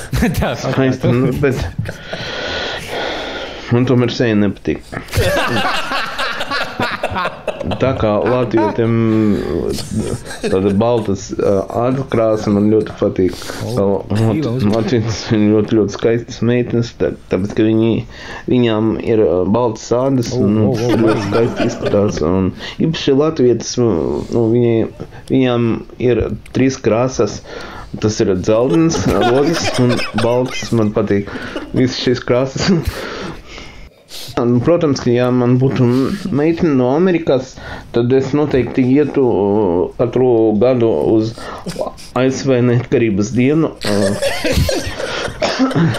Skaista, 0.64 1.12
nu, 1.16 1.32
bet 1.42 1.58
man 3.72 3.86
tomēr 3.88 4.12
seja 4.12 4.36
nepatīk. 4.36 4.82
Tā 7.82 7.92
kā 7.98 8.10
Latvijam 8.26 8.94
tāda 10.42 10.72
baltas 10.78 11.28
atkrāsa 11.38 12.50
man 12.52 12.66
ļoti 12.72 12.94
patīk. 12.98 13.36
Latvijas 14.72 15.20
ir 15.34 15.44
ļoti, 15.52 15.78
ļoti 15.78 15.94
skaistas 15.96 16.40
meitenes, 16.46 16.90
tā- 16.98 17.12
tāpēc, 17.30 17.54
ka 17.58 17.66
viņi, 17.68 17.92
viņām 18.50 18.90
ir 19.06 19.22
baltas 19.54 19.86
ādas 19.96 20.32
un 20.36 20.56
nu, 20.58 20.72
ļoti 20.74 21.26
skaisti 21.28 21.68
izskatās. 21.70 22.20
Un 22.26 22.50
īpaši 22.82 23.16
Latvijas, 23.20 23.76
nu, 23.78 24.44
viņi, 24.56 24.74
viņām 25.30 25.70
ir 26.02 26.24
trīs 26.56 26.80
krāsas. 26.82 27.40
Tas 28.00 28.16
ir 28.24 28.30
dzeltens, 28.40 29.02
rozes 29.28 29.66
un 29.82 29.92
balts. 30.22 30.70
Man 30.72 30.94
patīk 30.96 31.28
visas 31.76 31.98
šīs 32.00 32.22
krāsas. 32.24 32.70
Un, 34.40 34.54
Protams, 34.64 35.00
ka 35.04 35.12
ja 35.12 35.26
man 35.32 35.58
būtu 35.60 35.84
meitene 36.32 36.72
no 36.78 36.88
Amerikas, 36.96 37.52
tad 37.92 38.12
es 38.16 38.30
noteikti 38.36 38.80
ietu 38.94 39.24
uh, 39.28 39.90
katru 39.98 40.30
gadu 40.60 40.88
uz 41.12 41.34
ASV 42.16 42.54
neatkarības 42.64 43.32
dienu. 43.36 43.74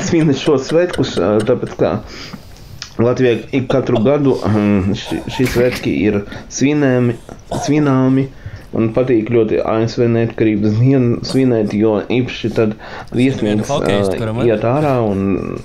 Svinēt 0.08 0.40
šo 0.42 0.58
svētkus, 0.62 1.14
uh, 1.22 1.38
tāpēc 1.46 1.76
ka 1.80 1.94
Latvijā 3.02 3.40
ik 3.58 3.66
katru 3.74 4.02
gadu 4.06 4.36
um, 4.46 4.94
ši- 4.98 5.24
šie 5.34 5.48
svētki 5.50 5.94
ir 6.06 6.20
svinēmi, 6.54 7.16
svināmi. 7.66 8.28
Man 8.74 8.90
patīk 8.96 9.30
ļoti 9.34 9.60
ASV 9.62 10.08
neatkarības 10.16 10.78
dienu 10.80 11.20
svinēt, 11.28 11.76
jo 11.78 12.00
īpaši 12.10 12.50
tad 12.58 12.74
kuram 14.18 14.42
ir? 14.42 14.50
iet 14.50 14.66
ārā 14.66 14.96
un 15.06 15.60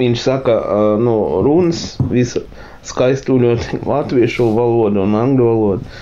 viņš 0.00 0.22
saka, 0.22 0.56
uh, 0.60 1.00
nu, 1.00 1.16
runas, 1.44 1.98
visu 2.10 2.44
skaistu 2.86 3.36
ļoti 3.40 3.80
latviešu 3.92 4.48
valodu 4.56 5.04
un 5.04 5.18
angļu 5.18 5.50
valodu. 5.50 5.92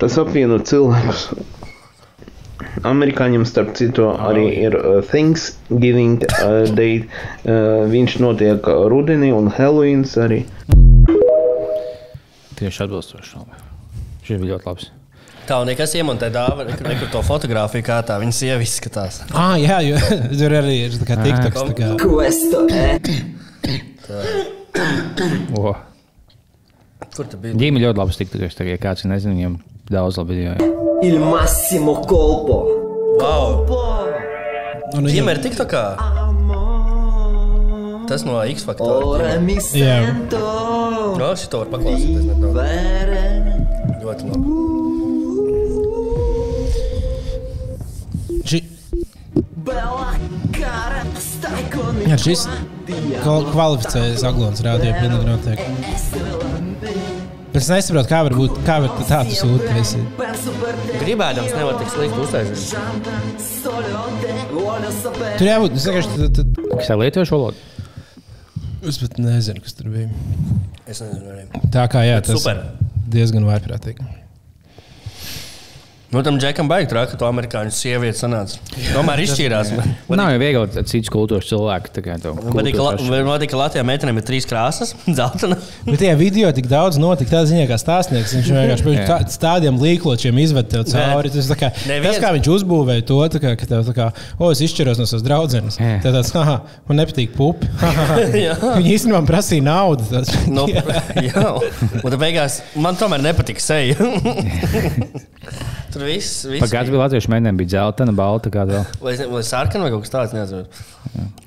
Tas 0.00 0.16
apvieno 0.20 0.60
cilvēkus. 0.64 1.28
Amerikāņiem, 2.84 3.44
starp 3.48 3.72
citu, 3.78 4.08
arī 4.28 4.48
ir 4.64 4.74
uh, 4.76 4.98
Thanksgiving 5.06 6.24
uh, 6.24 6.64
Day. 6.74 7.04
Uh, 7.44 7.84
viņš 7.92 8.18
notiek 8.24 8.66
uh, 8.68 8.86
rudenī 8.92 9.30
un 9.36 9.52
Halloweens 9.52 10.16
arī. 10.20 10.42
Tieši 12.58 12.84
atbilstoši. 12.86 13.46
Šis 14.24 14.40
bija 14.40 14.56
ļoti 14.56 14.70
labs. 14.70 14.92
Tā 15.44 15.58
un 15.60 15.66
nekas 15.68 15.92
iemontē 15.98 16.30
dāvana, 16.32 16.72
kur 16.78 16.86
nekur 16.88 17.10
to 17.12 17.20
fotografiju, 17.26 17.84
kā 17.84 17.98
tā 18.08 18.16
viņa 18.22 18.32
sieva 18.32 18.62
izskatās. 18.64 19.18
Ah, 19.36 19.56
jā, 19.60 19.76
jo 19.84 19.98
tur 20.40 20.54
arī 20.56 20.76
ir 20.86 20.94
tā 20.96 21.04
kā 21.10 21.18
TikToks. 21.20 21.60
tā 21.68 21.74
kā- 21.76 21.96
Questo 22.00 22.64
è 22.72 22.98
O. 25.56 25.74
Kur 27.14 27.26
tu 27.30 27.36
biji? 27.38 27.54
Ģīmi 27.60 27.78
ļoti 27.84 28.00
ka 28.40 28.48
es 28.48 28.56
tagad 28.58 28.80
kāds 28.82 29.04
nezinu, 29.06 29.36
viņam 29.36 29.58
daudz 29.92 30.16
labi 30.18 30.34
video. 30.34 30.56
jā. 30.56 30.70
il 31.04 31.18
massimo 31.20 31.94
colpo. 32.08 32.56
Wow! 33.20 33.68
Un 34.94 35.04
Viņam 35.04 35.10
viņam- 35.10 35.30
ir 35.36 35.42
tik 35.44 35.54
tā 35.60 35.66
kā. 35.68 35.84
Tas 38.08 38.24
no 38.24 38.40
X 38.48 38.64
Ora 38.64 38.74
faktora. 38.74 39.28
Yeah. 39.74 40.08
sento 40.08 41.16
No, 41.18 41.30
šito 41.38 41.58
var 41.62 41.68
paklausīties. 41.72 42.24
Ļoti 44.02 44.22
labi. 44.28 44.73
Jā, 52.08 52.16
šis 52.20 52.44
kval- 53.22 53.46
kvalificējas 53.52 54.24
aglons 54.28 54.62
rādīja 54.64 54.94
pilnīgi 55.00 55.26
noteikti. 55.28 55.68
Bet 57.54 57.62
es 57.62 57.68
nesaprotu, 57.70 58.08
kā 58.10 58.20
var 58.26 58.34
būt, 58.34 58.56
kā 58.66 58.80
var 58.82 58.96
tādu 59.06 59.36
per 60.18 60.74
te. 60.88 60.98
Gribēdams 61.04 61.52
nevar 61.54 61.76
tik 61.78 61.92
slikti 61.92 62.18
uztaisīt. 62.24 62.74
Tur 65.38 65.46
jābūt, 65.46 65.76
es 65.78 65.86
vienkārši, 65.86 66.08
Kas 66.74 66.90
ir 66.90 66.98
lietuviešu 67.04 67.36
valoda? 67.36 67.56
es 68.90 68.98
pat 69.00 69.14
nezinu, 69.22 69.62
kas 69.64 69.72
tur 69.78 69.86
bija. 69.94 70.10
Es 70.90 70.98
nezinu, 71.00 71.30
arī. 71.30 71.62
Tā 71.72 71.86
kā 71.92 72.02
jā, 72.04 72.18
tas 72.26 72.36
super. 72.42 72.58
diezgan 73.14 73.46
vaiprātīgi. 73.48 74.02
Nu, 76.14 76.22
tam 76.22 76.36
džekam 76.38 76.68
baigi 76.70 76.86
trāk, 76.92 77.10
ka 77.10 77.18
to 77.18 77.26
amerikāņu 77.26 77.72
sieviete 77.74 78.14
sanāca. 78.20 78.60
Tomēr 78.94 79.24
izšķīrās. 79.24 79.72
Man 80.06 80.20
Nav 80.20 80.28
jau 80.30 80.38
viegli 80.38 80.60
ar 80.62 80.84
citu 80.86 81.10
kultūras 81.10 81.48
cilvēku. 81.50 81.90
man 82.22 83.32
patīk, 83.32 83.50
ka 83.50 83.58
Latvijā 83.58 83.82
meitenēm 83.88 84.20
ir 84.20 84.26
trīs 84.28 84.46
krāsas- 84.46 84.92
dzeltena. 85.16 85.58
Bet 85.88 85.98
tajā 86.04 86.14
video 86.20 86.52
tik 86.54 86.68
daudz 86.70 87.00
notika. 87.02 87.32
Tā 87.34 87.42
ziņā, 87.50 87.64
kā 87.66 87.78
stāstnieks. 87.82 88.36
Viņš 88.36 88.52
vienkārši 88.54 89.40
tādiem 89.42 89.80
līkločiem 89.82 90.38
izved 90.44 90.70
tev 90.70 90.84
cauri. 90.92 91.32
Tas, 91.34 91.50
tā 91.50 91.58
kā, 91.58 91.72
tas 91.74 92.22
kā 92.22 92.30
viņš 92.38 92.50
uzbūvēja 92.60 93.06
to, 93.10 93.18
tā 93.34 93.42
kā, 93.42 93.56
ka 93.58 93.66
tev 93.74 93.82
tā 93.90 93.96
kā, 93.96 94.08
o, 94.38 94.52
es 94.54 94.62
izšķiros 94.62 95.02
no 95.02 95.08
savas 95.10 95.26
draudzenes. 95.26 95.80
Jā. 95.82 95.98
Tad 96.04 96.14
tāds, 96.20 96.30
ah, 96.38 96.60
man 96.86 97.02
nepatīk 97.02 97.34
pupi. 97.34 97.66
Viņi 98.78 98.94
īstenībā 98.94 99.24
prasīja 99.26 99.66
naudu. 99.66 100.06
Tas, 100.14 100.30
Nu, 100.46 100.68
jā, 101.28 101.44
un 101.98 102.04
tad 102.06 102.18
beigās 102.20 102.60
man 102.78 102.98
tomēr 103.00 103.24
nepatīk 103.24 103.58
seja. 103.62 103.96
Tur 105.94 106.03
viss 106.06 106.44
viss 106.46 106.62
Pagājušajā 106.64 106.90
gadā 106.92 107.00
latviešu 107.04 107.30
mēnēm 107.32 107.56
bija 107.60 107.70
dzeltena, 107.74 108.12
balta. 108.16 108.50
kā 108.54 108.64
vēl. 108.68 108.84
Vai, 109.02 109.14
vai 109.32 109.42
sarkana 109.46 109.86
vai 109.86 109.90
kaut 109.94 110.04
kas 110.06 110.12
tāds, 110.14 110.34
nezinu. 110.36 110.66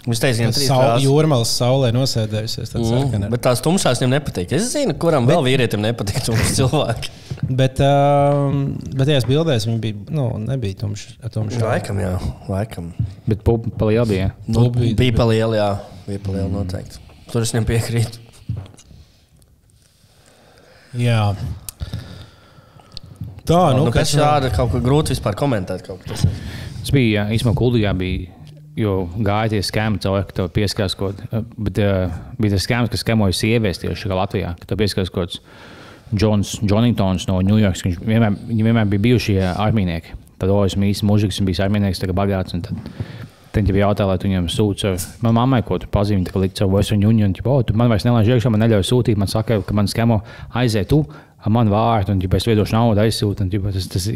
Viņš 0.08 0.22
teica, 0.24 0.38
ka 0.48 0.52
trīs 0.56 0.67
Saul, 0.70 0.82
krāsas. 0.84 1.04
jūrmālas 1.06 1.54
saulē 1.60 1.89
nosēdējusies. 1.96 2.74
Mm. 2.78 3.15
Mm, 3.17 3.26
bet 3.34 3.41
tās 3.43 3.62
tumšās 3.65 4.00
viņam 4.02 4.13
nepatīk. 4.17 4.54
Es 4.56 4.70
zinu, 4.72 4.93
kuram 5.02 5.28
vēl 5.28 5.43
vīrietim 5.48 5.84
nepatīk 5.84 6.22
tumšs 6.28 6.54
cilvēki. 6.60 7.12
Bet, 7.50 7.82
um, 7.84 8.62
bet 8.93 9.06
tajās 9.10 9.28
bildēs 9.30 9.67
viņi 9.67 9.82
bija, 9.84 10.00
nu, 10.15 10.30
nebija 10.41 10.80
tumši. 10.86 11.17
tumši. 11.34 11.60
Laikam, 11.62 12.00
jā, 12.02 12.13
laikam. 12.50 12.93
Bet 13.28 13.43
pupa 13.48 13.70
paliela 13.84 14.08
bija. 14.10 14.32
Nu, 14.48 14.70
bija- 14.74 14.96
bija 14.98 15.17
pa 15.20 15.28
lielu, 15.30 15.60
jā, 15.60 15.70
bija 16.08 16.24
pa 16.24 16.38
lielu 16.38 16.50
noteikti. 16.56 17.04
Tur 17.32 17.43
es 17.43 17.52
viņam 17.54 17.67
piekrītu. 17.67 18.24
Jā. 20.98 21.36
Tā, 23.47 23.62
Nu, 23.71 23.79
nu, 23.79 23.86
nu, 23.88 23.93
kas 23.95 24.12
šāda 24.12 24.51
kaut 24.55 24.73
kā 24.73 24.81
grūti 24.83 25.15
vispār 25.15 25.38
komentēt. 25.39 25.86
Kaut 25.88 26.01
ko 26.01 26.12
tas 26.12 26.25
ir. 26.27 26.41
Tas 26.81 26.91
bija 26.95 27.27
īstenībā 27.31 27.55
kuldīgā. 27.57 27.93
Bija, 27.97 28.33
jo 28.77 28.97
gāja 29.15 29.55
tie 29.55 29.63
skēmi 29.65 30.01
cilvēki, 30.03 30.29
ka 30.29 30.38
tev 30.41 30.51
pieskarās 30.55 30.97
kaut 30.99 31.21
kas. 31.21 31.47
Bet 31.55 31.79
uh, 31.83 32.19
bija 32.41 32.57
tas 32.57 32.67
skēms, 32.67 32.91
kas 32.93 33.05
skemoja 33.05 33.38
sievietes 33.39 33.81
tieši 33.83 34.12
kā 34.12 34.19
Latvijā. 34.19 34.53
Ka 34.60 34.69
tev 34.69 34.81
pieskarās 34.83 35.13
kaut 35.13 35.31
kāds 35.31 35.41
Džons 36.13 36.57
Joningtons 36.63 37.27
no 37.31 37.39
Ņujorkas. 37.43 37.86
Viņš 37.88 38.01
vienmēr, 38.03 38.36
viņi 38.51 38.67
vienmēr 38.67 38.91
bija 38.91 39.05
bijušie 39.07 39.39
armijnieki. 39.53 40.19
Tad 40.38 40.51
esmu 40.53 40.91
īsti 40.91 41.07
mūžiks 41.07 41.41
un 41.41 41.47
bijis 41.49 41.63
armijnieks, 41.65 42.03
tagad 42.03 42.19
bagāts. 42.19 42.53
un 42.53 42.67
Tad, 43.57 43.65
jau 43.71 43.77
jautā, 43.79 44.05
lai 44.05 44.19
tu 44.21 44.27
viņam 44.27 44.47
sūti. 44.53 44.91
Manā 45.23 45.33
mammai, 45.39 45.63
ko 45.65 45.79
tu 45.81 45.88
pazīmi, 45.89 46.27
tā 46.27 46.38
likt 46.38 46.60
savu 46.60 46.75
Western 46.75 47.01
Union. 47.07 47.31
Ģipa, 47.33 47.49
o, 47.49 47.63
tu 47.65 47.73
man 47.79 47.89
vairs 47.89 48.03
nelaiž 48.05 48.36
iekšā, 48.36 48.51
man 48.53 48.62
neļauj 48.62 48.86
sūtīt. 48.86 49.17
Man 49.17 49.31
saka, 49.31 49.57
ka 49.65 49.73
man 49.73 49.89
skemo 49.89 50.19
aiziet 50.53 50.91
tu. 50.91 50.99
Ar 51.38 51.54
manu 51.54 51.69
vārdu, 51.69 52.15
un 52.15 52.21
ja 52.23 52.39
es 52.39 52.47
viedošu 52.50 52.73
naudu, 52.73 53.04
aizsūtu, 53.04 53.45
un 53.45 53.50
ģipa, 53.54 53.71
tas, 53.76 53.86
tas 53.93 54.08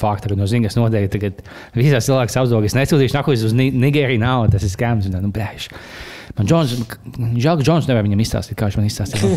fakts, 0.00 0.24
tagad 0.24 0.38
no 0.40 0.46
zina, 0.48 0.64
kas 0.70 0.78
notiek. 0.78 1.10
Tagad 1.12 1.42
visās 1.76 2.08
cilvēks 2.08 2.38
apzog, 2.40 2.64
es 2.64 2.76
nesūtīšu 2.78 3.18
nākotnē 3.18 3.50
uz 3.50 3.56
Ni- 3.56 3.70
Nigēriju 3.76 4.22
naudu, 4.22 4.54
tas 4.56 4.64
ir 4.64 4.72
skams. 4.72 5.10
un 5.10 5.20
Nu, 5.26 5.32
brēš. 5.34 5.68
Man 6.38 6.46
Džons, 6.46 6.74
žēl, 7.36 7.58
ka 7.58 7.64
Džons 7.66 7.88
nevar 7.90 8.04
viņam 8.06 8.20
izstāstīt, 8.22 8.56
kā 8.56 8.68
viņš 8.68 8.76
man 8.78 8.88
izstāstīja. 8.88 9.28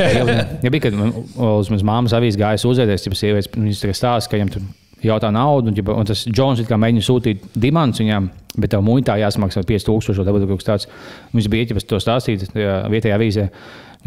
ja 0.64 0.70
bija, 0.70 0.86
kad 0.86 0.96
man 0.98 1.14
uz 1.34 1.70
manas 1.72 1.86
māmas 1.86 2.16
avīzes 2.16 2.38
gājas 2.40 2.66
uzēdēs, 2.68 3.06
ja 3.08 3.16
sievietes, 3.16 3.50
viņas 3.54 3.82
tagad 3.82 3.98
stāsta, 3.98 4.30
ka 4.30 4.38
viņam 4.38 4.52
tur 4.52 4.66
jautā 5.06 5.30
naudu, 5.32 5.72
un, 5.72 5.94
un 5.96 6.08
tas 6.08 6.26
Džons 6.28 6.60
it 6.62 6.68
kā 6.70 6.78
mēģina 6.80 7.04
sūtīt 7.04 7.46
dimants 7.56 8.02
viņam, 8.02 8.28
bet 8.56 8.72
tev 8.72 8.84
muitā 8.84 9.16
jāsamaksā 9.20 9.64
5000, 9.68 10.24
vai 10.24 10.44
kaut 10.44 10.60
kas 10.62 10.68
tāds. 10.68 10.88
Viņš 11.36 11.50
bija 11.52 11.66
ieķipis 11.66 11.88
to 11.88 12.00
stāstīt 12.02 12.46
vietējā 12.54 13.16
avīzē. 13.18 13.48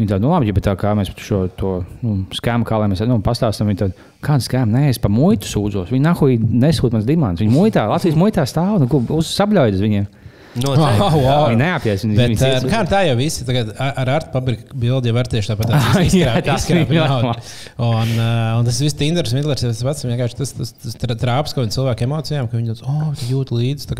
Viņa 0.00 0.14
tāda, 0.14 0.24
nu, 0.24 0.30
labi, 0.32 0.48
ja, 0.48 0.56
bet 0.56 0.64
tā 0.64 0.72
kā 0.80 0.94
mēs 0.96 1.10
šo 1.20 1.42
to, 1.60 1.72
nu, 2.00 2.14
skēmu, 2.32 2.64
kā 2.64 2.78
lai 2.80 2.86
mēs 2.88 3.02
nu, 3.04 3.18
pastāstām, 3.24 3.68
viņa 3.68 3.82
tāda, 3.82 4.06
kāda 4.24 4.46
skēma, 4.46 4.72
nē, 4.78 4.86
es 4.94 5.00
par 5.02 5.12
muitu 5.12 5.44
sūdzos. 5.50 5.90
Viņa 5.92 6.06
nahuj 6.06 6.38
nesūta 6.40 6.96
mans 6.96 7.04
dimants. 7.08 7.42
Viņa 7.44 7.52
muitā, 7.52 7.84
Latvijas 7.90 8.16
muitā 8.16 8.46
stāv, 8.48 8.78
nu, 8.80 8.88
ko 8.88 9.02
uzsabļojas 9.20 9.84
viņiem. 9.84 10.08
Noteikti. 10.56 10.96
Wow, 11.00 11.16
wow. 11.22 11.44
Viņa 11.52 11.60
neapjēs. 11.60 12.04
Viņa, 12.06 12.16
Bet, 12.16 12.32
viņas 12.32 12.40
uh, 12.42 12.54
iesūdz. 12.56 12.72
kā 12.72 12.80
tā 12.90 13.02
jau 13.06 13.14
visi 13.20 13.44
tagad 13.46 13.70
ar, 13.76 13.92
ar 14.02 14.10
Artu 14.16 14.32
pabriku 14.34 14.80
bildi 14.82 15.12
jau 15.12 15.14
var 15.14 15.28
tieši 15.30 15.52
tāpat 15.52 15.70
jā, 16.96 17.04
naudu. 17.12 17.28
labs. 17.30 17.52
Un, 17.78 18.14
uh, 18.16 18.58
un 18.58 18.66
tas 18.66 18.80
viss 18.82 18.98
Tinders, 18.98 19.34
Midlers, 19.36 19.62
tas 19.62 19.84
pats 19.86 20.08
vienkārši 20.08 20.40
tas, 20.40 20.54
tas, 20.58 20.74
tas 20.82 20.98
trāps 21.22 21.54
kaut 21.54 21.62
kādiem 21.62 21.76
cilvēku 21.76 22.08
emocijām, 22.08 22.50
ka 22.50 22.58
viņi 22.58 22.72
tāds, 22.72 22.82
oh, 22.82 23.12
tu 23.20 23.30
jūt 23.30 23.54
līdzi. 23.54 23.92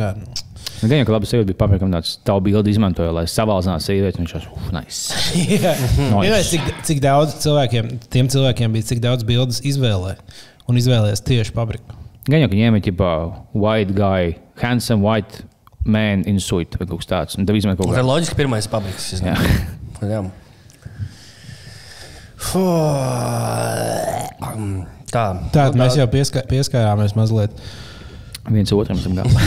Tā 0.80 0.86
nu. 0.86 0.90
Gan 0.92 1.02
jau, 1.02 1.06
ka 1.10 1.14
labi 1.14 1.28
sieviete 1.30 1.48
bija 1.52 1.58
paprikam 1.60 1.92
tāds 1.92 2.14
tavu 2.26 2.42
bildi 2.48 2.72
izmantoja, 2.74 3.12
lai 3.14 3.26
savalzinātu 3.30 3.84
sievieti. 3.86 4.22
Viņš 4.22 4.34
jau, 4.36 4.42
nice. 4.74 5.20
Jā, 5.60 5.74
Nice. 5.76 6.10
Vienmēr, 6.16 6.44
cik, 6.48 6.70
cik 6.88 7.02
daudz 7.04 7.36
cilvēkiem, 7.44 7.92
tiem 8.12 8.28
cilvēkiem 8.32 8.72
bija, 8.76 8.88
cik 8.90 9.02
daudz 9.04 9.26
bildes 9.28 9.60
izvēlē 9.68 10.16
un 10.70 10.80
izvēlējās 10.80 11.22
tieši 11.28 11.54
pabriku. 11.56 11.96
Gan 12.30 12.42
jau, 12.44 12.50
ka 12.52 12.58
ņēma 12.58 12.80
ķipā 12.84 13.12
white 13.56 13.94
guy, 13.96 14.34
handsome 14.62 15.02
white 15.04 15.44
man 15.84 16.24
in 16.28 16.36
suit 16.42 16.76
vai 16.76 16.86
kaut 16.86 17.00
kas 17.00 17.08
tāds. 17.10 17.38
Un 17.40 17.46
tad 17.48 17.56
izmet 17.56 17.78
kaut 17.80 17.88
Tā 17.88 17.96
kā. 17.96 18.02
ir 18.02 18.08
loģiski 18.10 18.36
pirmais 18.38 18.68
pabriks. 18.70 19.12
Jā. 19.20 19.36
Jā. 20.04 20.20
Tā, 25.10 25.24
Tātad 25.50 25.76
mēs 25.78 25.96
jau 25.98 26.06
pieska 26.10 26.44
pieskārāmies 26.48 27.16
mazliet. 27.18 27.54
Viens 28.48 28.72
otram 28.72 28.98
tam 29.02 29.18
galā. 29.18 29.42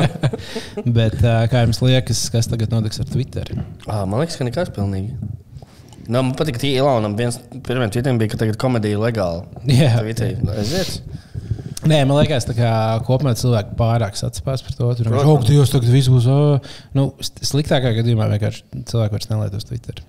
Bet 0.98 1.18
kā 1.20 1.64
jums 1.64 1.82
liekas, 1.82 2.22
kas 2.32 2.48
tagad 2.50 2.70
notiks 2.72 3.02
ar 3.02 3.08
Twitter? 3.10 3.50
Man 3.88 4.20
liekas, 4.20 4.38
ka 4.38 4.46
nekas 4.46 4.70
pilnīgi. 4.76 5.16
Nu, 6.06 6.20
man 6.20 6.34
patīk, 6.38 6.60
ka 6.62 6.68
Ilonam 6.68 7.16
viens 7.18 7.40
pirmiem 7.66 7.90
tweetiem 7.90 8.18
bija, 8.20 8.30
ka 8.34 8.38
tagad 8.44 8.58
komēdija 8.62 8.94
ir 8.94 9.02
legāla. 9.02 9.42
Jā. 9.66 9.96
Aiziet. 10.06 11.00
Nē, 11.86 12.00
man 12.06 12.20
liekas, 12.20 12.46
ka 12.56 12.70
kopumā 13.06 13.34
cilvēki 13.38 13.74
pārāk 13.78 14.18
sacipās 14.18 14.62
par 14.64 14.74
to. 14.78 14.92
Tur 14.98 15.10
jau 15.10 15.16
tādā 15.18 15.34
veidā, 15.42 15.66
tagad 15.74 15.90
viss 15.92 16.10
būs. 16.10 16.28
ā." 16.30 16.38
Nu, 16.96 17.08
sliktākā 17.22 17.92
gadījumā 17.98 18.30
vienkārši 18.32 18.64
cilvēki 18.90 19.18
vairs 19.18 19.30
nelietos 19.32 19.68
Twitter. 19.68 20.00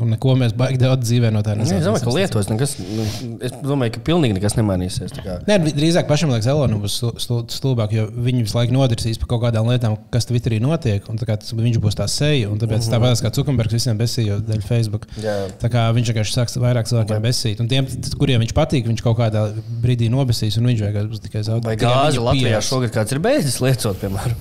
Un 0.00 0.10
neko 0.14 0.34
mēs 0.40 0.52
baigi 0.56 0.78
daudz 0.80 1.04
dzīvē 1.08 1.30
no 1.32 1.42
tā 1.44 1.54
Nē, 1.58 1.62
Es 1.66 1.84
domāju, 1.84 2.04
ka 2.04 2.10
lietos 2.16 2.48
nekas. 2.48 2.74
nu, 2.80 3.38
Es 3.40 3.52
domāju, 3.52 3.92
ka 3.96 4.00
pilnīgi 4.00 4.34
nekas 4.38 4.54
nemainīsies. 4.56 5.12
Nē, 5.46 5.58
drīzāk 5.76 6.06
pašam 6.08 6.30
liekas, 6.32 6.46
Elonam 6.48 6.80
būs 6.82 6.96
stu- 7.00 7.12
stu- 7.20 7.44
stulbāk, 7.52 7.92
jo 7.92 8.06
viņi 8.08 8.44
visu 8.46 8.56
laiku 8.56 8.72
nodarsīs 8.72 9.18
par 9.20 9.28
kaut 9.28 9.42
kādām 9.44 9.68
lietām, 9.68 9.98
kas 10.10 10.24
Twitterī 10.26 10.60
notiek. 10.60 11.02
un 11.08 11.16
kā 11.18 11.36
tas- 11.38 11.52
Viņš 11.52 11.76
būs 11.78 11.94
tā 11.94 12.08
seja, 12.08 12.48
un 12.50 12.58
tāpēc 12.58 12.88
Mhm. 12.88 12.92
tāpat 12.94 13.20
kā 13.22 13.30
Zuckerbergs 13.34 13.72
visiem 13.72 13.98
besīja 13.98 14.40
dēļ 14.40 14.62
Facebook. 14.62 15.06
Jā. 15.20 15.50
Tā 15.60 15.68
kā 15.68 15.92
viņš 15.92 16.12
vienkārši 16.14 16.32
sāks 16.38 16.56
vairāk 16.56 16.88
cilvēkiem 16.88 17.20
besīt. 17.20 17.60
Un 17.60 17.68
tiem, 17.68 17.86
kuriem 18.16 18.40
viņš 18.40 18.52
patīk, 18.54 18.86
viņš 18.88 19.02
kaut 19.02 19.18
kādā 19.18 19.52
brīdī 19.82 20.08
nobesīs, 20.08 20.56
un 20.58 20.64
viņš 20.64 20.80
vienkārši 20.80 21.10
būs 21.12 21.20
tikai 21.20 21.42
zaudējis. 21.44 21.64
Vai 21.64 21.76
gāzi 21.76 22.18
Latvijā 22.18 22.60
šogad 22.64 22.90
kāds 22.92 23.12
ir 23.12 23.18
beidzis 23.20 23.60
liecot, 23.60 23.96
piemēram? 24.00 24.34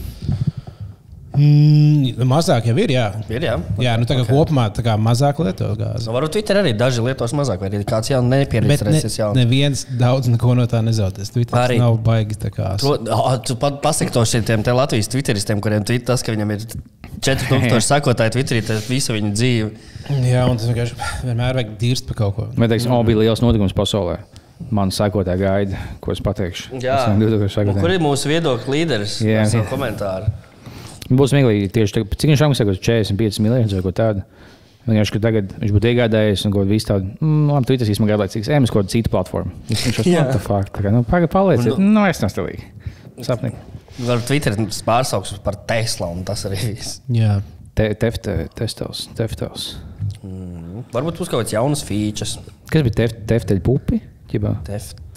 Mm, 1.40 2.20
mazāk 2.28 2.68
jau 2.68 2.74
ir, 2.82 2.92
jā. 2.92 3.06
Ir, 3.32 3.44
jā. 3.46 3.54
Jā, 3.80 3.94
nu 4.00 4.08
tagad 4.10 4.26
okay. 4.26 4.36
kopumā 4.36 4.66
tā 4.76 4.84
kā 4.84 4.96
mazāk 5.00 5.40
lieto 5.46 5.70
gāzi. 5.80 6.08
Nu, 6.08 6.16
varbūt 6.16 6.34
Twitter 6.36 6.60
arī 6.60 6.74
daži 6.76 7.04
lietos 7.06 7.34
mazāk, 7.38 7.62
vai 7.64 7.70
arī 7.72 7.80
kāds 7.88 8.12
jau 8.12 8.20
Bet 8.26 8.84
ne, 8.84 9.02
neviens 9.38 9.86
daudz 10.00 10.28
neko 10.34 10.56
no 10.60 10.66
tā 10.70 10.82
nezaudēs. 10.84 11.32
Twitter 11.36 11.62
Arī. 11.62 11.78
nav 11.80 12.00
baigi 12.04 12.36
tā 12.42 12.52
kā. 12.54 12.74
To, 12.82 12.98
oh, 13.16 13.30
tu 13.46 13.56
pat 13.62 13.80
pasaki 13.84 14.12
to 14.16 14.26
šiem 14.28 14.66
te 14.66 14.76
Latvijas 14.76 15.12
Twitteristiem, 15.14 15.62
kuriem 15.64 15.86
tweet 15.88 16.04
tas, 16.10 16.26
ka 16.26 16.36
viņam 16.36 16.52
ir 16.58 16.66
4000 17.24 17.80
sekotāji 17.92 18.36
Twitterī, 18.36 18.66
tas 18.68 18.90
visu 18.90 19.16
viņa 19.16 19.32
dzīvi. 19.38 19.72
Jā, 20.28 20.44
un 20.50 20.60
tas 20.60 20.68
vienkārši 20.68 21.00
vienmēr 21.24 21.62
vajag 21.62 21.74
dirst 21.80 22.10
par 22.10 22.20
kaut 22.20 22.36
ko. 22.36 22.50
Man 22.58 22.68
liekas, 22.68 22.90
mm. 22.90 23.08
bija 23.08 23.24
liels 23.24 23.46
notikums 23.46 23.78
pasaulē. 23.78 24.20
Man 24.76 24.92
sekotāji 24.92 25.40
gaida, 25.40 25.80
ko 26.04 26.12
es 26.12 26.20
pateikšu. 26.20 26.82
Jā. 26.84 26.98
Es 27.06 27.16
nezinu, 27.16 27.40
ko 27.40 27.48
Un 27.48 27.54
sekotāji. 27.54 27.84
Kur 27.86 27.94
ir 27.96 28.02
mūsu 28.04 28.28
viedokļu 28.34 28.76
līderis? 28.76 29.20
Jā. 29.24 29.46
Komentāru. 29.72 30.28
Būs 31.10 31.34
smieklīgi 31.34 31.72
tieši 31.74 31.96
tagad, 31.98 32.16
cik 32.22 32.32
viņš 32.34 32.46
apmaksā 32.46 32.68
45 32.70 33.42
miljonus 33.42 33.76
vai 33.78 33.84
ko 33.86 33.94
tādu. 33.96 34.26
Vienkārši, 34.90 35.14
ka 35.16 35.22
tagad 35.22 35.52
viņš 35.60 35.74
būtu 35.76 35.90
iegādājies 35.90 36.46
un 36.48 36.54
ko 36.54 36.64
tādu, 36.66 37.12
mm, 37.20 37.50
labi, 37.52 37.68
tu 37.68 37.78
tas 37.82 37.90
īstenībā 37.92 38.14
gribētu, 38.14 38.36
cik 38.38 38.48
ēmas 38.56 38.72
kaut 38.74 38.86
kādu 38.86 38.94
citu 38.94 39.12
platformu. 39.14 39.52
Viņš 39.70 40.00
jau 40.00 40.06
tādu 40.30 40.42
faktu, 40.46 40.76
tā 40.78 40.86
kā, 40.86 40.94
nu, 40.94 41.04
pagaidi, 41.06 41.32
palieciet, 41.34 41.82
nu, 41.82 42.06
es 42.10 42.22
nestāvīgi. 42.24 42.70
Sapnīgi. 43.28 43.60
Varbūt 44.00 44.30
Twitter 44.30 44.56
pārsauks 44.88 45.36
par 45.44 45.60
Tesla, 45.70 46.08
un 46.14 46.24
tas 46.28 46.46
arī 46.48 46.62
viss. 46.72 47.02
Jā. 47.12 47.40
Te, 47.76 47.90
tefte, 48.00 48.36
testels, 48.56 49.06
teftels. 49.18 49.68
Varbūt 50.94 51.20
būs 51.20 51.32
kaut 51.32 51.44
kāds 51.44 51.54
jauns 51.56 51.84
features. 51.86 52.38
Kas 52.72 52.86
bija 52.88 53.02
teft, 53.04 53.22
tefteļu 53.30 53.66
pupi? 53.66 54.00
Ķibā? 54.30 54.54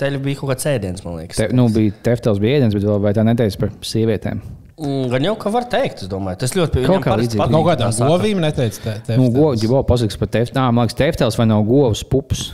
Teļu 0.00 0.20
bija 0.24 0.40
kaut 0.40 0.54
kāds 0.54 0.66
ēdiens, 0.70 1.04
man 1.04 1.20
liekas. 1.20 1.38
Te, 1.38 1.48
nu, 1.54 1.68
bija 1.72 1.94
teftels 2.06 2.40
bija 2.42 2.58
ēdiens, 2.58 2.76
bet 2.76 2.86
vēl 2.88 3.00
vai 3.04 3.12
tā 3.16 3.24
neteica 3.28 3.64
par 3.64 3.72
sievietēm? 3.86 4.40
Mm, 4.82 5.04
Gan 5.12 5.26
jau, 5.28 5.34
ka 5.38 5.50
var 5.54 5.66
teikt, 5.70 6.02
es 6.04 6.10
domāju. 6.10 6.40
Tas 6.42 6.56
ļoti 6.58 6.82
Kaut 6.88 7.04
kā 7.04 7.14
līdzīgi. 7.20 7.38
Kaut 7.44 7.68
kādām 7.68 7.92
govīm 8.10 8.40
neteica. 8.42 8.80
Te, 8.82 8.94
te, 9.06 9.18
Nu, 9.20 9.28
go, 9.34 9.52
ģibo 9.58 9.84
pasakas 9.86 10.18
par 10.18 10.30
tefteli. 10.34 10.58
Nā, 10.58 10.66
man 10.74 10.88
liekas, 10.88 10.98
teftels 10.98 11.38
vai 11.38 11.46
nav 11.50 11.62
govs 11.68 12.02
pups. 12.08 12.48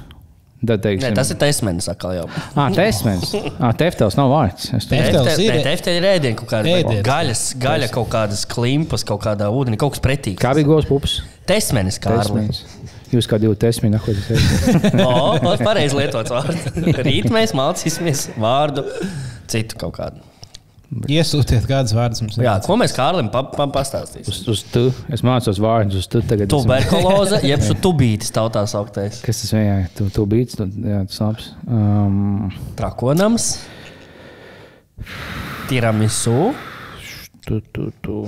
Tad, 0.58 0.80
teiksim, 0.82 1.12
Nē, 1.12 1.14
tas 1.14 1.28
ir 1.30 1.36
tesmenis, 1.38 1.86
atkal 1.86 2.16
jau. 2.16 2.24
Ah, 2.58 2.66
tesmens. 2.74 3.30
Ah, 3.62 3.70
teftels 3.78 4.16
nav 4.18 4.32
vārds. 4.32 4.66
Teftels 4.90 5.38
ir- 5.38 5.60
Teftē 5.62 5.94
ir 6.00 6.06
ēdienu 6.10 6.34
kaut 6.40 6.50
kāda 6.50 7.02
gaļas, 7.06 7.42
gaļa 7.62 7.88
kaut 7.94 8.08
kādas 8.10 8.42
klimpas, 8.50 9.04
kaut 9.06 9.22
kādā 9.22 9.46
ūdenī, 9.54 9.78
kaut 9.78 9.94
kas 9.94 10.02
pretīgs. 10.02 10.42
Kā 10.42 10.56
bija 10.58 10.66
govs 10.66 10.88
pups? 10.90 11.20
Tesmenis, 11.46 12.00
kā. 12.02 12.16
Tesmens. 12.18 12.64
Jūs 13.12 13.28
kā 13.30 13.38
divi 13.40 13.54
tesmini, 13.56 13.96
ir? 13.96 14.18
O, 15.06 15.38
pareizi 15.68 15.96
lietots 15.96 16.34
vārds. 16.34 16.66
Rīt 17.06 17.30
mēs 17.32 17.54
mācīsimies 17.56 18.26
vārdu 18.36 18.82
citu 19.48 19.78
kaut 19.80 19.94
kādu. 19.96 20.26
Iesūtiet 20.88 21.66
kādas 21.68 21.92
vārdas 21.92 22.22
mums. 22.22 22.38
Jā, 22.40 22.54
ko 22.64 22.78
mēs 22.80 22.94
Kārlim 22.96 23.26
pa, 23.32 23.42
pa, 23.52 23.66
pastāstīsim? 23.72 24.30
Uz, 24.32 24.38
uz 24.48 24.62
tu. 24.72 24.86
Es 25.12 25.20
mācos 25.26 25.60
vārdus 25.60 26.00
uz 26.00 26.08
tu 26.08 26.22
tagad. 26.24 26.48
Tuberkuloze, 26.48 27.42
jeb 27.50 27.60
šo 27.66 27.76
tubītis 27.84 28.32
tautā 28.32 28.62
sauktais. 28.70 29.20
Kas 29.24 29.42
tas 29.42 29.52
bija? 29.52 29.82
Tu, 29.98 30.08
tu 30.14 30.24
bīts, 30.30 30.56
tu, 30.56 30.64
jā, 30.64 31.02
tas 31.10 31.20
labs. 31.20 31.50
Um, 31.68 32.48
Trakonams, 32.78 33.50
tiramisu, 35.68 36.54
tu, 37.44 37.60
tu, 37.68 37.92
tu. 38.00 38.24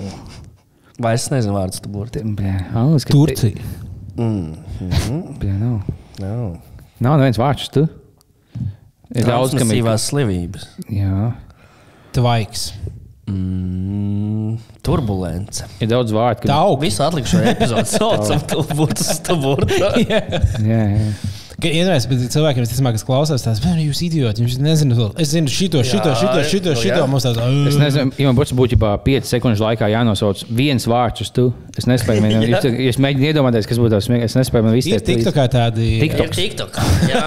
vai 1.00 1.16
es 1.16 1.30
nezinu 1.32 1.56
vārdus 1.56 1.80
tuburti. 1.80 2.26
Bļā, 2.28 2.56
angliski. 2.76 3.16
Turcija. 3.16 3.70
Bļā, 4.20 5.56
nav. 5.64 5.94
Jā. 6.20 6.34
Nav 7.00 7.22
neviens 7.22 7.40
vārds, 7.40 7.72
tu. 7.72 7.88
Ir 9.16 9.24
daudz, 9.24 9.56
kam 9.56 9.64
ir. 9.64 9.80
Transmisīvās 9.80 10.10
slimības. 10.12 10.74
Jā. 10.92 11.30
Tvaiks. 12.16 12.70
Mm, 13.30 14.56
turbulence. 14.82 15.62
Ir 15.78 15.90
daudz 15.92 16.10
vārdu, 16.14 16.42
kam 16.42 16.50
Tauks. 16.50 16.80
Visu 16.82 17.04
atlikušo 17.06 17.42
epizodu 17.52 17.86
saucam 17.86 18.40
tuburtu. 19.28 19.76
Jā, 20.10 20.24
jā. 20.66 20.80
Iedomājieties, 21.60 22.06
bet 22.08 22.20
cilvēkiem, 22.32 22.64
visticamāk, 22.64 22.94
kas 22.96 23.02
klausās, 23.04 23.42
tās 23.44 23.58
ir 23.60 23.90
jūs 23.90 23.98
idioti. 24.06 24.40
Viņš 24.46 24.54
nezina, 24.64 24.94
to. 24.96 25.10
es 25.20 25.28
zinu 25.34 25.50
šito, 25.52 25.82
šito, 25.84 26.14
šito, 26.16 26.40
šito, 26.48 26.72
šito. 26.80 27.02
Mums 27.12 27.26
tāds, 27.26 27.36
Es 27.68 27.76
nezinu, 27.76 28.14
ja 28.16 28.30
man 28.30 28.38
būtu 28.38 28.56
būtu 28.56 28.78
jau 28.80 28.94
5 29.04 29.28
sekundžu 29.28 29.66
laikā 29.66 29.90
jānosauc 29.92 30.40
viens 30.56 30.88
vārds 30.88 31.20
uz 31.26 31.28
tu. 31.36 31.50
Es 31.76 31.84
nespēju, 31.90 32.24
man, 32.24 32.32
ja 32.48 32.62
es 32.64 32.96
mēģinu 33.04 33.28
iedomāties, 33.28 33.68
kas 33.68 33.76
būtu 33.82 33.92
tas. 33.92 34.08
Es 34.08 34.38
nespēju 34.40 34.70
man 34.70 34.72
Ir 34.72 34.80
visu 34.80 35.02
tik 35.04 35.20
tā 35.28 35.34
kā 35.36 35.44
tādi. 35.52 35.90
Tik- 36.00 36.16
Ir 36.24 36.32
TikTok. 36.38 36.80
Jā, 37.12 37.26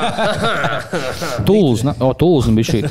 tūlis. 1.45 1.85
O, 2.01 2.09
tūlis 2.17 2.49
un 2.49 2.57
bija 2.57 2.71
šī. 2.73 2.81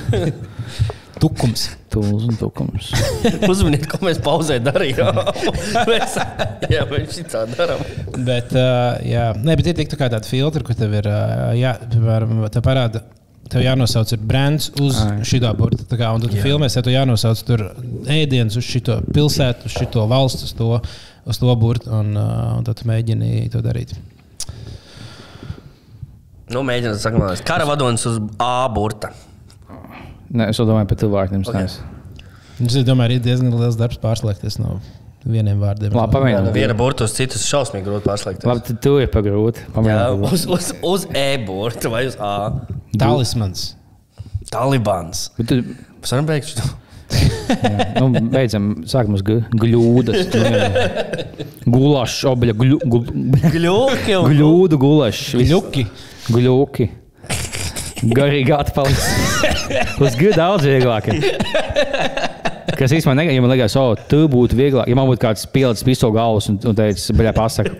Tukums. 1.21 1.67
Tūlis 1.93 2.29
un 2.31 2.37
tukums. 2.41 2.91
uzminiet, 3.53 3.85
ko 3.91 4.01
mēs 4.07 4.21
pauzē 4.25 4.59
darījām. 4.65 5.19
mēs, 5.91 6.17
jā, 6.73 6.85
mēs 6.89 7.19
šitā 7.19 7.45
darām. 7.53 7.83
Bet, 8.25 8.55
uh, 8.57 9.01
jā, 9.05 9.31
Nē, 9.43 9.57
bet 9.61 9.73
ir 9.73 9.77
tik 9.83 9.91
tā 9.93 9.99
kā 10.01 10.09
tāda 10.13 10.29
filtra, 10.29 10.65
kur 10.67 10.79
tev 10.79 10.95
ir, 10.97 11.09
uh, 11.11 11.51
jā, 11.59 11.75
piemēram, 11.93 12.47
te 12.53 12.63
parāda. 12.65 13.05
Tev 13.53 13.61
jānosauc 13.61 14.09
ir 14.15 14.23
brands 14.25 14.71
uz 14.81 14.97
šī 15.29 15.43
burta. 15.59 15.85
tā 15.85 15.99
kā, 16.01 16.09
Un 16.15 16.23
tad 16.23 16.33
filmēs, 16.41 16.79
ja 16.79 16.83
tev 16.85 16.95
jānosauc 16.95 17.43
tur 17.45 17.67
ēdienas 18.09 18.57
uz 18.57 18.65
šo 18.65 19.01
pilsētu, 19.13 19.69
uz 19.69 19.77
šo 19.77 20.07
valsts, 20.09 20.47
uz 20.47 20.55
to, 20.57 20.79
uz 21.29 21.43
to 21.43 21.57
burtu. 21.61 21.93
Un, 21.93 22.15
uh, 22.17 22.57
un 22.57 22.65
tad 22.65 22.81
tu 22.81 22.89
mēģini 22.89 23.51
to 23.53 23.61
darīt. 23.61 23.93
Nu, 26.53 26.65
mēģināt 26.69 27.01
saglabāt. 27.01 27.45
Karavadonis 27.49 28.07
uz 28.09 28.19
A 28.41 28.69
burta. 28.73 29.13
Nē, 30.33 30.49
es 30.49 30.57
domāju 30.61 30.89
par. 30.89 30.97
Ok. 31.05 31.53
Okay. 31.53 31.67
Es 32.63 32.77
domāju, 32.87 33.17
ir 33.19 33.25
diezgan 33.25 33.53
liels 33.59 33.77
darbs 33.81 33.99
pārslēgties 34.01 34.59
no 34.63 34.79
vieniem 35.29 35.59
vārdiem. 35.63 35.95
Labi, 35.95 36.15
pamēģinām. 36.17 36.53
Viena 36.55 36.75
burta 36.79 37.07
uz 37.07 37.15
citas 37.17 37.45
šausmīgi 37.49 37.87
grūti 37.87 38.09
pārslēgt. 38.09 38.47
Labi, 38.49 38.65
tad 38.69 38.81
tu 38.85 38.97
ir 39.03 39.11
pagrūti. 39.13 39.67
Pamēģinām. 39.75 40.25
uz, 40.31 40.47
uz, 40.51 40.71
uz 40.83 41.07
E 41.17 41.27
burta 41.47 41.93
vai 41.93 42.07
uz 42.11 42.17
A. 42.21 42.33
Talismans. 42.99 43.73
Talibans. 44.53 45.29
Bet 45.39 45.49
tu- 45.53 45.63
Mēs 46.03 46.11
varam 46.13 46.27
beigt 46.27 46.51
šo. 46.51 46.71
Nu, 48.01 48.09
beidzam, 48.33 48.71
sākam 48.89 49.15
uz 49.19 49.23
gļūdas. 49.23 50.33
Gulašs, 51.69 52.23
obļa, 52.31 52.55
Gļūki. 53.53 54.17
gļūdu 54.33 54.79
gulašs. 54.81 55.35
Ļuki. 55.51 55.87
Gļūki. 56.33 56.89
Garīgi 58.03 58.55
atpaliks. 58.57 59.07
Uz 60.03 60.17
gadu 60.19 60.35
daudz 60.35 60.67
vieglāk. 60.67 61.11
Kas 62.73 62.91
īstenībā 62.95 63.15
negaidīja, 63.15 63.37
ja 63.37 63.43
man 63.45 63.53
liekas, 63.53 63.75
o, 63.79 63.83
tu 64.11 64.19
būtu 64.31 64.57
vieglāk, 64.59 64.89
ja 64.91 64.97
man 64.99 65.07
būtu 65.07 65.21
kāds 65.23 65.45
pielicis 65.53 65.85
pistola 65.87 66.17
galvas 66.17 66.49
un, 66.51 66.57
un 66.67 66.77
teicis, 66.79 67.13
beļā 67.15 67.33
pasaka, 67.37 67.75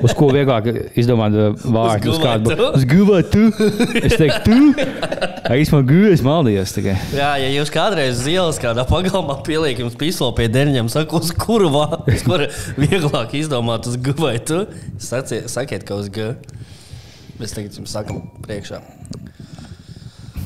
uz 0.00 0.14
ko 0.16 0.30
vieglāk 0.34 0.66
izdomāt 0.98 1.36
uh, 1.36 1.50
vārdu. 1.70 2.14
Uz 2.14 2.20
kādu- 2.22 2.56
tu? 2.56 2.68
Uz 2.78 2.86
vai 3.10 3.20
tu? 3.30 3.44
Es 4.00 4.16
teiktu, 4.18 4.40
tu? 4.48 4.88
Īstenībā 5.54 5.82
gu, 5.86 6.00
es 6.14 6.24
maldījos 6.26 6.74
tikai. 6.74 6.96
Jā, 7.14 7.30
ja 7.42 7.50
jūs 7.52 7.70
kādreiz 7.74 8.22
uz 8.22 8.30
ielas 8.32 8.58
kādā 8.62 8.86
pagalmā 8.88 9.38
pieliekat 9.46 9.84
jums 9.84 9.98
pistoli 10.00 10.34
pie 10.40 10.48
derņiem, 10.50 10.90
saku, 10.90 11.20
uz 11.22 11.34
kuru 11.36 11.70
vārdu, 11.74 12.02
uz 12.10 12.26
kuru 12.26 12.48
vieglāk 12.80 13.36
izdomāt, 13.38 13.86
uz 13.90 13.98
G 14.00 14.16
vai 14.18 14.38
tu, 14.42 14.64
sakiet, 14.98 15.86
ka 15.86 16.00
uz 16.00 16.10
G. 16.14 16.32
Mēs 17.40 17.54
tagad 17.56 17.76
jums 17.78 17.94
sakam 17.94 18.24
priekšā. 18.46 18.82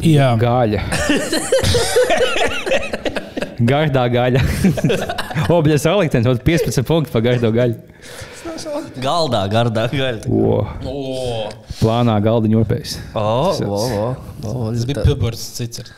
Jā, 0.05 0.35
Gaļa. 0.41 0.85
Gardā 3.65 4.07
gaļa. 4.11 4.41
Obļas 5.55 5.85
saliktenis, 5.87 6.41
15 6.45 6.87
punkti 6.89 7.13
par 7.15 7.23
gardo 7.25 7.51
gaļu. 7.55 7.77
Galdā, 9.03 9.45
gardā, 9.51 9.87
gaļa. 9.93 10.31
O, 10.31 10.59
plānā 11.81 12.17
galda 12.25 12.51
ņopējs. 12.51 12.97
O, 13.17 13.25
o, 13.25 13.79
o, 13.79 14.09
o, 14.45 14.73
Tas 14.75 14.87
bija 14.89 15.05
piburs 15.07 15.45
cits. 15.57 15.83
ir. 15.83 15.93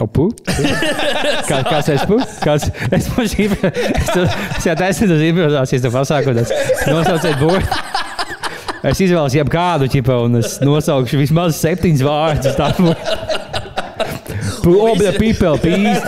Opu? 0.00 0.30
Kā, 0.48 1.58
kāds 1.66 1.90
es 1.92 2.04
pu? 2.08 2.16
Kāds 2.40 2.68
es 2.94 3.08
man 3.12 3.26
šī, 3.28 3.48
es 4.56 4.64
jau 4.64 4.76
taisnu 4.78 5.10
uz 5.12 5.24
improvizācijas 5.26 5.84
to 5.84 5.90
pasāku, 5.92 6.32
tāds 6.38 6.54
nosauciet 6.88 7.36
būru. 7.42 7.60
Es 8.88 9.00
izvēlos 9.02 9.34
jebkādu 9.34 9.90
ķipa 9.92 10.20
un 10.24 10.38
es 10.40 10.56
nosaukšu 10.64 11.18
vismaz 11.20 11.58
septiņas 11.60 12.04
vārdus. 12.06 13.37
Tā 14.68 14.88
Obļa 14.92 15.12
pipeli, 15.16 15.58
pīst. 15.62 16.04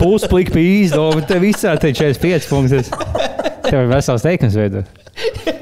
Pusplika 0.00 0.54
pīst, 0.54 0.96
te 1.28 1.40
visā 1.42 1.74
te 1.80 1.92
45 1.92 2.48
punktus. 2.48 2.88
Tev 3.68 3.82
ir 3.84 3.90
vesels 3.90 4.24
teikums 4.24 4.56
veidot. 4.56 4.86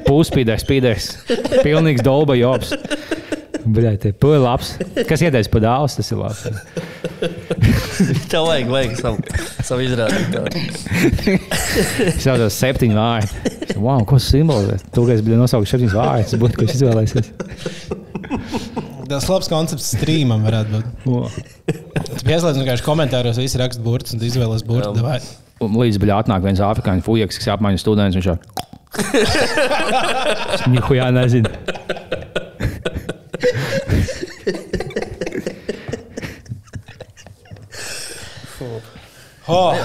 Puspīdēs, 0.07 0.63
spīdēs. 0.63 1.09
Pilnīgs 1.65 2.05
dolba 2.05 2.37
jops. 2.39 2.71
Bļā, 3.67 3.97
te 3.99 4.13
puļi 4.15 4.39
labs. 4.39 4.69
Kas 5.09 5.23
ieteicis 5.25 5.51
pa 5.51 5.59
daudz, 5.59 5.97
tas 5.99 6.11
ir 6.13 6.21
labs. 6.21 6.45
Tev 8.31 8.47
vajag, 8.47 8.71
vajag 8.71 8.93
savu, 9.01 9.17
savu 9.67 9.83
izrādītāju. 9.83 10.47
Es 12.13 12.23
jau 12.23 12.37
tādu 12.37 12.47
septiņu 12.53 12.95
vārdu. 12.95 13.55
Wow, 13.75 14.05
ko 14.07 14.21
simbolizē? 14.23 14.79
Tūkstoš 14.95 15.25
bija 15.25 15.41
nosaukt 15.41 15.67
septiņas 15.73 15.97
vārdus. 15.99 16.39
Būtu, 16.39 16.61
ko 16.61 16.69
es 16.69 16.77
izvēlēsies. 16.79 17.27
Tas 19.07 19.27
labs 19.31 19.47
koncepts 19.51 19.87
streamam 19.95 20.43
varētu 20.43 20.73
būt. 20.73 20.85
Tu 22.17 22.23
pieslēdz 22.27 22.59
vienkārši 22.59 22.85
komentāros, 22.85 23.39
visi 23.39 23.59
raksta 23.61 23.83
burtus 23.85 24.15
un 24.15 24.21
tu 24.21 24.27
izvēlies 24.27 24.65
burtu. 24.67 25.03
līdz 25.63 25.99
bija 26.03 26.19
atnāk 26.21 26.43
viens 26.45 26.59
afrikāņu 26.63 27.05
fujaks, 27.07 27.39
kas 27.39 27.53
apmaiņas 27.55 27.85
students. 27.85 28.17
Viņš 28.19 28.27
jau 28.31 28.37
Niku 30.73 30.95
jā, 30.97 31.07
nezinu. 31.13 31.51
Oh. 39.47 39.75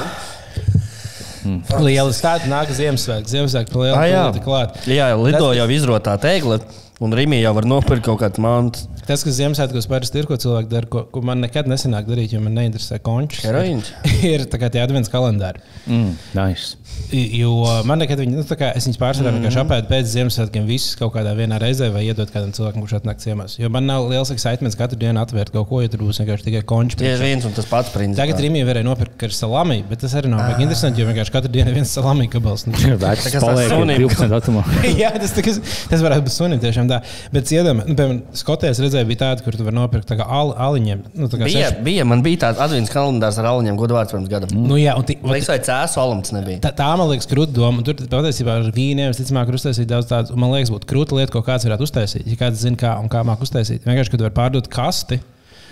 Liela 1.82 2.12
stāsta 2.14 2.46
nāk 2.50 2.70
Ziemassvētku. 2.74 3.30
Ziemassvētku 3.30 3.82
liela 3.82 3.98
Ah, 3.98 4.06
jā. 4.06 4.22
lieta 4.30 4.42
klāt. 4.44 4.78
Jā, 4.90 5.08
lido 5.18 5.50
jau 5.56 5.66
izrotā 5.74 6.14
tēgle, 6.22 6.60
un 7.02 7.14
Rimī 7.18 7.40
jau 7.42 7.52
var 7.56 7.66
nopirkt 7.68 8.06
kaut 8.06 8.20
kādu 8.22 8.42
mantu. 8.44 8.86
Tas, 9.06 9.24
kas 9.26 9.34
Ziemassvētkos 9.38 9.88
parasti 9.90 10.20
ir, 10.20 10.28
ko 10.30 10.36
cilvēki 10.38 10.70
dara, 10.70 10.88
ko, 10.90 11.04
ko 11.10 11.22
man 11.26 11.42
nekad 11.42 11.66
nesanāk 11.70 12.06
darīt, 12.06 12.36
jo 12.36 12.42
man 12.44 12.54
neinteresē 12.58 13.00
končs. 13.02 13.42
Heroīns? 13.46 13.90
ir 14.32 14.46
tā 14.50 14.60
kā 14.62 14.70
tie 14.70 14.82
advents 14.84 15.10
kalendāri. 15.10 15.62
Mm, 15.88 16.12
nice. 16.38 16.76
Jo 17.12 17.50
man 17.84 18.00
nekad 18.00 18.22
viņi, 18.22 18.38
nu, 18.38 18.42
kā 18.56 18.70
es 18.72 18.86
viņus 18.88 18.96
pārsvarā 19.00 19.32
vienkārši 19.34 19.58
apēdu 19.60 19.88
pēc 19.90 20.06
Ziemassvētkiem 20.14 20.64
visus 20.64 20.94
kaut 20.96 21.12
kādā 21.12 21.34
vienā 21.36 21.58
reizē 21.60 21.90
vai 21.92 22.06
iedot 22.06 22.30
kādam 22.32 22.54
cilvēkam, 22.56 22.80
kurš 22.86 22.94
atnāk 23.02 23.20
ciemās. 23.20 23.58
Jo 23.60 23.68
man 23.72 23.84
nav 23.84 24.06
liels 24.08 24.30
excitements 24.32 24.78
katru 24.80 24.96
dienu 25.02 25.20
atvērt 25.20 25.52
kaut 25.52 25.68
ko, 25.68 25.82
ja 25.84 25.90
tur 25.92 26.06
būs 26.06 26.22
vienkārši 26.22 26.46
tikai 26.46 26.62
končs. 26.72 26.96
Tieši 27.02 27.20
viens 27.26 27.44
un 27.44 27.52
tas 27.56 27.68
pats 27.68 27.92
princips. 27.92 28.16
Tagad 28.22 28.40
Rīgā 28.40 28.62
varēja 28.64 28.86
nopirkt 28.88 29.26
ar 29.28 29.34
salami, 29.36 29.82
bet 29.90 30.00
tas 30.06 30.14
arī 30.16 30.30
nav 30.32 30.40
baigi 30.46 30.64
interesanti, 30.64 31.02
jo 31.04 31.08
vienkārši 31.10 31.34
katru 31.36 31.52
dienu 31.52 31.68
ir 31.74 31.76
viens 31.82 31.92
salami 31.92 32.28
gabals. 32.32 32.64
Nu, 32.70 32.80
paliek 33.02 33.28
ir 33.28 33.44
sunim. 33.74 34.00
12 34.06 34.32
datumā. 34.32 34.64
Jā, 35.02 35.12
tas, 35.20 35.36
tas, 35.36 35.60
tas 35.92 36.06
varētu 36.06 36.26
būt 36.30 36.36
sunim 36.38 36.64
tiešām 36.64 36.88
tā. 36.88 37.02
Bet, 37.34 37.52
iedomājieties, 37.52 37.92
nu, 37.92 37.98
piemēram, 38.00 38.22
Skotijā 38.40 38.72
es 38.72 38.80
redzēju, 38.82 39.10
bija 39.12 39.20
tāda, 39.26 39.44
kur 39.44 39.56
tu 39.58 39.68
vari 39.68 39.76
nopirkt 39.76 40.08
tā 40.08 40.16
kā 40.16 40.24
al, 40.32 40.54
aliņiem. 40.70 41.04
Nu, 41.18 41.28
tā 41.28 41.40
kā 41.42 41.50
Bija, 41.50 41.68
seši- 41.74 41.84
bija, 41.84 42.06
man 42.08 42.24
bija 42.24 42.40
tāds 42.46 42.62
advents 42.62 42.92
kalendārs 42.92 43.38
ar 43.42 43.50
aliņiem 43.52 43.78
godvārds 43.80 44.14
pirms 44.16 44.30
gada. 44.32 44.48
Nu, 44.56 44.78
jā, 44.80 44.96
un 44.98 45.04
tī, 45.08 45.18
Liekas, 45.22 45.50
vai 45.52 45.58
cēsu 45.66 46.00
alums 46.02 46.32
nebija. 46.34 46.62
Tā, 46.64 46.72
tā 46.78 46.81
man 46.98 47.10
liekas, 47.10 47.28
krūta 47.30 47.54
doma. 47.56 47.82
Tur 47.86 47.98
patiesībā 48.10 48.58
ar 48.60 48.70
vīniem, 48.74 49.12
ticamāk, 49.16 49.50
var 49.50 49.58
uztaisīt 49.58 49.90
daudz 49.90 50.08
tādu. 50.10 50.38
Man 50.40 50.52
liekas, 50.54 50.72
būtu 50.74 50.88
krūta 50.90 51.18
lieta, 51.18 51.32
ko 51.34 51.42
kāds 51.46 51.66
varētu 51.68 51.86
uztaisīt. 51.88 52.24
Ja 52.30 52.38
kāds 52.40 52.62
zina, 52.64 52.78
kā 52.80 52.94
un 53.02 53.10
kā 53.12 53.22
māk 53.26 53.44
uztaisīt. 53.44 53.84
Vienkārši, 53.86 54.14
kad 54.14 54.24
var 54.26 54.34
pārdot 54.36 54.70
kasti 54.72 55.20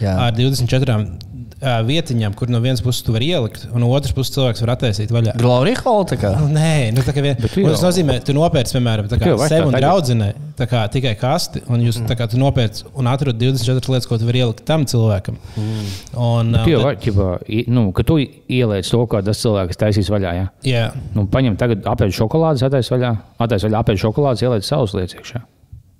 Jā. 0.00 0.16
ar 0.26 0.32
24 0.32 0.96
ā, 1.60 1.74
vietiņām, 1.84 2.32
kur 2.38 2.48
no 2.48 2.56
vienas 2.64 2.80
puses 2.80 3.02
tu 3.04 3.12
vari 3.12 3.26
ielikt, 3.34 3.66
un 3.74 3.82
no 3.84 3.90
otras 3.92 4.14
puses 4.16 4.32
cilvēks 4.32 4.62
var 4.64 4.70
attaisīt 4.78 5.10
vaļā. 5.12 5.34
Glory 5.36 5.74
Hall 5.76 6.06
kā. 6.08 6.30
Nu, 6.40 6.46
Nē, 6.54 6.92
nu, 6.96 7.02
tā 7.04 7.12
kā 7.12 7.20
vien, 7.20 7.36
un 7.36 7.66
tas 7.74 7.82
nozīmē, 7.84 8.16
tu 8.24 8.32
nopērci, 8.32 8.78
piemēram, 8.78 9.10
tā 9.12 9.18
kā 9.20 9.34
sev 9.44 9.66
tā 9.66 9.68
un 9.68 9.76
draudzenei 9.76 10.32
kā 10.60 10.82
tikai 10.92 11.12
kasti, 11.20 11.62
un 11.72 11.80
jūs 11.84 12.00
tā 12.08 12.16
kā 12.16 12.26
tu 12.32 12.36
nopērci 12.40 12.84
un 13.00 13.06
atrod 13.12 13.36
24 13.40 13.92
lietas, 13.92 14.08
ko 14.08 14.16
tu 14.20 14.24
vari 14.28 14.40
ielikt 14.42 14.64
tam 14.68 14.84
cilvēkam. 14.88 15.36
Un, 16.16 16.52
ā, 16.54 16.64
Tu 16.64 16.70
jau 16.74 16.80
bet- 16.80 16.86
vari, 16.86 16.96
ķipa, 17.04 17.28
i- 17.48 17.64
nu, 17.68 17.92
ka 17.92 18.02
tu 18.08 18.16
ieliec 18.48 18.88
to, 18.90 19.06
ko 19.06 19.20
tas 19.22 19.40
cilvēks 19.44 19.76
taisīs 19.80 20.08
vaļā. 20.12 20.34
Ja? 20.36 20.48
Jā, 20.64 20.92
Nu, 21.14 21.26
paņem 21.26 21.56
tagad 21.60 21.82
apēdu 21.84 22.12
šokolādes, 22.16 22.62
attaisno 22.64 22.96
vaļā, 22.96 23.12
attaisno 23.40 23.68
vaļā 23.68 23.80
apēdu 23.84 24.00
šokolādes, 24.04 24.42
ieliec 24.44 24.64
savus 24.64 24.92
lietas 24.96 25.16
iekšā. 25.20 25.42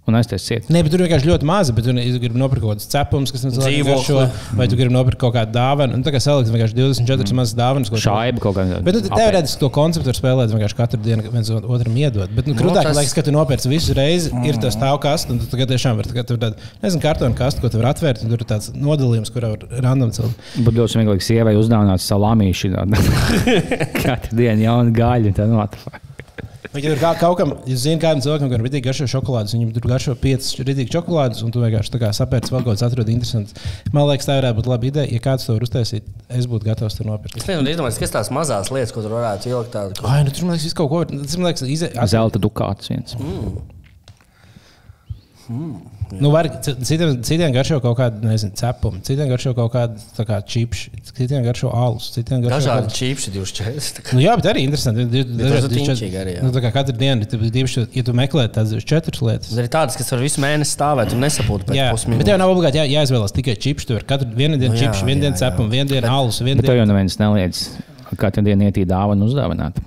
Un 0.08 0.16
aiztais 0.16 0.42
ciet. 0.42 0.68
Nē, 0.72 0.80
bet 0.86 0.94
tur 0.94 1.02
vienkārši 1.04 1.28
ļoti 1.28 1.46
maza. 1.46 1.74
Bet, 1.76 1.84
tu 1.84 1.92
tu 1.92 2.20
gribi 2.22 2.40
nopirkt 2.40 2.64
kaut 2.64 2.72
kādas 2.72 2.88
cepumus, 2.88 3.30
kas 3.34 3.44
no 3.44 3.50
Dzīvokli. 3.52 3.84
garšo, 3.84 4.22
vai 4.56 4.66
tu 4.70 4.78
gribi 4.78 4.94
nopirkt 4.94 5.20
kaut 5.20 5.34
kādu 5.36 5.52
dāvanu. 5.54 5.98
Nu, 6.00 6.06
tā 6.06 6.14
kā 6.14 6.22
salikt 6.24 6.48
vienkārši 6.50 6.76
24 6.78 7.28
mm. 7.28 7.36
mazas 7.36 7.54
dāvanas. 7.58 7.92
ko 7.92 7.98
tu- 7.98 8.04
Šaiba 8.06 8.42
kaut 8.42 8.56
kāda. 8.56 8.80
Bet 8.86 8.96
nu, 8.96 9.02
teorētiski 9.12 9.60
to 9.60 9.70
konceptu 9.76 10.10
var 10.10 10.18
spēlēt 10.18 10.54
vienkārši 10.56 10.78
katru 10.80 11.02
dienu, 11.04 11.26
viens 11.30 11.52
otram 11.52 12.00
iedot. 12.00 12.32
Bet 12.32 12.48
nu, 12.48 12.56
krūtāk, 12.58 12.80
tas- 12.80 12.90
tas... 12.90 13.02
liekas, 13.02 13.14
ka 13.20 13.26
tu 13.28 13.36
nopērci 13.36 13.70
visu 13.70 13.94
reizi, 14.00 14.32
mm. 14.32 14.48
ir 14.48 14.60
tas 14.64 14.74
stāvkast, 14.78 15.30
un 15.30 15.44
tu 15.44 15.52
tagad 15.52 15.70
tiešām 15.76 16.00
vari 16.00 16.16
tā, 16.16 16.24
tādu, 16.32 16.68
nezinu, 16.82 17.04
kartonu 17.04 17.38
kastu, 17.38 17.60
ko 17.62 17.70
tu 17.70 17.82
vari 17.82 17.92
atvērt, 17.92 18.24
un 18.24 18.32
tur 18.32 18.40
ir 18.40 18.50
tāds 18.50 18.72
nodalījums, 18.74 19.30
kurā 19.36 19.52
var 19.52 19.68
random 19.84 20.16
cilvēku. 20.16 20.50
Būtu 20.64 20.80
ļoti 20.80 20.96
smieklīgi, 20.96 21.28
sievai 21.28 21.58
uzdāvināt 21.60 22.02
salāmīšu. 22.08 22.72
Katru 24.04 24.40
dienu 24.40 24.64
jaunu 24.64 24.96
gaļu. 24.96 25.36
Tad, 25.36 25.52
nu, 25.52 25.60
what 25.60 26.08
ja 26.78 26.92
tur 26.92 27.00
kā, 27.00 27.10
kaut 27.18 27.38
kam, 27.40 27.52
ja 27.66 27.76
zini, 27.82 27.98
kādam 28.02 28.20
cilvēkam, 28.22 28.50
kuram 28.52 28.66
ir 28.68 28.82
garšo 28.84 29.08
šokolādes, 29.10 29.54
viņam 29.56 29.72
tur 29.74 29.88
garšo 29.90 30.14
piecas 30.20 30.52
rītīgas 30.60 30.94
šokolādes, 30.94 31.42
un 31.42 31.50
tu 31.54 31.62
vienkārši 31.64 31.94
tā 31.94 32.00
kā 32.02 32.10
sapērci 32.14 32.54
vēl 32.54 32.62
kaut 32.62 32.76
kāds 32.76 32.84
atrod 32.86 33.10
interesants. 33.10 33.56
Man 33.94 34.06
liekas, 34.06 34.28
tā 34.28 34.36
varētu 34.38 34.60
būt 34.60 34.70
laba 34.70 34.86
ideja. 34.90 35.10
Ja 35.10 35.22
kāds 35.24 35.48
to 35.48 35.56
var 35.56 35.66
uztaisīt, 35.66 36.06
es 36.30 36.46
būtu 36.50 36.68
gatavs 36.70 36.98
to 36.98 37.06
nopirkt. 37.08 37.40
Es 37.40 37.48
nezinu, 37.50 37.66
iedomājieties, 37.72 38.02
kas 38.04 38.14
tās 38.14 38.30
mazās 38.34 38.70
lietas, 38.70 38.94
ko 38.94 39.02
tur 39.02 39.16
varētu 39.18 39.50
ielikt 39.50 39.74
tādu. 39.74 39.98
Ko... 39.98 40.06
Ai, 40.10 40.22
nu 40.26 40.34
tur 40.34 40.46
man 40.46 40.54
liekas, 40.54 40.68
viss 40.70 40.78
kaut 40.78 40.92
ko 40.92 41.02
var. 41.02 41.10
Tas 41.10 41.38
man 41.40 41.50
liekas, 41.50 41.66
ize... 41.66 41.90
Zelta 42.14 42.42
dukāts 42.42 42.92
viens. 42.92 43.18
Nu, 46.18 46.30
var, 46.32 46.48
citiem, 46.62 47.22
citiem 47.22 47.52
garšo 47.54 47.78
kaut 47.84 47.96
kādu, 47.98 48.22
nezinu, 48.26 48.50
cepumu, 48.58 48.98
citiem 49.06 49.28
garšo 49.30 49.52
kaut 49.54 49.70
kādu 49.74 50.00
tā 50.16 50.24
kā 50.26 50.38
čipšu, 50.42 50.90
citiem 51.14 51.44
garšo 51.46 51.70
alus, 51.70 52.08
citiem 52.16 52.40
garšo. 52.42 52.56
Dažādi 52.58 52.88
kādu- 52.88 52.96
čīpši 52.98 53.32
24. 53.36 54.14
Nu, 54.16 54.20
jā, 54.24 54.34
bet 54.40 54.48
arī 54.52 54.64
interesanti. 54.66 55.04
Ir 55.06 55.24
tīņķīgi 55.70 56.18
arī, 56.22 56.34
jā. 56.38 56.42
Nu, 56.42 56.50
kā 56.64 56.72
katru 56.74 56.96
dienu, 56.98 57.28
tu, 57.30 57.38
divši, 57.38 57.86
ja 57.94 58.02
tu 58.02 58.12
meklē 58.16 58.48
tādas 58.48 58.82
četras 58.84 59.20
lietas. 59.22 59.52
Ir 59.56 59.68
tādas, 59.70 59.96
kas 60.00 60.10
var 60.10 60.20
visu 60.24 60.40
mēnesi 60.42 60.74
stāvēt 60.74 61.12
un 61.14 61.20
nesapūt 61.26 61.68
pēc 61.70 61.78
Jā, 61.78 61.90
pusminūtes. 61.94 62.18
bet 62.24 62.26
tev 62.32 62.38
nav 62.42 62.50
obligāti 62.54 62.80
jā, 62.82 62.88
jāizvēlas 62.96 63.32
tikai 63.36 63.54
čips. 63.60 63.86
Tur 63.86 64.02
katru 64.02 64.28
vienu 64.34 64.58
dienu 64.58 64.74
Nu 64.74 64.80
čips, 64.80 65.02
vienu 65.06 65.20
dienu 65.28 65.36
cepumu, 65.36 65.70
vienu 65.70 65.88
dienu 65.94 66.08
alus, 66.10 66.40
vienu 66.40 66.60
Bet 66.62 66.66
tev 66.70 66.76
jau 66.80 66.86
neviens 66.90 67.16
neliedz 67.20 67.68
katru 68.16 68.42
dienu 68.42 68.66
ietī 68.70 68.84
dāvanu 68.86 69.28
uzdāvināt. 69.30 69.78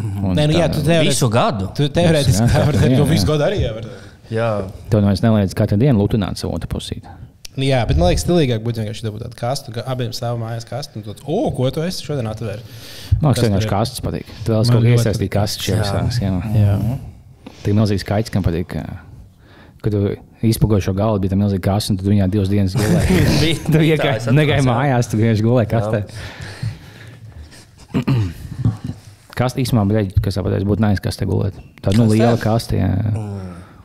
Un 0.00 0.32
Nē, 0.34 0.46
nu, 0.48 0.54
jā, 0.56 0.66
tu 0.72 0.80
teorētiski- 0.80 1.10
Visu 1.12 1.28
gadu. 1.28 1.66
Tu 1.76 1.88
teorētiski 1.92 2.40
Jā, 2.40 2.48
tā 2.48 2.62
var 2.66 2.72
jā, 2.74 2.80
teikt, 2.80 2.92
jā. 2.94 2.98
jo 2.98 3.04
visu 3.04 3.26
gadu 3.28 3.44
arī 3.44 3.58
jā. 3.60 3.72
Jā. 4.30 4.50
Tev 4.92 5.02
neviens 5.02 5.22
neliedz 5.24 5.54
katru 5.58 5.78
dienu 5.80 6.04
lutināt 6.04 6.38
savu 6.40 6.54
otru 6.56 6.70
pusīti. 6.76 7.08
Nu, 7.56 7.64
Jā, 7.66 7.80
bet 7.88 7.98
man 7.98 8.12
liekas, 8.12 8.22
stilīgāk 8.24 8.62
būtu 8.62 8.78
vienkārši 8.80 9.02
dabūt 9.08 9.24
tādu 9.26 9.36
kastu, 9.40 9.72
ka 9.74 9.82
abiem 9.90 10.12
stāv 10.14 10.38
mājās 10.38 10.64
kastu. 10.68 11.00
Un 11.00 11.04
tu, 11.04 11.14
o, 11.26 11.40
ko 11.56 11.66
tu 11.74 11.82
esi 11.82 12.04
šodien 12.06 12.28
atvērs? 12.30 12.62
Man 13.20 13.34
Kas 13.34 13.42
liekas, 13.42 13.48
vienkārši 13.48 13.70
kastes 13.72 14.04
patīk. 14.06 14.30
Tu 14.46 14.54
vēl 14.54 14.70
kaut 14.70 14.86
kā 14.86 14.94
patīk 15.10 15.32
kastes 15.34 15.66
šajā 15.66 15.80
visās. 15.82 16.20
Jā. 16.22 16.30
Jā. 16.54 16.76
Tik 17.64 17.74
milzīgs 17.76 18.06
kaits, 18.06 18.30
kam 18.32 18.46
patīk. 18.46 18.70
ka- 18.76 19.00
Kad 19.80 19.94
tu 19.96 20.00
izpagoji 20.44 20.84
šo 20.84 20.92
galdu, 20.92 21.22
bija 21.24 21.32
tā 21.32 21.38
milzīga 21.40 21.62
kasta, 21.72 21.90
un 21.92 21.96
tu 21.98 22.04
viņā 22.04 22.26
divas 22.30 22.50
dienas 22.52 22.74
gulēji. 22.76 23.18
Bija- 23.42 23.64
Tu 23.66 23.78
es 23.80 23.84
vienkārši 23.88 24.34
negāji 24.36 24.60
jā. 24.60 24.66
mājās, 24.68 25.08
tu 25.10 25.16
vienkārši 25.20 25.46
gulēji 25.46 25.70
kastē. 25.74 26.02
Kasta 29.40 29.62
īstenībā, 29.62 30.02
kas 30.20 30.36
tāpēc 30.36 30.66
būtu 30.68 30.84
nais, 30.84 31.00
kas 31.00 31.16
te 31.16 31.24
gulēt. 31.28 31.56
Tāda 31.80 31.96
nu, 31.96 32.04
liela 32.12 32.36
kaste. 32.40 32.76
Jā. 32.76 32.90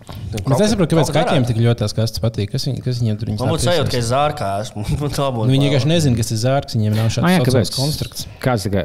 Es 0.06 0.60
nesaprotu, 0.62 0.94
kāpēc 0.94 1.10
kaķiem 1.16 1.46
tik 1.50 1.58
ļoti 1.64 1.80
tās 1.82 1.96
kastes 1.98 2.22
patīk. 2.22 2.52
Kas, 2.54 2.68
viņ, 2.70 2.76
kas 2.86 3.00
viņiem 3.02 3.16
tur 3.18 3.32
Man 3.34 3.50
būtu 3.56 3.66
sajūta, 3.66 3.90
ka 3.90 3.98
es 3.98 4.10
zārkā 4.12 4.50
esmu. 4.62 4.84
Būtu. 5.02 5.24
Nu, 5.34 5.48
viņi 5.50 5.70
vienkārši 5.70 5.90
nezina, 5.90 6.20
kas 6.20 6.30
ir 6.36 6.42
zārks. 6.44 6.78
Viņiem 6.78 6.94
nav 6.94 7.08
Ah, 7.10 7.32
jā, 7.34 7.40
šāds 7.40 7.50
kāpēc? 7.50 7.72
konstrukts. 7.74 8.28
Kāds 8.44 8.68
ir 8.70 8.78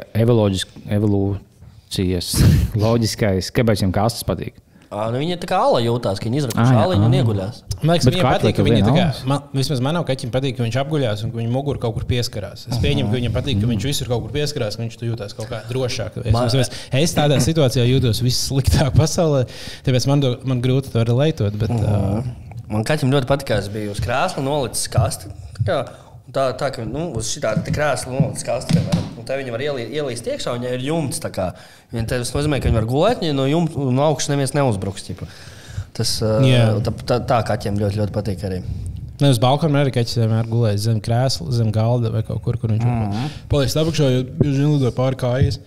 evolūcijas 0.97 2.31
loģiskais, 2.85 3.51
kāpēc 3.53 3.83
viņam 3.83 3.93
kastes 3.99 4.25
patīk? 4.25 4.57
Ā, 4.91 5.05
nu 5.13 5.21
viņi 5.21 5.37
tā 5.39 5.47
kā 5.47 5.55
ala 5.63 5.79
jūtās, 5.79 6.19
ka 6.19 6.27
viņi 6.27 6.35
Ah, 6.35 6.41
izrakuši 6.43 6.73
jā, 6.75 6.79
aliņu 6.83 7.05
un 7.07 7.13
ah. 7.13 7.19
ieguļās. 7.21 7.59
Man 7.81 7.93
liekas, 7.95 8.07
kaķi 8.11 8.23
patīk, 8.27 8.55
ka 8.57 8.63
viņi 8.67 8.81
tā 8.83 8.91
kā, 8.97 9.05
man, 9.31 9.45
vismaz 9.55 9.79
manam 9.81 10.03
kaķim 10.05 10.33
patīk, 10.33 10.57
ka 10.57 10.65
viņš 10.65 10.77
apguļās 10.83 11.23
un 11.25 11.31
ka 11.31 11.39
viņa 11.39 11.51
mugura 11.53 11.79
kaut 11.81 11.95
kur 11.95 12.03
pieskarās. 12.09 12.65
Es 12.67 12.81
pieņemu, 12.83 13.07
ka 13.07 13.15
viņam 13.15 13.35
patīk, 13.37 13.61
ka 13.63 13.69
viņš 13.71 13.87
visur 13.87 14.11
kaut 14.11 14.25
kur 14.25 14.33
pieskarās, 14.35 14.75
ka 14.75 14.83
viņš 14.83 14.97
tu 14.99 15.07
jūtas 15.07 15.33
kaut 15.37 15.47
kā 15.49 15.61
drošāk. 15.71 16.19
Es, 16.25 16.33
Man- 16.35 16.51
man, 16.51 16.75
es 17.01 17.15
tādā 17.15 17.39
situācijā 17.39 17.87
jūtos 17.87 18.19
vissliktāk 18.21 18.91
pasaulē, 18.99 19.45
tāpēc 19.87 20.07
man, 20.11 20.19
do, 20.27 20.33
man 20.43 20.61
grūti 20.61 20.91
to 20.91 21.07
relētot. 21.07 21.55
Bet, 21.55 21.71
uh, 21.71 22.21
Man 22.71 22.85
kaķim 22.87 23.09
ļoti 23.11 23.27
patīk, 23.31 23.47
ka 23.49 23.57
es 23.63 23.71
biju 23.71 23.91
uz 23.95 23.99
krēsla 24.03 24.43
nolicis 24.45 24.87
kasti. 24.91 25.31
tā 25.57 25.65
kā, 25.67 25.79
Tā, 26.31 26.51
tā 26.55 26.69
ka 26.71 26.85
nu, 26.87 27.09
uz 27.17 27.31
šī 27.33 27.41
tāda 27.43 27.73
krēsla 27.73 28.13
nolicis 28.13 28.45
kastē, 28.47 28.77
piemēram, 28.77 29.25
tā 29.27 29.39
viņi 29.39 29.51
var 29.51 29.63
ielī, 29.65 29.87
ielīst 29.99 30.29
iekšā, 30.31 30.53
un 30.55 30.67
ja 30.67 30.75
ir 30.77 30.85
jumts. 30.85 31.19
Tas 31.19 32.31
nozīmē, 32.35 32.61
ka 32.61 32.69
viņi 32.69 32.77
var 32.77 32.87
gulēt, 32.87 33.25
ja 33.25 33.33
no 33.35 33.47
jumta 33.49 33.89
no 33.91 34.05
augšas 34.05 34.31
neviens 34.31 34.55
neuzbruks. 34.55 35.09
ķipa. 35.09 35.27
Tas 35.97 36.13
Jā. 36.21 36.77
tā, 36.85 36.93
tā, 37.03 37.19
tā 37.27 37.41
kaķiem 37.49 37.79
ļoti, 37.81 37.99
ļoti 37.99 38.15
patīk 38.15 38.45
arī. 38.47 38.61
Ne 39.21 39.29
uz 39.29 39.37
balkona 39.41 39.83
arī 39.83 39.91
kaķis 39.93 40.17
vienmēr 40.17 40.47
gulēja 40.49 40.79
zem 40.87 41.01
krēsla, 41.03 41.51
zem 41.53 41.69
galda 41.73 42.09
vai 42.13 42.23
kaut 42.25 42.41
kur, 42.45 42.57
kur 42.57 42.71
viņš 42.73 42.85
mm 42.85 43.01
-hmm. 43.11 43.35
paliek 43.51 43.75
apakšā, 43.83 44.07
jo 44.15 44.23
viņš 44.39 44.61
lidoja 44.61 44.93
pāri 44.97 45.19
kājas. 45.19 45.59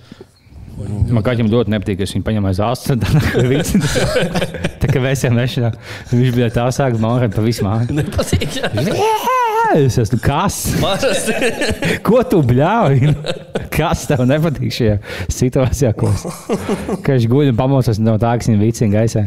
Man 1.14 1.22
kaķim 1.22 1.52
ļoti 1.52 1.70
nepatīk, 1.70 2.00
ka 2.00 2.08
viņš 2.08 2.24
paņem 2.26 2.48
aiz 2.50 2.58
āstu. 2.58 2.96
Tā 4.82 4.90
kā 4.90 5.04
jau 5.12 5.32
nešanā, 5.38 5.70
viņš 6.10 6.34
bija 6.34 6.50
tā 6.50 6.66
sākuma 6.74 7.14
māra 7.14 7.30
pa 7.30 7.46
visu 7.46 7.62
māju. 7.62 7.94
Nepatīk. 7.94 8.58
jā. 8.58 9.33
Es 9.74 9.96
esmu 9.98 10.20
kas? 10.22 10.56
Ko 12.06 12.20
tu 12.30 12.38
bļauj? 12.46 13.10
Kas 13.74 14.04
tev 14.06 14.22
nepatīk 14.28 14.70
šajā 14.74 14.98
situācijā? 15.34 15.90
Ko? 15.98 16.12
viņš 17.02 17.26
guļ 17.30 17.50
un 17.50 17.58
pamostas 17.58 17.98
no 18.02 18.14
tā, 18.22 18.36
ka 18.38 18.50
viņa 18.50 18.60
vicina 18.60 19.00
gaisā. 19.00 19.26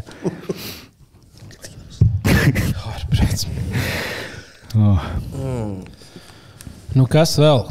Oh. 4.77 5.01
Nu, 6.93 7.07
kas 7.09 7.35
vēl? 7.41 7.65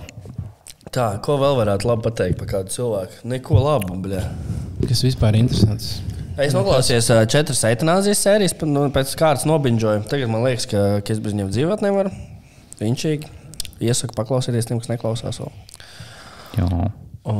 Tā, 0.92 1.08
ko 1.22 1.36
vēl 1.40 1.56
varētu 1.60 1.88
labi 1.88 2.04
pateikt 2.08 2.40
par 2.40 2.50
kādu 2.50 2.72
cilvēku? 2.74 3.22
Neko 3.30 3.60
labu, 3.62 3.96
bļā. 4.04 4.22
Kas 4.84 5.04
vispār 5.06 5.36
ir 5.36 5.46
interesants? 5.46 6.00
Es 6.36 6.52
noklausījos 6.52 7.08
četras 7.32 7.62
eitanāzijas 7.64 8.20
sērijas, 8.26 8.56
nu, 8.68 8.88
pēc 8.92 9.14
kārtas 9.16 9.46
nobinžoju. 9.48 10.04
Tagad 10.10 10.28
man 10.32 10.44
liekas, 10.44 10.68
ka, 10.68 10.86
ka 11.00 11.14
es 11.14 11.22
bez 11.24 11.32
viņiem 11.32 11.52
dzīvot 11.54 11.84
nevaru. 11.84 12.12
Viņšīgi. 12.80 13.32
Iesaku 13.86 14.16
paklausīties 14.16 14.68
tiem, 14.68 14.78
kas 14.80 14.88
neklausās 14.92 15.40
vēl. 15.42 15.50
Jā. 16.56 16.68
O, 17.26 17.34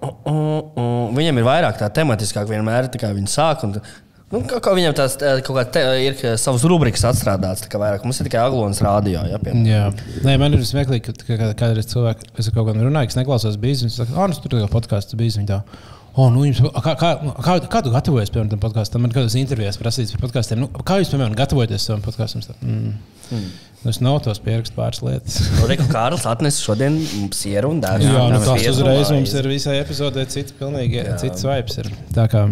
o, 0.00 0.08
o, 0.30 0.36
o. 0.78 0.86
Viņam 1.16 1.40
ir 1.42 1.46
vairāk 1.48 1.80
tā 1.80 1.88
tematiskāk, 1.92 2.46
vienmēr 2.48 2.88
tā 2.92 3.00
kā 3.02 3.10
viņi 3.16 3.28
sāk. 3.32 3.64
Un, 3.66 3.74
nu, 4.32 4.40
kā, 4.48 4.60
kā 4.64 4.72
viņam 4.78 4.94
tās 4.96 5.16
tā, 5.20 5.34
kaut 5.44 5.58
kā 5.58 5.64
te, 5.74 5.82
ir 6.06 6.16
savas 6.40 6.64
rubrikas 6.70 7.04
atstrādātas. 7.10 7.64
tā 7.66 7.72
kā 7.72 7.80
vairāk. 7.82 8.06
Mums 8.06 8.22
ir 8.22 8.30
tikai 8.30 8.44
Aglons 8.46 8.80
rādio. 8.84 9.24
Ja, 9.28 9.40
piemēram. 9.42 9.66
Jā, 9.68 10.20
Nē, 10.24 10.36
man 10.40 10.54
ir 10.56 10.64
smieklīgi, 10.68 11.04
ka 11.10 11.16
ka- 11.26 11.40
ka 11.42 11.50
kādreiz 11.66 11.90
cilvēki, 11.92 12.30
es 12.38 12.48
ar 12.48 12.54
kaut 12.56 12.70
kādiem 12.70 12.86
runāju, 12.86 13.10
kas 13.12 13.18
neklausās 13.20 13.58
bijis. 13.60 13.82
Viņi 13.84 13.96
saka, 13.98 14.16
ah, 14.16 14.30
nu, 14.30 14.38
tur 14.46 14.60
jau 14.62 14.70
podkāsts 14.72 15.18
bijis. 15.18 15.40
Oh, 16.12 16.28
nu, 16.28 16.44
jums, 16.44 16.58
kā, 16.60 16.92
kā, 17.00 17.10
kā, 17.40 17.52
kā 17.72 17.80
tu 17.80 17.90
gatavojies 17.92 18.28
piemēram 18.32 18.50
tam 18.52 18.60
podkāstam? 18.60 19.00
Man 19.00 19.14
kādas 19.14 19.32
intervijas 19.40 19.78
prasīts 19.80 20.12
par 20.12 20.26
podkāstiem. 20.26 20.60
Nu, 20.60 20.66
kā 20.68 20.98
jūs, 21.00 21.08
piemēram, 21.08 21.32
gatavojaties 21.38 21.86
savam 21.88 22.02
podkāstam? 22.04 22.42
Mm. 22.60 22.90
Mm. 23.32 23.46
Es 23.88 23.98
nav 24.04 24.20
tos 24.22 24.38
pierakstu 24.42 24.76
pāris 24.78 25.00
lietas. 25.02 25.40
Nu, 25.58 25.66
Reku 25.70 25.88
Kārlis 25.90 26.22
atnesa 26.30 26.62
šodien 26.62 27.00
sieru 27.34 27.72
un 27.74 27.80
dārzu. 27.82 28.06
Jā, 28.06 28.28
nu, 28.30 28.38
Mēs 28.38 28.46
tas 28.46 28.68
uzreiz 28.76 29.00
maizi. 29.08 29.16
mums 29.18 29.34
ir 29.40 29.48
visai 29.50 29.74
epizodē 29.80 30.24
cits, 30.30 30.54
pilnīgi 30.58 31.00
Jā. 31.00 31.16
cits 31.18 31.42
vibes. 31.48 31.80
Ir. 31.82 31.90
Tā 32.14 32.28
kā, 32.30 32.44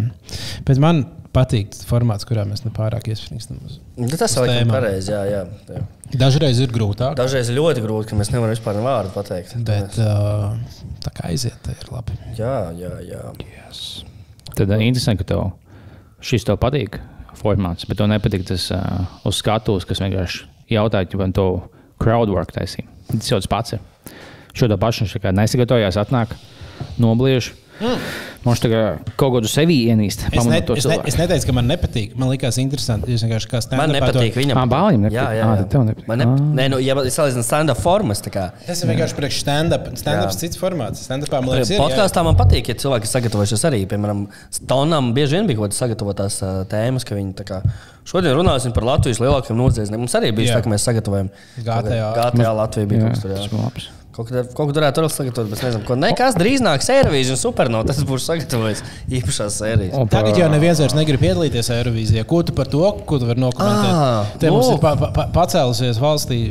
bet 0.67 0.81
man 0.83 1.05
patīk 1.31 1.71
formāts, 1.87 2.27
kurā 2.27 2.43
mēs 2.43 2.65
nepārāk 2.65 3.07
iesprāgstam. 3.13 3.61
Nu, 3.95 4.09
Tas 4.11 4.35
ir 4.35 4.49
tēmām. 4.51 4.73
pareizi. 4.75 5.13
Jā, 5.13 5.21
jā, 5.31 5.41
jā. 5.71 5.83
Dažreiz 6.19 6.59
ir 6.59 6.73
grūtāk, 6.75 7.15
Dažreiz 7.15 7.47
ir 7.47 7.55
ļoti 7.61 7.85
grūti, 7.85 8.09
ka 8.11 8.19
mēs 8.19 8.33
nevaram 8.33 8.51
vispār 8.51 8.81
vārdu 8.83 9.13
pateikt. 9.15 9.55
bet 9.63 9.95
uh, 10.03 10.51
tā 10.99 11.13
kā 11.15 11.29
aiziet, 11.31 11.55
tā 11.63 11.71
ir 11.71 11.87
labi. 11.95 12.17
Jā, 12.35 12.57
jā, 12.75 12.91
jā. 13.07 13.21
Tad 14.51 14.67
uh, 14.67 14.81
interesanti, 14.83 15.23
ka 15.23 15.29
tev 15.31 15.45
šis 16.19 16.43
tev 16.43 16.59
patīk 16.59 16.99
formāts, 17.39 17.87
bet 17.87 18.01
tev 18.03 18.11
nepatīk 18.11 18.43
tas 18.51 18.67
uh, 18.75 19.05
uz 19.23 19.39
skatuves, 19.39 19.87
kas 19.87 20.03
vienkārši 20.03 20.49
jautāja, 20.71 21.09
vai 21.19 21.29
to 21.35 21.47
crowdwork 22.01 22.53
taisīja. 22.55 22.87
Tas 23.11 23.31
jau 23.31 23.39
tas 23.41 23.51
pats 23.51 23.77
ir. 23.77 23.83
Šo 24.57 24.67
to 24.67 24.77
pašu 24.79 25.05
viņš 25.05 25.15
tā 25.15 25.21
kā 25.23 25.33
nesagatavojās, 25.35 25.99
atnāk, 26.01 26.33
nobliež. 26.99 27.51
Mm. 27.81 27.97
Mums 28.45 28.61
tā 28.61 28.69
kā 28.71 28.79
kaut 29.17 29.31
ko 29.35 29.39
tu 29.41 29.49
sevī 29.49 29.75
ienīst. 29.91 30.23
Es, 30.31 30.45
ne, 30.45 30.57
es, 30.61 30.67
ne, 30.69 30.81
cilvēku. 30.81 31.07
es 31.09 31.15
neteicu, 31.17 31.45
ka 31.49 31.53
man 31.57 31.67
nepatīk. 31.69 32.15
Man 32.17 32.29
liekas, 32.31 32.57
interesanti. 32.61 33.11
Jūs 33.13 33.21
vienkārši 33.25 33.49
kā 33.51 33.57
Man 33.59 33.65
stand-upā 33.65 33.95
nepatīk 33.97 34.33
to- 34.33 34.39
viņam. 34.41 34.57
Ā, 34.57 34.63
Bālim 34.71 35.03
nepatīk. 35.05 35.17
Jā, 35.17 35.25
jā, 35.37 35.45
Ā, 35.45 35.51
jā. 35.51 35.57
tad 35.61 35.69
tev 35.73 35.83
nepatīk. 35.89 36.07
Man 36.09 36.17
ne, 36.21 36.25
Ā. 36.25 36.39
nē, 36.61 36.65
nu, 36.73 36.79
ja 36.81 36.95
es 37.05 37.17
salīdzinu 37.19 37.45
stand-up 37.45 37.81
formas, 37.81 38.21
tā 38.25 38.31
kā 38.33 38.47
Tas 38.65 38.81
ir 38.83 38.89
vienkārši 38.93 39.17
priekš 39.19 39.39
stand-up. 39.45 39.89
Stand-ups 40.01 40.37
cits 40.41 40.57
formāts. 40.61 41.05
Stand-upā 41.05 41.41
man 41.41 41.53
liekas, 41.57 41.73
podkāstā 41.77 42.23
man 42.25 42.35
patīk, 42.39 42.69
ja 42.73 42.75
cilvēki 42.81 43.09
ir 43.09 43.13
sagatavojušies 43.13 43.65
arī. 43.69 43.83
Piemēram, 43.89 44.27
Stonam 44.49 45.13
bieži 45.13 45.37
vien 45.37 45.47
bija 45.49 45.57
kaut 45.61 45.69
kādas 45.69 45.81
sagatavotās 45.85 46.41
ā, 46.41 46.51
tēmas, 46.69 47.05
ka 47.05 47.15
viņi 47.17 47.33
tā 47.37 47.45
kā 47.45 47.61
šodien 48.05 48.33
runāsim 48.37 48.73
par 48.73 48.83
Latvijas 48.89 49.21
lielākiem 49.21 49.57
nodziedzniekiem. 49.57 50.01
Mums 50.01 50.17
arī 50.17 50.33
bija 50.35 50.57
tā, 50.57 50.63
ka 50.65 50.69
mēs 50.73 50.85
sagatavojam 50.89 51.29
GTA. 51.61 52.13
GTA 52.33 52.53
Latvija 52.57 52.87
bija 52.89 53.01
Jā, 53.01 53.05
kaut 53.05 53.13
kas 53.13 53.21
tur. 53.21 53.35
tas 53.37 53.51
labs. 53.53 53.89
Kaut 54.11 54.27
ko, 54.27 54.41
kaut 54.43 54.67
ko 54.67 54.73
varētu 54.75 55.01
vēl 55.05 55.11
sagatavot, 55.13 55.49
bet 55.53 55.61
nezinu, 55.63 55.85
ko. 55.87 55.95
Nekas 55.95 56.35
drīz 56.35 56.59
nāks 56.59 56.89
Eirovīzija 56.91 57.37
un 57.37 57.39
Supernova. 57.39 57.85
Tas 57.87 58.01
būs 58.03 58.25
sagatavojis 58.27 58.81
īpašās 59.07 59.55
sērijas. 59.61 59.93
Par- 59.95 60.09
Tagad 60.11 60.35
jau 60.41 60.49
neviens 60.51 60.81
vairs 60.83 60.95
negrib 60.97 61.21
piedalīties 61.23 61.69
Eirovīzijā. 61.77 62.25
Ko 62.27 62.41
tu 62.43 62.51
par 62.57 62.67
to, 62.67 62.81
ko 63.07 63.19
tu 63.21 63.29
vari 63.29 63.39
nokomentēt? 63.39 63.93
Ā, 63.95 64.25
Te 64.43 64.51
mums 64.51 64.67
ir 64.73 64.81
pa, 64.83 64.91
pa, 64.99 65.27
pacēlusies 65.37 66.01
valstī 66.03 66.41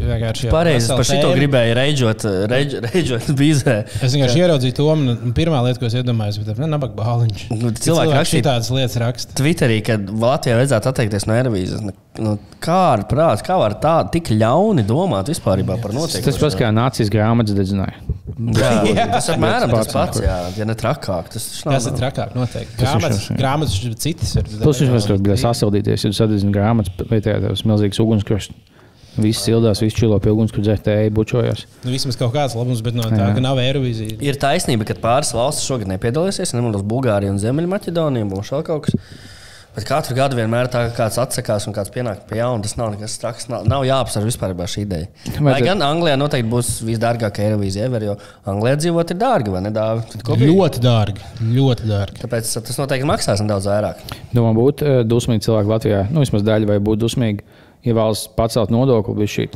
Pareizi, 0.54 0.88
par 0.88 1.04
šito 1.04 1.34
gribēju 1.36 1.76
reģot, 1.82 2.24
reģ- 2.54 2.76
reģot 2.88 3.28
bīzē. 3.36 3.76
Es 4.00 4.16
vienkārši 4.16 4.40
ieraudzīju 4.40 4.78
to, 4.80 4.88
un 4.96 5.34
pirmā 5.36 5.61
lieta, 5.66 5.82
ko 5.84 5.90
es 5.92 5.98
iedomājos, 6.00 6.40
bija 6.40 6.64
nabaga 6.66 6.96
bāliņš. 6.96 7.44
Nu, 7.61 7.74
cilvēki 7.76 8.16
rakstīja- 8.16 8.48
tādas 8.48 8.72
lietas 8.72 8.96
raksta. 9.04 9.36
Twitterī, 9.36 9.82
kad 9.84 10.08
Latvijā 10.08 10.56
vajadzētu 10.62 10.94
atteikties 10.94 11.28
no 11.28 11.36
Eirovīzijas. 11.36 11.92
Nu, 12.18 12.32
kā 12.58 12.78
ar 12.96 13.04
prātu, 13.08 13.44
kā 13.46 13.54
var 13.61 13.76
tā 13.78 13.92
tik 14.11 14.32
ļauni 14.34 14.82
domāt 14.88 15.28
vispār 15.30 15.62
par 15.68 15.92
notiekumiem? 15.94 16.24
Tas 16.26 16.40
pats 16.42 16.56
kā 16.58 16.72
nācijas 16.74 17.12
grāmatas 17.12 17.54
dedzināja. 17.54 18.00
Jā, 18.40 19.04
tas 19.14 19.28
apmēram 19.30 19.70
tas 19.70 19.86
Tas 19.86 19.94
pats, 19.94 20.22
jā, 20.24 20.38
ja 20.58 20.66
ne 20.66 20.74
trakāk. 20.78 21.28
Tas, 21.30 21.46
nav- 21.66 21.76
Tas 21.76 21.86
ir 21.86 21.94
trakāk, 22.00 22.34
noteikti. 22.34 22.74
Tas 22.80 22.82
ir 22.82 22.98
Grāmatas, 22.98 23.28
grāmatas 23.38 23.78
citas 24.02 24.34
ir. 24.40 24.50
Plus 24.64 24.82
viņš 24.82 25.08
vēl 25.12 25.22
bija 25.28 25.38
sasildīties, 25.44 26.08
ja 26.08 26.12
sadedzina 26.18 26.54
grāmatas, 26.56 27.06
vietējā 27.12 27.44
tās 27.46 27.64
milzīgas 27.68 28.02
ugunskurs. 28.02 28.50
Viss 29.20 29.42
sildās, 29.42 29.80
viss 29.82 29.96
čilo 29.98 30.18
pie 30.22 30.30
ugunskura 30.32 30.62
dzērtēji, 30.68 31.11
bučojās. 31.14 31.64
Nu, 31.82 31.90
vismaz 31.94 32.16
kaut 32.18 32.30
kāds 32.34 32.54
labums, 32.56 32.78
bet 32.86 32.94
no 32.94 33.02
tā, 33.11 33.18
Jā. 33.18 33.32
ka 33.36 33.42
nav 33.42 33.58
Eirovīzija. 33.58 34.20
Ir 34.22 34.38
taisnība, 34.40 34.86
ka 34.86 34.94
pāris 35.02 35.32
valstis 35.34 35.66
šogad 35.66 35.90
nepiedalīsies. 35.90 36.54
Nemanās, 36.54 36.84
Bulgārija 36.86 37.32
un 37.34 37.40
Ziemeļmaķedonija 37.42 38.28
būs 38.30 38.52
vēl 38.54 38.62
kaut 38.70 38.86
kas. 38.86 38.94
Bet 39.71 39.85
katru 39.87 40.16
gadu 40.18 40.35
vienmēr 40.35 40.66
tā, 40.66 40.81
ka 40.91 41.05
kāds 41.05 41.18
atsakās 41.23 41.68
un 41.71 41.75
kāds 41.77 41.93
pienāk 41.95 42.25
pie 42.27 42.41
jauna. 42.41 42.59
Tas 42.64 42.75
nav 42.79 42.91
nekas 42.91 43.14
traks. 43.23 43.47
Nav, 43.53 43.68
nav 43.71 43.85
jāapsver 43.87 44.27
vispār 44.27 44.55
šī 44.59 44.83
ideja. 44.83 45.07
Lai 45.39 45.55
Vajadzētu- 45.55 45.68
gan 45.68 45.85
Anglijā 45.87 46.16
noteikti 46.18 46.51
būs 46.51 46.71
visdārgākā 46.89 47.47
Eirovīzija 47.47 47.87
ever, 47.87 48.03
jo 48.03 48.16
Anglijā 48.51 48.81
dzīvot 48.83 49.14
ir 49.14 49.21
dārgi, 49.23 49.55
vai 49.55 49.61
ne? 49.61 49.71
Dāvi? 49.71 50.23
Ko 50.27 50.35
bija? 50.35 50.51
Ļoti 50.51 50.83
dārgi. 50.83 51.21
Ļoti 51.55 51.87
dārgi. 51.87 52.18
Tāpēc 52.25 52.53
tas 52.66 52.83
noteikti 52.83 53.07
maksās 53.07 53.45
nedaudz 53.45 53.71
vairāk. 53.71 54.03
Domā, 54.35 54.51
būtu 54.59 54.83
uh, 54.91 55.05
dusmīgi 55.07 55.47
cilvēki 55.47 55.75
Latvijā, 55.77 56.11
nu 56.11 56.25
vismaz 56.25 56.43
daļa 56.43 56.66
vai 56.66 56.79
būtu 56.79 57.05
dusmīgi. 57.07 57.47
Ja 57.81 57.95
valsts 57.97 58.28
pacelt 58.37 58.68
nodokli, 58.68 59.24
šī 59.24 59.47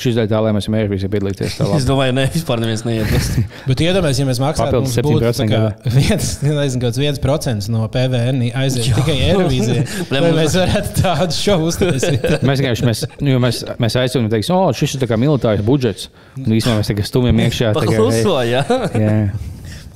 šī 0.00 0.12
daļa 0.16 0.30
tā, 0.30 0.38
lai 0.40 0.54
mēs 0.56 0.70
mērķi 0.72 1.10
piedalīties. 1.12 1.56
tā 1.58 1.66
Es 1.76 1.84
domāju, 1.84 2.14
ne, 2.16 2.24
vispār 2.32 2.62
neviens 2.62 2.80
neiet. 2.86 3.10
Bet 3.68 3.82
iedomājieties, 3.84 4.22
ja 4.22 4.28
mēs 4.30 4.40
maksājam 4.40 4.72
Papildus 4.72 4.94
mums 4.96 5.08
būtu 5.08 5.32
7% 5.34 5.36
tā 5.36 5.48
kā 5.52 5.92
viens, 5.98 6.30
nezinu, 6.46 6.80
kāds 6.86 7.00
viens 7.02 7.20
procents 7.20 7.68
no 7.68 7.84
PVN 7.92 8.46
aiziet 8.56 8.88
tikai 8.96 9.18
Eirovīzijai. 9.26 9.84
Lai 10.14 10.22
mēs 10.38 10.56
varētu 10.56 10.94
tādu 11.02 11.36
šovu 11.36 11.68
uztaisīt. 11.68 12.24
Mēs 12.40 12.64
vienkārši 12.64 12.88
mēs, 12.88 13.04
nu, 13.20 13.34
jo 13.34 13.44
mēs, 13.44 13.60
mēs 13.84 13.98
aizsūtām, 14.00 14.32
teiksim, 14.32 14.56
o, 14.56 14.72
šis 14.72 14.96
ir 14.96 15.04
tā 15.04 15.10
kā 15.12 15.20
militārs 15.20 15.60
budžets. 15.68 16.08
Un 16.40 16.48
īstenībā 16.56 16.80
mēs 16.80 16.92
tikai 16.94 17.04
stumjam 17.04 17.44
iekšā. 17.44 17.76
Pakluso, 17.76 18.38
jā. 18.48 18.64
Jā, 18.96 19.14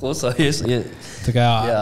Kluso, 0.03 0.33
jūs, 0.43 0.59
ja- 0.67 0.83
Tā 1.23 1.31
kā 1.31 1.43
Jā, 1.63 1.81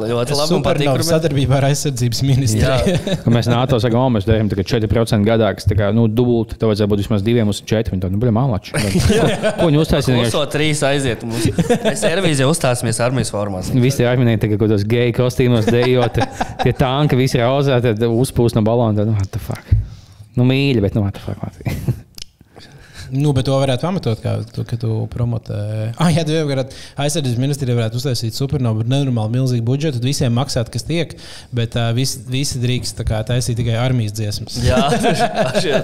ļoti 0.00 0.32
labi, 0.38 0.60
mēs- 0.88 1.08
sadarbībā 1.10 1.58
ar 1.58 1.66
aizsardzības 1.68 2.20
ministriju. 2.24 2.94
Mēs 3.34 3.50
NATO 3.52 3.76
sakām, 3.82 4.06
o, 4.06 4.12
mēs 4.14 4.24
darām 4.24 4.48
tikai 4.48 4.64
4% 4.64 5.26
gadā, 5.28 5.50
kas 5.58 5.68
tā 5.68 5.76
kā, 5.76 5.90
nu, 5.92 6.06
dubult, 6.08 6.54
tev 6.56 6.70
vajadzētu 6.72 6.88
būt 6.94 7.02
vismaz 7.02 7.26
2 7.26 7.44
uz 7.52 7.60
4. 7.68 7.92
Viņi 7.92 8.04
tā, 8.06 8.08
nu, 8.14 8.20
bija 8.22 8.32
malači. 8.32 8.72
Ko 9.60 9.68
viņi 9.68 9.82
uztaisīja? 9.82 10.22
Kluso 10.24 10.46
trīs 10.56 10.80
aiziet. 10.88 11.26
Mums. 11.28 11.50
Mēs 11.84 12.06
Eirovīzijā 12.08 12.48
uzstāsimies 12.48 13.02
armijas 13.04 13.34
formās. 13.36 13.68
Visi 13.76 14.00
tie 14.00 14.08
armijnieki, 14.08 14.46
tagad 14.46 14.56
kaut 14.62 14.70
kādos 14.70 14.88
geju 14.96 15.18
kostīmos 15.20 15.68
dejot, 15.68 16.16
tie 16.64 16.72
tanki 16.80 17.20
visi 17.20 17.42
rauzē, 17.44 17.82
tad 17.84 18.00
uzpūst 18.08 18.56
no 18.56 18.64
balona. 18.64 18.96
Tad, 19.02 19.12
nu, 19.12 19.18
what 19.20 19.28
the 19.36 19.44
fuck? 19.44 19.76
Nu, 20.40 20.48
mīļi, 20.48 20.80
bet, 20.88 20.96
nu, 20.96 21.04
what 21.04 21.20
the 21.20 21.28
fuck? 21.28 22.08
Nu, 23.10 23.32
bet 23.36 23.46
to 23.48 23.56
varētu 23.58 23.86
pamatot, 23.86 24.20
kā 24.22 24.36
tu, 24.54 24.64
ka 24.68 24.78
tu 24.80 24.94
promotē. 25.12 25.60
Ah, 26.00 26.10
jā, 26.14 26.24
jau 26.28 26.44
varētu 26.48 26.76
aizsardzības 27.04 27.40
ministrija 27.42 27.78
varētu 27.78 28.00
uztaisīt 28.00 28.36
supernovu, 28.36 28.86
nenormāli 28.90 29.38
milzīgu 29.38 29.66
budžetu, 29.66 29.98
tad 29.98 30.08
visiem 30.08 30.34
maksāt, 30.36 30.70
kas 30.72 30.86
tiek, 30.88 31.16
bet 31.56 31.76
uh, 31.78 31.90
visi, 31.96 32.22
visi 32.30 32.62
drīkst 32.62 33.02
kā, 33.08 33.22
taisīt 33.26 33.58
tikai 33.60 33.76
armijas 33.80 34.14
dziesmas. 34.18 34.60
Jā, 34.64 34.82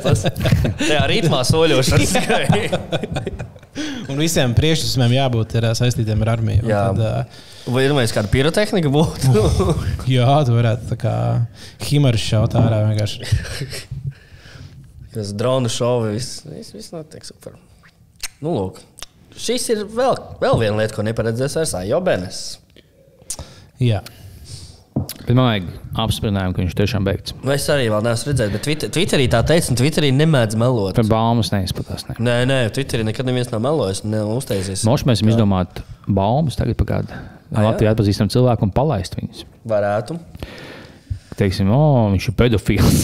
tas 0.04 0.24
ir. 0.28 1.02
Ritmā 1.10 1.42
soļošanas. 1.46 2.16
Un 4.10 4.16
visiem 4.22 4.54
priekšnosacījumiem 4.56 5.18
jābūt 5.18 5.58
ir, 5.58 5.68
saistītiem 5.76 6.22
ar 6.24 6.36
armiju. 6.38 6.64
Un 6.64 6.70
Jā. 6.70 6.86
Tad, 6.94 7.02
uh, 7.02 7.52
Vai 7.66 7.82
ir 7.82 7.94
kāda 8.14 8.30
pirotehnika 8.30 8.90
būtu? 8.94 9.46
jā, 10.16 10.26
tu 10.46 10.54
varētu 10.54 10.86
tā 10.92 10.98
kā 11.00 11.14
himaris 11.88 12.22
šaut 12.22 12.54
ārā 12.60 12.84
vienkārši. 12.86 13.26
Tas 15.16 15.32
dronu 15.32 15.70
šovi, 15.72 16.12
viss, 16.18 16.42
viss, 16.44 16.74
viss 16.76 16.92
notiek 16.92 17.24
super. 17.24 17.56
Nu, 18.44 18.52
lūk. 18.52 18.82
Šis 19.36 19.64
ir 19.72 19.82
vēl, 19.88 20.14
vēl 20.40 20.60
viena 20.60 20.76
lieta, 20.82 20.94
ko 20.96 21.04
neparedzēs 21.06 21.56
vairs 21.58 21.72
Ajobenes. 21.80 22.42
Jā. 23.80 24.02
Vajag 25.26 25.66
apspriedinājumu, 26.00 26.54
ka 26.56 26.62
viņš 26.62 26.74
tiešām 26.78 27.04
beigts. 27.06 27.34
Nu, 27.42 27.50
Es 27.52 27.66
arī 27.72 27.88
vēl 27.92 28.04
neesmu 28.06 28.30
redzējis, 28.30 28.52
bet 28.54 28.62
Twitter, 28.64 28.92
Twitterī 28.94 29.26
tā 29.32 29.40
teica, 29.48 29.72
un 29.72 29.78
Twitterī 29.80 30.12
nemēdz 30.16 30.56
melot. 30.60 30.96
Par 30.96 31.08
baumas 31.10 31.50
neizplatās. 31.52 32.06
Ne. 32.08 32.16
Nē, 32.22 32.36
nē, 32.48 32.58
Twitterī 32.76 33.04
nekad 33.08 33.28
neviens 33.28 33.50
nav 33.52 33.60
melojis, 33.64 34.04
nav 34.08 34.30
uztaisījis. 34.36 34.86
Moši 34.88 35.08
mēs 35.10 35.24
izdomājuši 35.26 35.84
baumas 36.16 36.56
tagad 36.60 36.78
pagātnē. 36.80 37.18
jā? 37.50 37.66
Latvijā 37.66 37.92
atpazīstam 37.96 38.30
cilvēku 38.32 38.68
un 38.68 38.72
palaist 38.76 39.18
viņus. 39.18 39.44
Varētu. 39.68 40.16
Teiksim, 41.36 41.68
o, 41.68 41.80
viņš 42.14 42.30
ir 42.30 42.34
pedofils. 42.38 43.02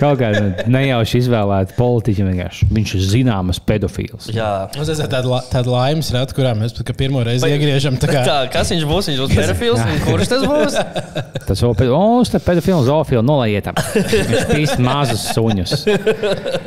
Kaut 0.00 0.16
kāda 0.20 0.64
nejauši 0.72 1.18
izvēlēta 1.20 1.74
politiķa 1.76 2.24
vienkārši. 2.26 2.66
Viņš 2.72 2.92
ir 2.96 3.02
zināms 3.12 3.60
pedofils. 3.68 4.30
Jā. 4.32 4.48
Mums 4.76 4.90
ir 4.92 5.00
tāda, 5.04 5.28
la- 5.28 5.42
tāda 5.52 5.72
laimes 5.74 6.08
rāta, 6.14 6.36
kurā 6.36 6.54
mēs 6.56 6.72
pat 6.76 6.88
kā 6.88 6.96
pirmo 6.96 7.22
reizi 7.26 7.48
iegriežam. 7.52 7.98
Tā 8.00 8.08
kā, 8.10 8.22
Tā, 8.30 8.38
kas 8.52 8.72
viņš 8.72 8.86
būs? 8.88 9.10
Viņš 9.12 9.20
būs 9.24 9.36
pedofils, 9.36 9.84
kurš 10.06 10.32
tas 10.32 10.46
būs? 10.48 10.78
Tas 11.50 11.64
vēl 11.64 11.72
pēc 11.76 11.88
tam, 11.90 12.24
tas 12.30 12.44
pedofils, 12.46 12.84
zoofils, 12.86 13.26
nolaiet. 13.26 13.70
Viņš 13.96 14.44
pīst 14.52 14.82
mazus 14.84 15.24
suņus. 15.34 15.76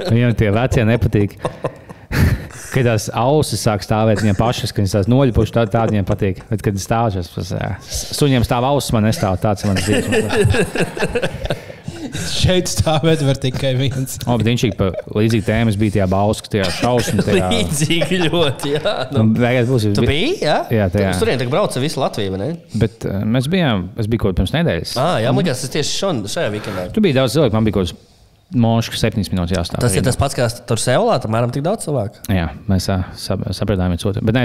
Viņam 0.10 0.34
tie 0.38 0.50
vecie 0.54 0.84
nepatīk. 0.90 1.38
Kad 2.74 2.88
tās 2.90 3.10
ausis 3.14 3.62
sāk 3.62 3.84
stāvēt 3.86 4.24
viņam 4.24 4.38
pašas, 4.40 4.72
kad 4.74 4.82
viņas 4.82 4.96
tās 4.98 5.10
noļupušas, 5.12 5.54
tad 5.60 5.74
tā 5.76 5.84
viņiem 5.92 6.08
patīk. 6.10 6.42
Bet, 6.50 6.64
kad 6.66 6.80
stāvšas, 6.82 7.30
tas 7.36 7.54
suņiem 8.18 8.46
stāv 8.48 8.66
ausis, 8.72 8.94
man 8.96 9.06
nestāv 9.06 9.38
tāds 9.44 9.68
mans 9.70 9.86
dzīves. 9.86 11.62
šeit 12.34 12.70
stāvēt 12.72 13.24
var 13.26 13.40
tikai 13.42 13.74
viens. 13.78 14.18
O, 14.28 14.36
bet 14.40 14.48
viņš 14.50 14.66
ir 14.68 14.76
pa 14.80 14.90
līdzīgu 15.16 15.46
tēmu, 15.48 15.74
bija 15.80 15.96
tajā 15.98 16.08
bauskas, 16.12 16.52
tajā 16.54 16.70
šausmu. 16.80 17.26
Tajā... 17.28 17.50
Līdzīgi 17.54 18.22
ļoti. 18.28 18.74
Jā, 18.76 18.96
Nu, 19.14 19.24
nu. 19.24 19.38
beigās 19.38 19.70
būs 19.70 19.88
Tu 19.98 20.06
biji? 20.08 20.32
Jā, 20.44 20.58
Jā, 20.74 20.88
tajā. 20.94 21.14
Tur 21.20 21.32
vienkārši 21.32 21.52
brauca 21.54 21.84
visu 21.84 22.02
Latviju, 22.04 22.34
vai 22.36 22.42
ne? 22.42 22.50
Bet 22.80 23.06
uh, 23.10 23.22
mēs 23.36 23.50
bijām, 23.52 23.88
es 24.00 24.10
biju 24.12 24.26
kaut 24.26 24.40
pirms 24.40 24.56
nedēļas. 24.56 24.96
Ah, 25.02 25.18
jā, 25.24 25.34
man 25.36 25.46
liekas, 25.46 25.64
tas 25.66 25.74
tieši 25.78 26.00
šon, 26.00 26.24
šajā 26.34 26.52
weekendā. 26.54 26.88
Tur 26.96 27.06
bija 27.06 27.22
daudz 27.22 27.38
cilvēku, 27.38 27.58
man 27.58 27.68
bija 27.68 27.78
kaut 27.80 27.90
kāds 27.92 28.13
kas 28.94 29.02
septiņas 29.04 29.32
minūtes 29.34 29.56
jāstāv. 29.56 29.82
Tas 29.84 29.96
ir 29.98 30.06
tas 30.06 30.18
pats, 30.20 30.36
kas 30.38 30.56
tur 30.70 30.82
Seulā, 30.82 31.18
apmēram 31.18 31.54
tik 31.54 31.66
daudz 31.66 31.88
cilvēku. 31.88 32.22
Jā, 32.34 32.52
mēs 32.70 32.88
ā, 32.94 33.00
sap, 33.20 33.42
sapratām 33.56 33.94
viens 33.94 34.06
otru. 34.06 34.22
Bet 34.26 34.38
nē, 34.38 34.44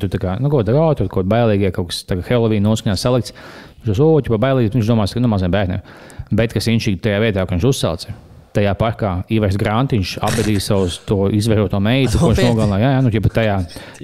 tur 0.00 0.12
tā 0.12 0.20
kā, 0.22 0.36
nu, 0.40 0.50
ko 0.52 0.62
dara, 0.66 0.94
tur 0.98 1.10
kaut 1.10 1.26
kāda 1.26 1.34
bailīga, 1.34 1.72
kaut 1.76 1.90
kas 1.92 2.02
tāds- 2.08 2.26
Halloween 2.30 2.64
noskaņā 2.64 2.96
salikts. 2.96 3.36
Viņš 3.84 3.92
uz 3.94 4.00
oķu, 4.04 4.40
bailīgs, 4.40 4.74
viņš 4.76 4.88
domās, 4.88 5.14
ka 5.14 5.20
nu 5.20 5.28
maziem 5.32 5.52
bērniem. 5.52 5.84
Bet 6.32 6.52
kas 6.52 6.68
ir 6.68 6.80
tajā 6.80 7.20
vietā, 7.20 7.46
kur 7.46 7.56
viņš 7.56 7.68
uzsauca. 7.68 8.16
Tajā 8.50 8.72
parkā 8.74 9.24
Ivars 9.30 9.56
Grantiņš 9.56 10.16
apbedīja 10.26 10.60
savu 10.60 10.88
to 11.06 11.18
izvēroto 11.30 11.78
meitu, 11.78 12.18
ko 12.18 12.32
viņš 12.32 12.48
nogalināja. 12.48 12.82
Jā, 12.82 12.90
jā, 12.96 13.02
nu, 13.04 13.10
ja 13.14 13.20
tajā, 13.20 13.58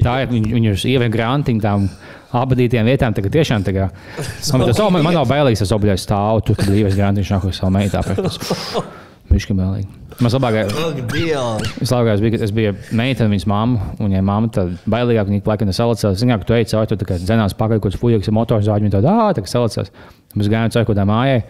tā 0.05 0.13
ir 0.23 0.71
uz 0.71 0.85
Ivara 0.87 1.11
Grantiņa 1.11 1.65
tām 1.65 1.89
apbedītām 2.31 2.87
vietām. 2.87 3.17
Tagad 3.17 3.35
tiešām 3.35 3.65
tā 3.67 3.75
kā. 3.75 3.89
Man, 4.53 4.69
tas, 4.69 4.79
oh, 4.79 4.91
man, 4.91 5.03
man 5.03 5.19
nav 5.19 5.27
bailīgs, 5.31 5.65
es 5.67 5.75
obligāti 5.75 6.05
stāvu 6.05 6.47
tur, 6.47 6.61
kad 6.61 6.71
Ivars 6.71 6.95
Grantiņš 6.99 7.35
nāk 7.35 7.49
uz 7.51 7.59
savu 7.59 7.75
meitu. 7.75 7.99
Viņš 9.27 9.47
ir 9.51 9.57
bailīgs. 9.59 10.03
Man 10.23 10.33
labākais. 10.33 10.71
Vislabākais 11.81 12.23
bija, 12.23 12.33
kad 12.37 12.45
es 12.47 12.53
biju 12.55 12.73
meitene, 12.97 13.29
viņas 13.33 13.47
mamma, 13.51 13.91
un 13.99 14.07
viņai 14.07 14.23
mamma 14.25 14.51
tāda 14.55 14.79
bailīgāka, 14.89 15.29
viņa 15.33 15.45
plakana 15.45 15.75
salicās. 15.77 16.17
Zinām, 16.23 16.41
ka 16.41 16.49
tu 16.49 16.57
ej 16.57 16.69
cauri, 16.71 16.89
tu 16.89 16.99
tā 17.01 17.09
kā 17.09 17.19
dzenās 17.21 17.57
pakaļ, 17.59 17.83
kaut 17.83 17.91
kāds 17.91 18.01
fujiks 18.01 18.31
ar 18.31 18.37
motorzāģi, 18.39 18.87
viņa 18.87 18.95
tāda, 18.97 19.13
ā, 19.13 19.35
tā 19.37 19.45
kā 19.45 19.51
salicās. 19.51 19.91
Mēs 20.39 20.53
gājām 20.53 20.73
cauri 20.73 20.89
kaut 20.89 20.95
kādai 20.95 21.09
mājai. 21.11 21.43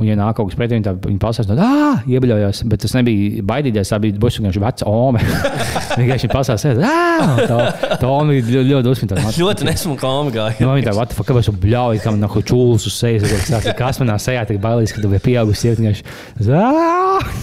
Un, 0.00 0.06
ja 0.08 0.14
nāk 0.16 0.38
kaut 0.38 0.48
kas 0.48 0.56
pretī, 0.56 0.78
tad 0.80 1.02
viņa 1.04 1.20
pasakās, 1.20 1.50
ka 1.50 1.56
tā 1.58 2.08
iebiļājās. 2.08 2.62
Bet 2.70 2.80
tas 2.86 2.94
nebija 2.96 3.42
baidīties. 3.44 3.90
Tā 3.92 3.98
bija 4.00 4.16
buļbuļs, 4.16 4.38
vienkārši 4.40 4.62
veca 4.64 4.88
ome. 4.88 5.20
Vienkārši 6.00 6.30
pasakās, 6.32 6.64
ka 6.64 7.48
tā, 7.50 7.96
tā 8.00 8.08
ome 8.08 8.38
bija 8.38 8.62
ļoti, 8.62 8.70
ļoti 8.72 8.92
uzmanīga. 8.94 9.34
Ļoti 9.36 9.68
nesmuka 9.68 10.08
omega. 10.08 10.46
Nu, 10.62 10.70
viņa 10.72 10.88
tā, 10.88 10.94
what 10.96 11.12
the 11.12 11.18
fuck, 11.18 11.28
kāpēc 11.28 11.50
tu 11.50 11.54
bļauj, 11.66 12.00
kam 12.04 12.16
nav 12.22 12.38
čūlas 12.48 12.86
uz 12.88 12.96
sejas, 12.96 13.50
kas 13.76 14.00
manā 14.00 14.16
sejā 14.22 14.46
tik 14.48 14.62
bailīgs, 14.62 14.94
ka 14.96 15.04
tu 15.04 15.10
biji 15.12 15.24
pieaugusi 15.28 15.68
sieviete. 15.68 16.00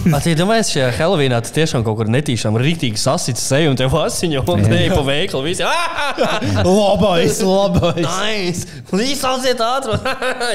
Atcīm, 0.08 0.34
domājies, 0.40 0.72
šajā 0.74 0.88
Helovīnā 0.98 1.38
tu 1.44 1.52
tiešām 1.54 1.84
kaut 1.86 2.00
kur 2.00 2.10
netīšām 2.10 2.58
rītīgi 2.58 2.98
sasits 2.98 3.44
seju 3.52 3.70
un 3.72 3.78
tev 3.78 3.94
asiņo 4.00 4.42
un 4.50 4.64
te 4.66 4.80
pa 4.90 5.02
veikalu 5.06 5.46
visi. 5.46 5.66
Labais, 6.78 7.38
labais. 7.44 8.02
Nice! 8.02 8.82
Līdz 8.90 9.20
sauciet 9.20 9.62
ātros! 9.62 10.02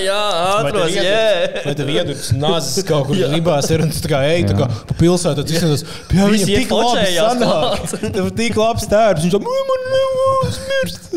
Jā, 0.04 0.20
ātros, 0.58 0.98
jā! 0.98 1.93
Iedurts 1.94 2.32
nazis 2.38 2.88
kaut 2.88 3.08
kur 3.10 3.20
gribās, 3.32 3.70
ir 3.74 3.84
un 3.86 3.94
tu 3.94 4.02
tā 4.06 4.12
kā 4.14 4.24
ej, 4.32 4.48
tā 4.50 4.58
kā 4.58 4.68
pa 4.90 4.98
pilsētu, 5.00 5.44
tad 5.44 5.54
izskatās, 5.54 5.86
pie 6.10 6.20
Visi 6.32 6.48
viņa 6.48 6.56
iet 6.56 6.64
tik 6.64 6.74
labi 6.78 7.06
sanāk. 7.20 7.94
Tev 8.18 8.32
tik 8.40 8.60
labs 8.60 8.90
tērps, 8.92 9.28
viņš 9.28 9.38
tā, 9.38 9.42
"Mū, 9.44 9.56
man 9.70 9.88
neuzmirst. 9.94 11.08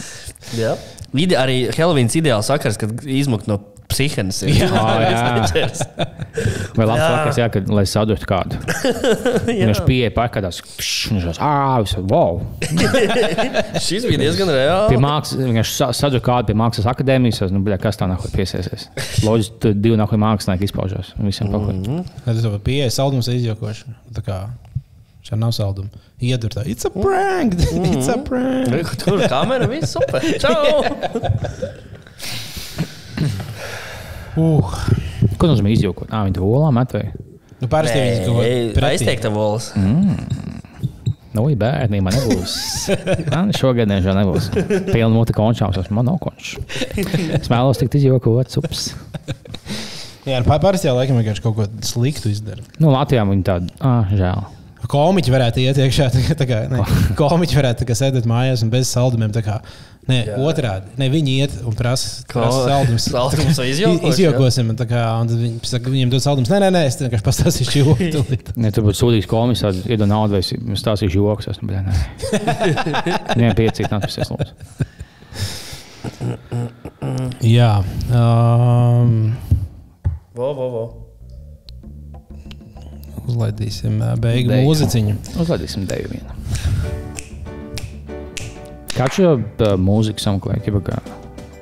jā. 0.62 0.74
Ide, 1.16 1.38
arī 1.40 1.56
Helovīns 1.72 2.16
ideāls 2.18 2.50
sakars, 2.50 2.76
kad 2.80 2.92
izmukt 3.08 3.48
no 3.48 3.60
psihenes. 3.88 4.42
Jā, 4.42 4.66
jā. 5.06 6.06
Vai 6.76 6.86
labs 6.88 7.00
Jā. 7.00 7.08
vakars, 7.14 7.38
jā, 7.40 7.46
kad, 7.52 7.70
lai 7.72 7.84
sadurtu 7.88 8.28
kādu. 8.28 8.58
Viņš 9.46 9.80
pieeja 9.86 10.10
pārkādās, 10.14 10.60
viņš 11.08 11.26
tādā 11.40 12.02
wow. 12.10 12.42
Šis 13.86 14.04
bija 14.04 14.20
diezgan 14.20 14.50
Pie 14.50 14.58
reāli. 14.58 15.00
mākslas, 15.00 15.40
viņš 15.40 15.72
sadurtu 15.96 16.24
kādu 16.26 16.50
pie 16.50 16.58
mākslas 16.58 16.88
akadēmijas, 16.92 17.40
es, 17.46 17.54
nu, 17.54 17.62
bļā, 17.64 17.78
kas 17.82 18.00
tā 18.00 18.08
nāk 18.10 18.26
piesiesies. 18.34 18.88
Loģiski, 19.24 19.58
tur 19.64 19.76
divi 19.76 19.98
nāk 20.00 20.12
mākslinieki 20.20 20.68
izpaužās. 20.68 21.14
Visiem 21.20 21.48
mm 21.48 21.82
-hmm. 21.82 22.04
Tad 22.24 22.42
tu 22.42 22.58
pieeja 22.64 22.90
saldums 22.90 23.28
izjokoši. 23.28 23.84
Tā 24.14 24.22
kā 24.26 24.42
šā 25.24 25.38
nav 25.38 25.52
salduma. 25.52 25.88
Iedurtā. 26.20 26.62
It's 26.64 26.86
a 26.86 26.90
prank! 26.90 27.54
It's 27.92 28.08
a 28.08 28.18
prank! 28.18 28.96
Tur 29.04 29.28
kamera 29.28 29.66
viss 29.66 29.92
super. 29.92 30.22
Čau! 30.40 30.84
Uh. 34.36 35.05
Ko 35.40 35.50
nozīmē 35.50 35.72
izjūkot? 35.76 36.10
Ah, 36.10 36.24
viņi 36.26 36.38
to 36.38 36.46
olā 36.48 36.70
metai. 36.74 37.04
Nu, 37.60 37.68
parasti 37.72 38.00
kaut 38.26 38.34
ko 38.36 38.42
pretī. 38.76 38.88
Aizteikta 38.92 39.32
vols. 39.32 39.70
Nu, 41.36 41.44
ja 41.52 41.56
bērniem 41.60 42.04
man 42.06 42.14
nebūs. 42.16 42.52
Man 43.34 43.50
šogad 43.56 43.90
nežēl 43.90 44.16
nebūs. 44.16 44.46
Pilna 44.88 45.12
mūta 45.12 45.34
končāms, 45.36 45.90
man 45.92 46.08
nav 46.08 46.16
končs. 46.22 46.54
Es 46.96 47.50
vēlos 47.52 47.80
tikt 47.82 47.98
izjokots, 47.98 48.56
ups. 48.62 48.86
Jā, 50.26 50.40
nu, 50.40 50.48
parasti 50.48 50.88
jau 50.88 50.96
laikam 50.96 51.18
vienkārši 51.20 51.44
kaut 51.44 51.58
ko 51.58 51.66
sliktu 51.86 52.32
izdara. 52.32 52.64
Nu, 52.80 52.88
Latvijā 52.94 53.26
viņi 53.28 53.44
tādi, 53.46 53.74
ah, 53.84 54.08
žēl. 54.16 54.46
Komiķi 54.90 55.32
varētu 55.34 55.60
iet 55.62 55.78
iekšā, 55.82 56.08
tā, 56.14 56.22
kā- 56.24 56.46
kā, 56.48 56.62
ne, 56.72 56.82
komiķi 57.20 57.58
varētu 57.60 57.86
kā 57.88 57.94
sēdēt 57.98 58.26
mājās 58.30 58.64
un 58.64 58.72
bez 58.72 58.88
saldumiem. 58.96 59.34
tā 59.34 59.44
kā, 60.06 60.12
Ne, 60.12 60.20
otrādi. 60.46 60.92
Ne, 61.00 61.08
viņi 61.10 61.32
iet 61.42 61.54
un 61.66 61.74
prasa, 61.74 62.22
prasa 62.30 62.60
saldumus. 62.68 63.06
Saldumus 63.14 63.58
vai 63.58 63.66
izjokoši, 63.72 64.10
Izjokosim, 64.12 64.68
kā, 64.86 65.00
viņi 65.32 65.56
saka, 65.66 65.90
viņiem 65.90 66.12
dod 66.12 66.22
saldumus. 66.22 66.52
Nē, 66.52 66.60
nē, 66.62 66.68
nē, 66.76 66.82
es 66.86 66.98
vienkārši 67.00 67.26
pastāstīšu 67.26 67.82
joku. 67.82 68.06
Ja 68.62 68.70
tur 68.74 68.86
būtu 68.86 69.00
sūdīgs 69.00 69.26
komis, 69.30 69.64
tad 69.66 69.80
iedod 69.90 70.06
naudu, 70.10 70.36
vai 70.38 70.44
es 70.44 70.52
stāstīšu 70.84 71.18
joks. 71.24 71.50
Es 71.50 71.58
domāju, 71.58 71.82
nē, 71.90 73.18
nē 73.42 73.50
piecīt, 73.58 73.90
tas 73.90 74.30
lūdzu. 74.30 74.52
Jā. 77.46 77.72
Um, 78.14 79.34
Vo, 80.36 80.52
vo, 80.52 80.66
vo. 80.68 80.84
uzlaidīsim 83.26 83.96
ā, 84.04 84.12
beigu 84.20 84.52
Beigu. 84.52 84.68
mūziķiņu. 84.68 85.14
Uzlaidīsim 85.42 85.86
deju 85.88 86.12
vienu. 86.12 86.36
Kāds 88.96 89.18
šo 89.18 89.34
uh, 89.36 89.74
mūziku 89.76 90.22
sameklēja? 90.22 90.80
Kā, 90.86 91.00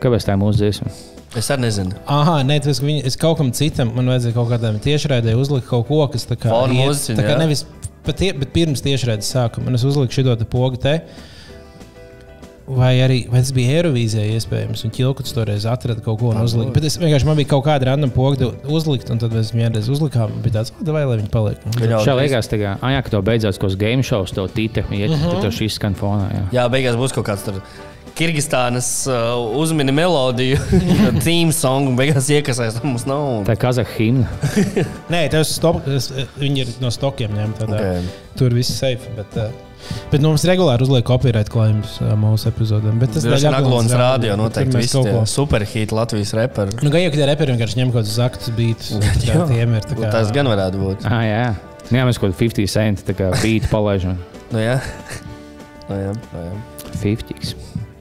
kāpēc 0.02 0.26
tā 0.26 0.36
ir 0.36 0.38
mūsu 0.38 0.60
dziesma? 0.60 0.92
Es 1.34 1.48
arī 1.50 1.64
nezinu. 1.64 1.96
Ah, 2.06 2.36
nē, 2.46 2.60
tas 2.62 2.78
viņi, 2.78 3.02
es 3.08 3.18
kaut 3.18 3.40
kam 3.40 3.50
citam, 3.56 3.90
man 3.96 4.06
vajadzēja 4.12 4.36
kaut 4.36 4.52
kādam 4.52 4.76
tiešraidē 4.82 5.34
uzlikt 5.34 5.66
kaut 5.66 5.88
ko, 5.88 5.98
kas 6.12 6.28
tā 6.30 6.38
kā 6.38 6.52
mūziķiņu, 6.70 7.16
tā 7.18 7.24
kā 7.26 7.32
jā. 7.32 7.40
nevis 7.40 7.64
pat, 8.06 8.14
tie, 8.20 8.28
bet 8.38 8.52
pirms 8.54 8.84
tiešraides 8.86 9.32
sākuma. 9.34 9.66
Un 9.66 9.80
es 9.80 9.86
uzliku 9.88 10.14
šo 10.14 10.36
te 10.38 10.46
pogu 10.46 10.78
te. 10.78 11.00
Vai 12.64 12.94
arī 13.04 13.18
vai 13.28 13.42
tas 13.42 13.50
bija 13.52 13.76
Eirovīzijā 13.76 14.24
iespējams, 14.38 14.86
un 14.86 14.92
Kilkuts 14.94 15.34
toreiz 15.36 15.66
atrada 15.68 16.00
kaut 16.04 16.16
ko 16.22 16.30
un 16.32 16.40
uzlika. 16.40 16.72
Bet 16.72 16.86
es 16.88 16.96
vienkārši 16.96 17.28
man 17.28 17.36
bija 17.36 17.50
kaut 17.50 17.66
kāda 17.66 17.90
random 17.90 18.12
poga 18.14 18.48
uzlikt, 18.72 19.10
un 19.12 19.20
tad 19.20 19.34
mēs 19.36 19.50
viņu 19.52 19.66
vienreiz 19.66 19.90
uzlikām. 19.92 20.32
un 20.32 20.44
Bija 20.44 20.62
tāds, 20.62 20.72
vai 20.80 21.02
lai 21.04 21.18
viņi 21.20 21.32
paliek. 21.32 21.66
Šā 21.76 22.14
liekas, 22.16 22.48
tā 22.48 22.60
kā, 22.62 22.76
ah, 22.80 22.94
jā, 22.94 23.02
ka 23.04 23.12
tev 23.12 23.24
beidzās 23.26 23.60
kaut 23.60 23.68
kāds 23.68 23.80
game 23.80 24.06
shows, 24.06 24.32
tev 24.32 24.48
tīte, 24.56 24.86
iet, 24.88 25.12
uh 25.12 25.26
-huh. 25.26 25.42
tad 25.44 25.52
šis 25.52 25.76
skan 25.76 25.96
fonā. 25.98 26.30
Jā. 26.32 26.44
Jā, 26.56 26.64
beigās 26.72 26.96
būs 26.96 27.12
kaut 27.12 27.28
kāds 27.28 27.44
tur. 27.44 27.60
Kirgistānas 28.14 28.88
uh, 29.10 29.58
uzmini 29.58 29.92
melodiju, 29.92 30.56
theme 31.26 31.52
song, 31.52 31.88
un 31.88 31.96
beigās 31.96 32.30
iekasēs. 32.30 32.80
nu, 32.80 32.90
Mums 32.94 33.04
nav. 33.06 33.44
Tā 33.44 33.52
ir 33.52 33.60
kazahā 33.60 33.90
himna. 33.98 34.28
Nē, 35.10 35.28
tas 35.30 35.52
stop, 35.52 35.86
es, 35.88 36.12
viņi 36.38 36.60
ir 36.60 36.68
no 36.80 36.90
stokiem 36.90 37.34
ņemti. 37.34 37.68
Okay. 37.68 38.02
Tur 38.38 38.54
viss 38.54 38.70
ir 38.70 38.76
safe. 38.76 39.10
Bet, 39.16 39.36
uh, 39.36 39.73
bet 40.12 40.22
nu, 40.22 40.30
mums 40.32 40.44
regulāri 40.48 40.86
uzliek 40.86 41.06
copyright 41.08 41.50
claims 41.52 41.98
uh, 42.02 42.14
mūsu 42.18 42.48
epizodēm. 42.50 42.98
Bet 43.02 43.14
tas 43.16 43.26
ir 43.26 43.50
Aglons 43.50 43.92
rādio 43.94 44.34
bet 44.34 44.42
noteikti. 44.42 44.76
Visi 44.80 44.96
kaut 44.96 45.10
ko. 45.10 45.22
superhīt 45.28 45.94
Latvijas 45.94 46.34
reperi. 46.38 46.76
Nu, 46.82 46.92
gan 46.94 47.04
jau, 47.04 47.12
ka 47.14 47.20
tie 47.20 47.28
reperi 47.30 47.54
vienkārši 47.56 47.80
ņem 47.82 47.94
kaut 47.94 48.02
kādus 48.02 48.18
aktus, 48.26 48.52
beidus. 48.56 48.92
Jā. 49.28 49.40
Tiem 49.50 49.78
ir 49.78 49.88
tā 49.88 49.98
kā. 49.98 50.10
Tas 50.14 50.34
gan 50.34 50.50
varētu 50.50 50.82
būt. 50.82 51.08
Ah, 51.08 51.24
jā. 51.28 51.46
Jā, 51.92 52.04
mēs 52.08 52.20
kaut 52.20 52.32
kādā 52.32 52.48
50 52.48 52.74
centi 52.74 53.08
tā 53.10 53.16
kā 53.18 53.32
beat 53.42 53.68
palaižam. 53.72 54.20
Nu, 54.52 54.62
jā. 54.62 54.78
Nu, 55.84 55.98
jā, 56.00 56.14
nu, 56.32 56.46
jā. 56.46 56.52
50. 57.02 57.58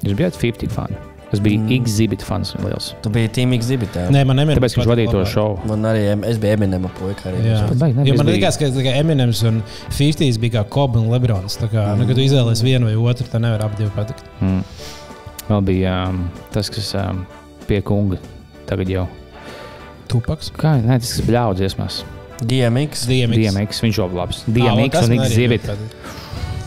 Jūs 0.08 0.16
bijāt 0.16 0.38
50 0.40 0.72
fani. 0.72 0.96
Es 1.34 1.42
biju 1.42 1.64
mm. 1.64 1.72
Exhibit 1.74 2.22
fans 2.22 2.52
liels. 2.62 2.92
Tu 3.02 3.10
biji 3.14 3.32
Team 3.34 3.56
Exhibitā. 3.58 4.06
Nē, 4.14 4.22
man 4.30 4.38
nemēr. 4.38 4.60
Tāpēc, 4.60 4.76
viņš 4.78 4.90
vadīja 4.90 5.14
to 5.16 5.24
šovu. 5.32 5.64
Man 5.72 5.88
arī 5.90 6.04
es 6.30 6.38
biju 6.42 6.58
Eminema 6.60 6.92
puika. 7.00 7.32
Arī. 7.32 7.42
Jā, 7.48 7.64
Bet 7.72 7.80
baigi, 7.82 7.98
ne, 7.98 8.06
jo 8.06 8.18
man 8.20 8.30
liekas, 8.30 8.60
ka 8.62 8.94
Eminems 9.00 9.42
un 9.50 9.64
50 9.90 10.38
bija 10.44 10.60
kā 10.60 10.66
Kobe 10.78 11.02
un 11.02 11.10
Lebrons. 11.14 11.58
Tā 11.58 11.72
kā, 11.74 11.88
nu, 11.98 12.06
kad 12.06 12.20
tu 12.20 12.26
izvēlējies 12.28 12.64
vienu 12.68 12.92
vai 12.92 12.94
otru, 13.14 13.26
tad 13.32 13.42
nevar 13.46 13.66
abi 13.66 13.82
divi 13.82 13.90
patikt. 13.98 14.30
Mm. 14.44 14.62
Vēl 15.50 15.66
bija 15.72 15.98
um, 16.12 16.26
tas, 16.54 16.70
kas 16.74 16.94
um, 17.02 17.26
pie 17.66 17.82
kunga 17.86 18.22
tagad 18.70 18.94
jau. 18.94 19.08
Tupaks. 20.12 20.54
Kā, 20.54 20.78
nē, 20.84 21.00
tas, 21.02 21.16
kas 21.18 21.26
bļauj 21.32 21.58
dziesmās. 21.64 22.04
DMX. 22.44 23.08
DMX. 23.10 23.40
DMX, 23.40 23.82
viņš 23.88 24.04
jau 24.04 24.12
labs. 24.14 24.46
DMX 24.46 25.00
tas 25.00 25.10
un 25.10 25.18
Exhibit. 25.18 25.66
patīk. 25.66 26.22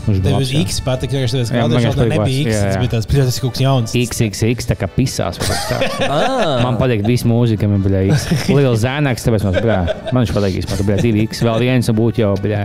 Viņš 0.07 0.18
Tev 0.22 0.26
bija 0.26 0.38
uz 0.44 0.50
jā. 0.54 0.61
X 0.62 0.80
patīk, 0.86 1.11
ka 1.11 1.22
tas 1.26 1.50
Jā, 1.50 1.62
man 1.64 1.72
bija 1.72 1.80
vienkārši 1.82 1.98
nebija 2.07 2.22
X. 2.22 2.26
vārds. 2.26 2.46
Jā, 2.46 2.61
Tas 2.62 2.76
jā. 2.76 2.80
bija 2.82 2.92
tāds 2.94 3.09
pilnīgs 3.11 3.38
kaut 3.42 3.54
kas 3.57 3.62
jauns. 3.64 3.94
XXX, 3.98 4.68
tā 4.70 4.76
kā 4.78 4.88
pisās. 4.96 5.40
tāds. 5.42 5.96
Ah, 6.16 6.62
Man 6.62 6.78
patīk 6.80 7.02
visa 7.07 7.26
mūzika, 7.28 7.66
man 7.70 7.82
bija 7.84 8.04
X. 8.14 8.28
Liela 8.52 8.76
zēnāks, 8.78 9.24
tāpēc 9.26 9.46
man, 9.48 9.57
bļā, 9.59 9.78
man 10.14 10.22
viņš 10.24 10.34
patīk. 10.36 10.68
Man 10.70 10.84
bija 10.90 10.98
divi 11.02 11.24
X, 11.26 11.42
vēl 11.46 11.59
viens 11.66 11.90
un 11.90 11.98
būtu 11.98 12.22
jau, 12.22 12.32
bļā. 12.44 12.62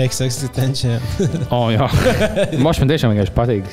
X 0.00 0.20
extension. 0.26 0.98
O, 1.54 1.62
jā. 1.72 1.86
Moš 2.60 2.80
man 2.82 2.90
tiešām 2.90 3.14
vienkārši 3.14 3.34
patīk. 3.36 3.70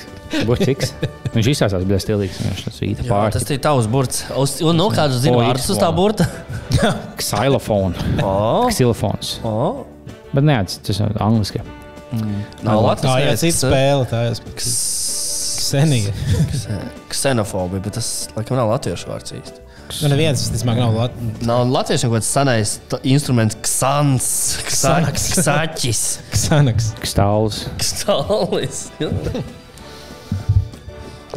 Būs 0.47 0.63
X. 0.71 0.93
Viņš 1.35 1.49
izsāsās, 1.53 1.83
bija 1.89 1.99
stilīgs. 2.03 2.39
Viņš 2.45 2.63
tas 2.69 2.79
īta 2.85 3.03
jā, 3.05 3.09
pārti. 3.11 3.39
tas 3.41 3.51
ir 3.55 3.61
tavs 3.63 3.89
burts. 3.91 4.23
Uz, 4.37 4.57
un 4.65 4.77
no 4.79 4.87
kādas 4.93 5.19
zinu 5.25 5.41
vārdus 5.41 5.67
uz 5.73 5.81
tā 5.81 5.89
X1. 5.91 5.97
burta? 5.97 6.29
Xylofons. 7.21 8.01
O, 8.23 8.33
Xylofons. 8.71 9.37
Bet 10.37 10.45
nē, 10.45 10.57
tas 10.69 10.79
tas 10.85 11.01
ir 11.01 11.17
angliski. 11.23 11.63
Nav 12.13 12.61
Tā 12.61 12.71
jau 12.71 12.81
Latvijas 12.85 13.41
cita 13.43 13.61
spēle. 13.67 14.03
Tā 14.07 14.19
jau 14.29 14.35
senīga. 15.67 16.13
Ksenofobija, 17.11 17.81
bet 17.87 17.97
tas 17.97 18.11
laikam 18.37 18.59
nav 18.59 18.69
latviešu 18.75 19.09
vārds 19.09 19.33
īsti. 19.35 19.63
Nu, 20.03 20.09
neviens, 20.11 20.41
tas 20.51 20.63
man 20.67 20.77
nav 20.79 20.95
Latvijas. 20.95 21.41
Nav 21.47 21.63
latviešu 21.71 22.09
kaut 22.09 22.17
kāds 22.19 22.29
senais 22.35 22.73
instruments, 23.07 23.55
ksans, 23.63 24.27
Ksanaks. 24.67 25.27
ksaķis, 25.37 26.01
Ksanaks. 26.33 26.89
Kstālis. 27.01 28.81
Nu, 29.01 29.11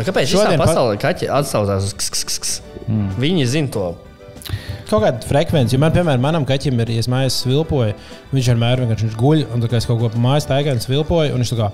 Kāpēc 0.06 0.30
šī 0.30 0.38
Šodien 0.38 0.60
pa- 0.60 0.66
pasaulē 0.70 0.94
kaķi 1.02 1.28
atsaucās 1.34 1.90
uz 1.90 1.94
ks, 1.98 2.08
ks, 2.14 2.22
ks, 2.24 2.38
ks? 2.40 2.52
Viņi 3.20 3.44
zina 3.50 3.70
to. 3.74 3.88
Kaut 4.90 5.04
kāda 5.04 5.22
frekvence, 5.22 5.76
jo 5.76 5.78
man, 5.78 5.92
piemēram, 5.94 6.22
manam 6.24 6.46
kaķim 6.48 6.80
ir, 6.82 6.90
ja 6.96 7.02
mājās 7.12 7.36
svilpoju, 7.44 7.92
viņš 8.34 8.48
vienmēr 8.50 8.80
vienkārši 8.82 9.06
viņš 9.06 9.18
guļ, 9.20 9.42
un 9.54 9.62
kā 9.70 9.78
es 9.78 9.86
kaut 9.86 10.00
ko 10.02 10.08
pa 10.10 10.22
mājas 10.22 10.48
taigā 10.50 10.74
un 10.74 10.82
svilpoju, 10.82 11.30
un 11.36 11.44
viņš 11.44 11.52
tā 11.54 11.58
kā 11.60 11.68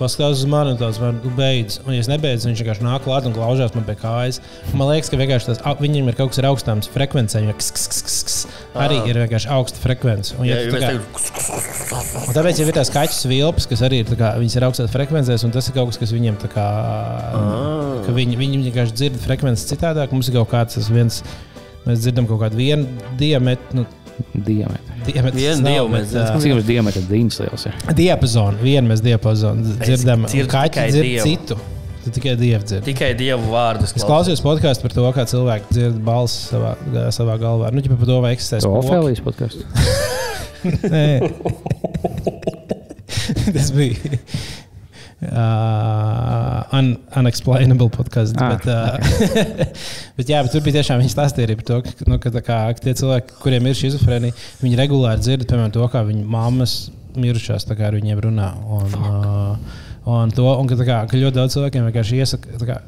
paskatās 0.00 0.40
uz 0.40 0.46
mani, 0.48 0.72
un 0.72 0.78
tāds 0.80 1.00
man 1.02 1.18
beidz. 1.36 1.80
Un, 1.84 1.92
ja 1.96 2.00
es 2.04 2.08
nebeidzu, 2.08 2.48
viņš 2.48 2.62
vienkārši 2.62 2.84
nāk 2.86 3.02
klāt 3.04 3.26
un 3.28 3.34
glaužās 3.36 3.74
man 3.74 3.84
pie 3.88 3.96
kājas. 4.00 4.38
Man 4.72 4.88
liekas, 4.88 5.10
ka 5.12 5.18
vienkārši 5.20 5.50
tas, 5.50 5.60
viņam 5.82 6.08
ir 6.12 6.16
kaut 6.16 6.30
kas 6.32 6.40
ar 6.40 6.48
augstām 6.52 6.80
frekvencēm, 6.94 7.50
jo 7.50 7.56
ks, 7.58 7.68
ks, 7.76 8.00
ks, 8.06 8.20
ks, 8.30 8.38
arī 8.86 9.00
ir 9.10 9.18
vienkārši 9.24 9.50
augsta 9.58 9.82
frekvence. 9.82 10.38
Un, 10.38 10.46
ja 10.48 10.56
Jā, 10.62 10.70
tā 10.72 10.80
kā- 10.80 10.94
Un 12.30 12.36
tāpēc 12.36 12.62
jau 12.62 12.68
ir 12.70 12.76
tās 12.78 12.90
kaķis 12.94 13.26
vilpas, 13.28 13.66
kas 13.68 13.82
arī 13.84 14.00
ir, 14.04 14.14
kā, 14.14 14.32
ir 14.40 14.66
augstās 14.70 14.94
frekvencēs, 14.94 15.44
un 15.44 15.52
tas 15.52 15.68
ir 15.68 15.74
kaut 15.76 15.90
kas, 15.90 15.98
kas 16.00 16.14
viņiem 16.14 16.38
tā 16.40 16.48
kā, 16.54 16.66
ka 18.06 18.14
viņi, 18.14 18.38
viņi 18.40 18.62
vienkārši 18.70 18.96
dzird 18.96 19.20
frekvences 19.26 19.68
citādāk. 19.68 20.14
Mums 20.14 20.30
ir 20.30 20.38
kaut 20.38 20.52
kāds 20.54 20.78
tas 20.78 20.88
viens, 20.92 21.20
mēs 21.86 22.04
dzirdam 22.04 22.28
kaut 22.30 22.42
kādu 22.44 22.60
vienu 22.60 22.86
diametru. 23.20 23.80
Nu, 23.80 23.86
Diametri. 24.20 24.94
diametrs 25.06 25.36
Vienu 25.40 25.64
dievu 25.64 25.86
mēs 25.94 26.10
dzirdam. 26.10 26.40
Cik 26.42 26.50
jums 26.50 26.66
diametri 26.68 27.02
dīņas 27.08 27.38
liels 27.40 27.62
ir? 27.70 27.76
Diapazonu, 27.96 28.58
vienu 28.60 28.90
mēs 28.90 29.00
diapazonu 29.04 29.76
dzirdam. 29.80 30.26
Kaķi 30.28 30.74
tikai 30.74 30.84
dzird 30.92 31.06
Dievu. 31.08 31.24
citu. 31.24 31.56
Tu 32.04 32.12
tikai 32.16 32.34
dievu 32.40 32.64
dzirdi. 32.64 32.84
Tikai 32.90 33.10
dievu 33.16 33.48
vārdus. 33.52 33.94
Es 33.96 34.04
klausījos 34.08 34.40
podkāstu 34.44 34.86
par 34.86 34.94
to, 34.96 35.06
kā 35.16 35.24
cilvēki 35.28 35.72
dzird 35.72 35.98
balsi 36.04 36.46
savā, 36.50 36.74
savā 37.16 37.34
galvā. 37.40 37.72
Nu, 37.72 37.82
ģipa 37.84 37.96
par 38.00 38.08
to, 38.08 38.20
vai 38.24 38.30
eksistē. 38.36 38.60
Ofēlijas 38.68 39.20
podkāstu. 39.24 39.64
Nē. 40.94 41.04
Tas 43.54 43.70
bija. 43.76 44.20
Uh, 45.20 46.62
un, 46.72 46.94
unexplainable 47.20 47.90
podkāsts. 47.92 48.32
Ah, 48.40 48.54
bet, 48.54 48.64
uh, 48.64 48.96
bet, 50.16 50.30
jā, 50.30 50.38
bet 50.40 50.54
tur 50.54 50.64
bija 50.64 50.78
tiešām 50.78 51.02
viņi 51.02 51.12
stāstīja 51.12 51.58
par 51.58 51.66
to, 51.68 51.80
ka, 51.84 52.08
nu, 52.08 52.16
ka, 52.22 52.32
kā, 52.46 52.56
tie 52.80 52.94
cilvēki, 52.96 53.36
kuriem 53.42 53.68
ir 53.68 53.76
šizofrēnija, 53.76 54.36
viņi 54.62 54.80
regulāri 54.80 55.20
dzird 55.20 55.44
piemēram, 55.50 55.74
to, 55.76 55.84
kā 55.92 56.06
viņu 56.08 56.24
mammas 56.24 56.78
mirušās, 57.20 57.68
tā 57.68 57.76
kā 57.76 57.90
ar 57.90 57.98
viņiem 57.98 58.22
runā. 58.30 58.48
Un, 58.78 58.96
uh, 58.96 59.79
un, 60.06 60.30
to, 60.30 60.46
un 60.60 60.66
ka, 60.70 60.74
kā, 60.80 61.02
ka 61.10 61.16
ļoti 61.20 61.36
daudz 61.36 61.54
cilvēkiem 61.58 61.90
vienkārši 61.90 62.20
iesaka 62.22 62.56
tā 62.60 62.66
kā, 62.66 62.78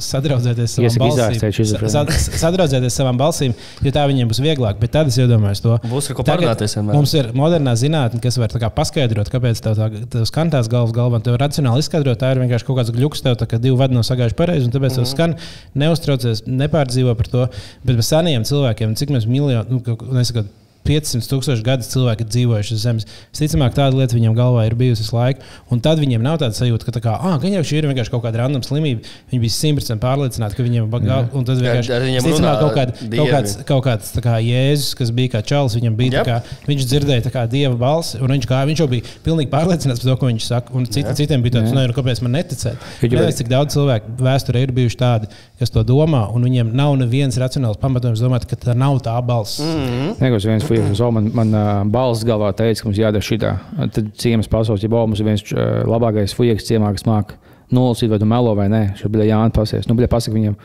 sadraudzēties 0.00 0.74
savām 0.78 0.86
Iesaka 0.86 1.08
izārstēt 1.10 1.42
balsīm. 1.42 1.56
šizofrēniju. 1.58 1.90
Sa- 1.92 2.04
sa- 2.24 2.38
Sadraudzēties 2.40 2.94
savām 2.96 3.18
balsīm, 3.20 3.54
jo 3.84 3.90
tā 3.92 4.04
viņiem 4.08 4.30
būs 4.30 4.40
vieglāk. 4.40 4.78
Bet 4.80 4.92
tad 4.94 5.10
es 5.10 5.18
iedomājos 5.20 5.60
to. 5.60 5.76
Būs 5.90 6.08
ar 6.10 6.16
ko 6.16 6.22
Tagad 6.24 6.40
parunāties 6.46 6.76
vienmēr. 6.78 6.94
Mums 6.96 7.12
ir 7.14 7.28
modernā 7.36 7.74
zinātne, 7.76 8.20
kas 8.22 8.38
var 8.40 8.48
tā 8.48 8.60
kā 8.62 8.70
paskaidrot, 8.72 9.28
kāpēc 9.28 9.60
tev 9.60 9.76
tā 9.76 9.90
tev 10.08 10.24
skan 10.30 10.50
tās 10.50 10.68
galvas 10.72 10.94
galvā. 10.96 11.20
Tev 11.22 11.36
racionāli 11.42 11.84
izskaidrot, 11.84 12.16
tā 12.22 12.32
ir 12.32 12.40
vienkārši 12.40 12.64
kaut 12.70 12.78
kāds 12.80 12.94
gluks, 12.96 13.20
tev 13.20 13.36
tā 13.36 13.46
kā 13.50 13.60
divi 13.60 13.76
vadi 13.76 13.94
nav 13.98 14.06
sagājuši 14.08 14.38
pareizi, 14.40 14.64
un 14.70 14.72
tāpēc 14.72 14.96
tev 15.00 15.04
skan. 15.10 15.36
Neuztraucies, 15.76 16.46
nepārdzīvo 16.48 17.14
par 17.16 17.26
to. 17.28 17.48
Bet 17.84 17.96
par 18.00 18.06
seniem 18.08 18.42
cilvēkiem, 18.48 18.96
cik 18.96 19.10
mēs 19.12 19.26
miljonu, 19.28 19.68
nu, 19.70 19.80
kaut- 19.84 20.08
nesakot, 20.12 20.46
500 20.86 21.28
tūkstoši 21.30 21.64
gadus 21.66 21.90
cilvēki 21.92 22.24
ir 22.24 22.30
dzīvojuši 22.34 22.74
uz 22.76 22.84
Zemes. 22.84 23.06
Visticamāk, 23.34 23.74
tāda 23.76 23.98
lieta 23.98 24.16
viņiem 24.16 24.34
galvā 24.36 24.64
ir 24.68 24.76
bijusi 24.78 25.04
visu 25.04 25.16
laiku. 25.16 25.44
Un 25.70 25.82
tad 25.84 26.00
viņiem 26.00 26.22
nav 26.24 26.38
tāda 26.40 26.56
sajūta, 26.56 26.86
ka, 26.88 26.94
tā 26.96 27.02
kā, 27.04 27.14
ah, 27.16 27.36
gan 27.42 27.54
jau 27.58 27.62
šī 27.66 27.80
ir 27.80 27.88
vienkārši 27.90 28.12
kaut 28.14 28.24
kāda 28.24 28.42
random 28.42 28.64
slimība. 28.64 29.04
Viņi 29.30 29.42
bija 29.44 29.56
simtprocentīgi 29.56 30.02
pārliecināti, 30.02 30.56
ka 30.56 30.66
viņiem 30.66 30.86
ir 30.86 30.90
bagāti. 30.92 31.32
Un 31.36 31.46
tad 31.48 31.60
vienkārši 31.60 32.00
viņiem 32.06 32.24
visticamāk, 32.24 32.40
runā 32.40 32.54
kaut, 32.60 32.74
kād, 32.78 32.94
kaut 33.16 33.32
kāds, 33.34 33.56
kaut 33.68 33.84
kāds 33.86 34.14
tā 34.16 34.24
kā 34.24 34.38
Jēzus, 34.44 34.96
kas 34.98 35.12
bija 35.14 35.34
kā 35.36 35.42
čalis, 35.46 35.76
viņam 35.78 35.98
bija 36.00 36.20
tā 36.20 36.24
kā, 36.26 36.56
viņš 36.68 36.88
dzirdēja 36.90 37.26
tā 37.28 37.34
kā 37.34 37.44
dieva 37.50 37.76
balsi, 37.80 38.18
un 38.20 38.34
viņš, 38.34 38.48
kā, 38.50 38.62
viņš 38.70 38.82
jau 38.84 38.88
bija 38.90 39.14
pilnīgi 39.24 39.52
pārliecināts 39.52 40.02
par 40.02 40.10
to, 40.10 40.16
ko 40.20 40.30
viņš 40.30 40.48
saka. 40.48 40.74
Un 40.76 40.88
citi, 40.88 41.14
citiem 41.20 41.44
bija 41.44 41.58
tāds, 41.58 41.70
Jā. 41.70 41.78
ne, 41.78 41.86
nu, 41.90 41.96
kāpēc 41.96 42.22
man 42.24 42.36
neticēt. 42.38 42.88
Nezinu, 43.04 43.36
cik 43.40 43.50
daudz 43.52 43.76
cilvēku 43.76 44.16
vēsturē 44.20 44.64
ir 44.64 44.74
bijuši 44.76 45.00
tādi, 45.00 45.30
kas 45.60 45.72
to 45.74 45.84
domā, 45.86 46.24
un 46.34 46.44
viņiem 46.46 46.72
nav 46.76 46.94
neviens 47.00 47.36
racionāls 47.40 47.80
pamatojums 47.80 48.22
domāt, 48.22 48.46
ka 48.48 48.58
tā 48.60 48.76
nav 48.78 49.00
tā 49.04 49.16
balss. 49.26 49.60
Mm. 49.64 50.14
Negos 50.22 50.46
fujas, 50.70 51.02
un 51.04 51.16
man, 51.18 51.30
man 51.36 51.54
uh, 51.54 51.68
balss 51.90 52.24
galvā 52.26 52.50
teica, 52.56 52.80
ka 52.82 52.88
mums 52.88 53.00
jādara 53.00 53.26
šitā. 53.26 53.54
Tad 53.92 54.10
ciemas 54.20 54.48
pasaules, 54.50 54.82
ja 54.86 54.90
mums 54.92 55.20
ir 55.20 55.28
viens 55.28 55.44
uh, 55.52 55.80
labākais 55.90 56.34
fujas 56.38 56.66
ciemā, 56.68 56.92
kas 56.96 57.06
māk 57.08 57.36
nolasīt, 57.74 58.10
vai 58.10 58.18
tu 58.22 58.28
melo 58.28 58.54
vai 58.58 58.68
nē. 58.72 58.84
Šo 58.98 59.10
bija 59.12 59.28
Jānis 59.34 59.54
pasies. 59.56 59.88
Nu, 59.90 59.96
bija 59.98 60.10
pasaka 60.10 60.36
viņam. 60.36 60.58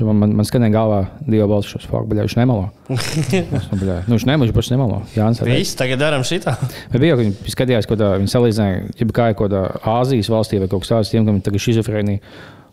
Man, 0.00 0.16
man, 0.16 0.30
man 0.38 0.46
skanēja 0.46 0.72
galvā 0.72 0.98
divu 1.26 1.48
balsu 1.50 1.74
šos 1.74 1.88
faktus, 1.90 2.08
bet 2.12 2.20
viņš 2.22 2.36
nemelo. 2.38 2.68
Nu, 3.74 3.88
nu, 4.06 4.14
viņš 4.14 4.24
nemelo, 4.28 4.46
viņš 4.46 4.54
pats 4.56 4.70
nemelo. 4.72 5.00
Jānis 5.16 5.42
arī. 5.42 5.56
Viss 5.60 5.76
tagad 5.76 6.00
darām 6.00 6.22
šitā. 6.24 6.54
Bet 6.92 7.02
bija, 7.02 7.16
ka 7.18 7.24
viņi 7.24 7.52
skatījās, 7.52 7.88
ko 7.90 7.98
tā- 8.00 8.14
viņi 8.20 8.32
salīdzināja, 8.32 8.78
ja 9.00 9.08
kā 9.18 9.26
ir 9.32 9.36
kaut 9.36 9.50
kādā 9.50 9.64
Āzijas 9.98 10.30
valstī 10.32 10.60
vai 10.62 10.70
kaut 10.70 10.86
kas 10.86 10.92
tāds, 10.94 11.12
tiem, 11.12 11.26
kam 11.26 11.42
ir 11.42 11.64
šizofrēnija. 11.66 12.22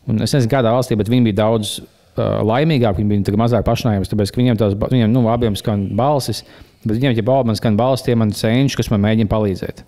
Un 0.07 0.21
Es 0.23 0.31
nezinu, 0.37 0.51
kādā 0.53 0.71
valstī, 0.71 0.95
bet 0.95 1.09
viņi 1.11 1.27
bija 1.31 1.39
daudz 1.41 1.79
uh, 1.81 2.39
laimīgāki, 2.47 3.03
viņi 3.03 3.25
bija 3.27 3.41
mazāk 3.41 3.65
pašnāvības, 3.67 4.13
tāpēc, 4.13 4.31
ka 4.31 4.41
viņiem 4.41 4.59
tās, 4.61 4.77
viņiem, 4.79 5.11
nu, 5.11 5.25
abiem 5.33 5.57
skan 5.59 5.89
balsis, 5.97 6.45
bet 6.85 6.97
viņiem, 6.97 7.15
ja 7.17 7.23
balva 7.23 7.47
man 7.51 7.55
skan 7.59 7.77
balsis, 7.79 8.05
tie 8.05 8.15
man 8.15 8.31
cenšas, 8.31 8.75
kas 8.81 8.91
man 8.93 9.01
mēģina 9.05 9.31
palīdzēt. 9.31 9.83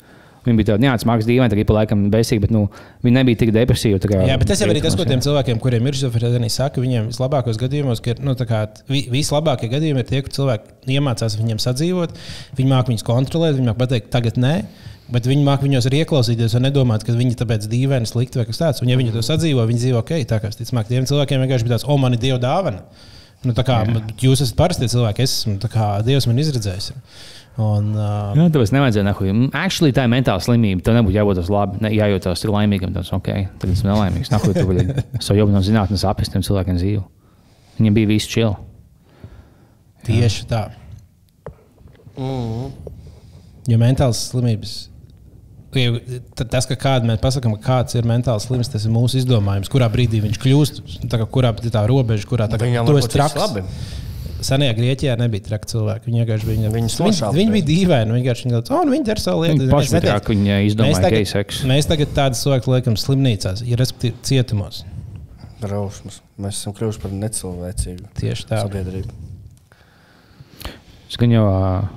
Viņi 0.46 0.56
bija 0.56 0.78
jā, 0.80 0.94
smags 1.02 1.26
dīvaini, 1.28 1.52
tagad 1.52 1.68
pa 1.68 1.74
laikam 1.82 2.06
besīgi, 2.14 2.40
bet, 2.46 2.52
nu, 2.56 2.70
viņi 3.04 3.16
nebija 3.18 3.38
tik 3.42 3.52
depresīvi. 3.52 4.00
tā 4.00 4.08
kā- 4.08 4.22
Jā, 4.26 4.38
bet 4.40 4.48
tas 4.48 4.62
jau 4.62 4.70
arī 4.72 4.82
tas, 4.82 4.96
ko 4.96 5.04
jā. 5.04 5.10
tiem 5.12 5.20
cilvēkiem, 5.20 5.60
kuriem 5.60 5.86
ir 5.86 5.94
šizofrēnija, 5.94 6.50
saka, 6.50 6.80
viņiem 6.82 7.10
vislabākos 7.12 7.60
gadījumos, 7.60 8.02
ka 8.02 8.12
ir, 8.12 8.22
nu, 8.24 8.34
tā 8.40 8.48
kā, 8.48 8.62
vi- 8.88 9.10
vislabākie 9.12 9.70
gadījumi 9.70 10.00
ir 10.00 10.08
tie, 10.08 10.22
kur 10.24 10.32
cilvēki 10.32 10.96
iemācās 10.96 11.36
viņiem 11.36 11.60
sadzīvot, 11.60 12.16
viņi 12.56 12.70
māca 12.72 12.88
viņus 12.88 13.04
kontrolēt, 13.04 13.60
viņi 13.60 13.68
māca 13.68 13.82
pateikt, 13.84 14.10
tagad 14.10 14.40
nē. 14.40 14.64
Bet 15.12 15.26
viņi 15.26 15.44
māca 15.44 15.66
viņos 15.66 15.88
arī 15.90 16.06
ieklausīties 16.06 16.56
un 16.56 16.62
nedomāt, 16.70 17.04
ka 17.04 17.12
viņi 17.12 17.36
tāpēc 17.36 17.66
dīvaini, 17.68 18.06
slikti 18.06 18.38
vai 18.38 18.46
kas 18.46 18.58
tāds. 18.62 18.82
Un, 18.82 18.90
ja 18.90 18.96
viņi 18.96 19.12
to 19.12 19.20
sadzīvo, 19.26 19.66
viņi 19.66 19.82
dzīvo 19.82 19.98
ok. 20.06 20.12
Tā 20.30 20.40
kā 20.40 20.48
es 20.48 20.56
ticu, 20.56 20.72
tiem 20.88 21.04
cilvēkiem 21.10 21.42
vienkārši 21.42 21.66
bija 21.66 21.76
tāds, 21.78 21.88
o, 21.90 21.98
man 21.98 22.14
ir 22.14 22.20
dieva 22.20 22.38
dāvana. 22.38 22.84
Nu, 23.48 23.54
tā 23.56 23.64
kā 23.64 23.86
man- 23.88 24.10
jūs 24.20 24.42
esat 24.44 24.56
parasti 24.60 24.90
cilvēki, 24.92 25.20
es 25.24 25.38
esmu 25.46 25.60
tā 25.64 25.70
kā 25.72 26.04
Dievs 26.04 26.28
man 26.28 26.38
izredzējis. 26.38 26.92
Un, 27.60 27.94
uh, 27.96 28.34
Nu, 28.36 28.48
tāpēc 28.50 28.72
nevajadzēja 28.72 29.04
nehuj. 29.04 29.52
Actually, 29.54 29.92
tā 29.92 30.04
ir 30.08 30.12
mentāla 30.12 30.40
slimība. 30.40 30.84
Tev 30.84 30.96
nebūtu 30.96 31.16
jābūt 31.16 31.50
labi, 31.52 31.82
ne, 31.84 31.90
jājūtas 31.92 32.44
laimīgam. 32.48 32.94
Tas, 32.94 33.12
ok, 33.12 33.28
tagad 33.60 33.76
esmu 33.76 33.90
nelaimīgs. 33.92 34.32
Nahuj, 34.32 34.54
tu 34.56 34.66
vari 34.68 34.86
savu 35.20 35.40
jobu 35.40 35.52
no 35.52 35.60
zinātnes 35.60 36.06
apēstiem 36.08 36.44
cilvēkiem 36.46 36.80
dzīvu. 36.80 37.04
Viņam 37.80 37.94
bija 37.94 38.08
viss 38.08 38.28
čili. 38.28 38.56
Tieši 40.08 40.46
tā. 40.48 40.72
Jo 43.70 43.78
mentālas 43.78 44.30
slimības. 44.32 44.89
Tas, 45.70 46.66
ka 46.66 46.74
kāda 46.82 47.06
mēs 47.06 47.20
pasakām, 47.22 47.54
ka 47.60 47.66
kāds 47.68 47.94
ir 48.00 48.08
mentāli 48.10 48.42
slims, 48.42 48.70
tas 48.74 48.88
ir 48.88 48.94
mūsu 48.94 49.20
izdomājums. 49.22 49.70
Kurā 49.70 49.86
brīdī 49.94 50.22
viņš 50.24 50.40
kļūst, 50.42 50.80
tā 51.12 51.20
kā, 51.22 51.28
kurā 51.30 51.52
ir 51.62 51.74
tā 51.76 51.84
robeža, 51.90 52.26
kurā 52.30 52.48
tā 52.50 52.58
kā 52.58 52.70
esi 52.72 52.94
viss 52.96 53.12
traks. 53.14 53.36
labi. 53.38 53.62
senajā 54.42 54.74
Grieķijā 54.78 55.14
nebija 55.20 55.44
traki 55.50 55.68
cilvēki. 55.74 56.08
Viņi 56.10 56.22
vienkārši 56.24 56.48
bija, 56.50 56.70
Viņus 56.74 56.96
viņi, 56.98 57.12
nošāva 57.12 57.36
viņi 57.38 57.52
bija 57.54 57.64
uzreiz. 57.64 57.70
dīvaini. 57.70 58.14
Viņi 58.16 58.24
vienkārši 58.24 58.50
bija, 58.50 58.62
oh, 58.72 58.84
nu, 58.88 58.94
viņi 58.96 59.08
dara 59.12 59.20
savu 59.26 59.44
lietu. 59.44 59.60
Viņi 59.60 59.74
paši 59.76 59.94
bija 59.94 60.02
traki, 60.08 60.34
viņi 60.34 60.50
Mēs 60.50 60.70
izdomāja 60.72 61.02
tagad, 61.04 61.18
geju 61.20 61.30
seksu. 61.34 61.68
mēs 61.70 61.90
tagad 61.92 62.14
tādu 62.18 62.40
cilvēku 62.40 62.74
liekam 62.74 62.96
slimnīcās, 63.04 63.64
ja 63.68 63.80
respektīvi 63.84 64.16
cietumos. 64.32 64.82
Drausmas. 65.60 66.22
Mēs 66.40 66.62
esam 66.64 66.74
kļuvuši 66.78 67.02
par 67.04 67.12
necilvēcīgu 67.20 68.10
Tieši 68.16 68.48
tā. 68.48 68.62
sabiedrību. 68.64 69.12
Es 71.10 71.18
gan 71.20 71.34
jau 71.36 71.44
uh, 71.52 71.90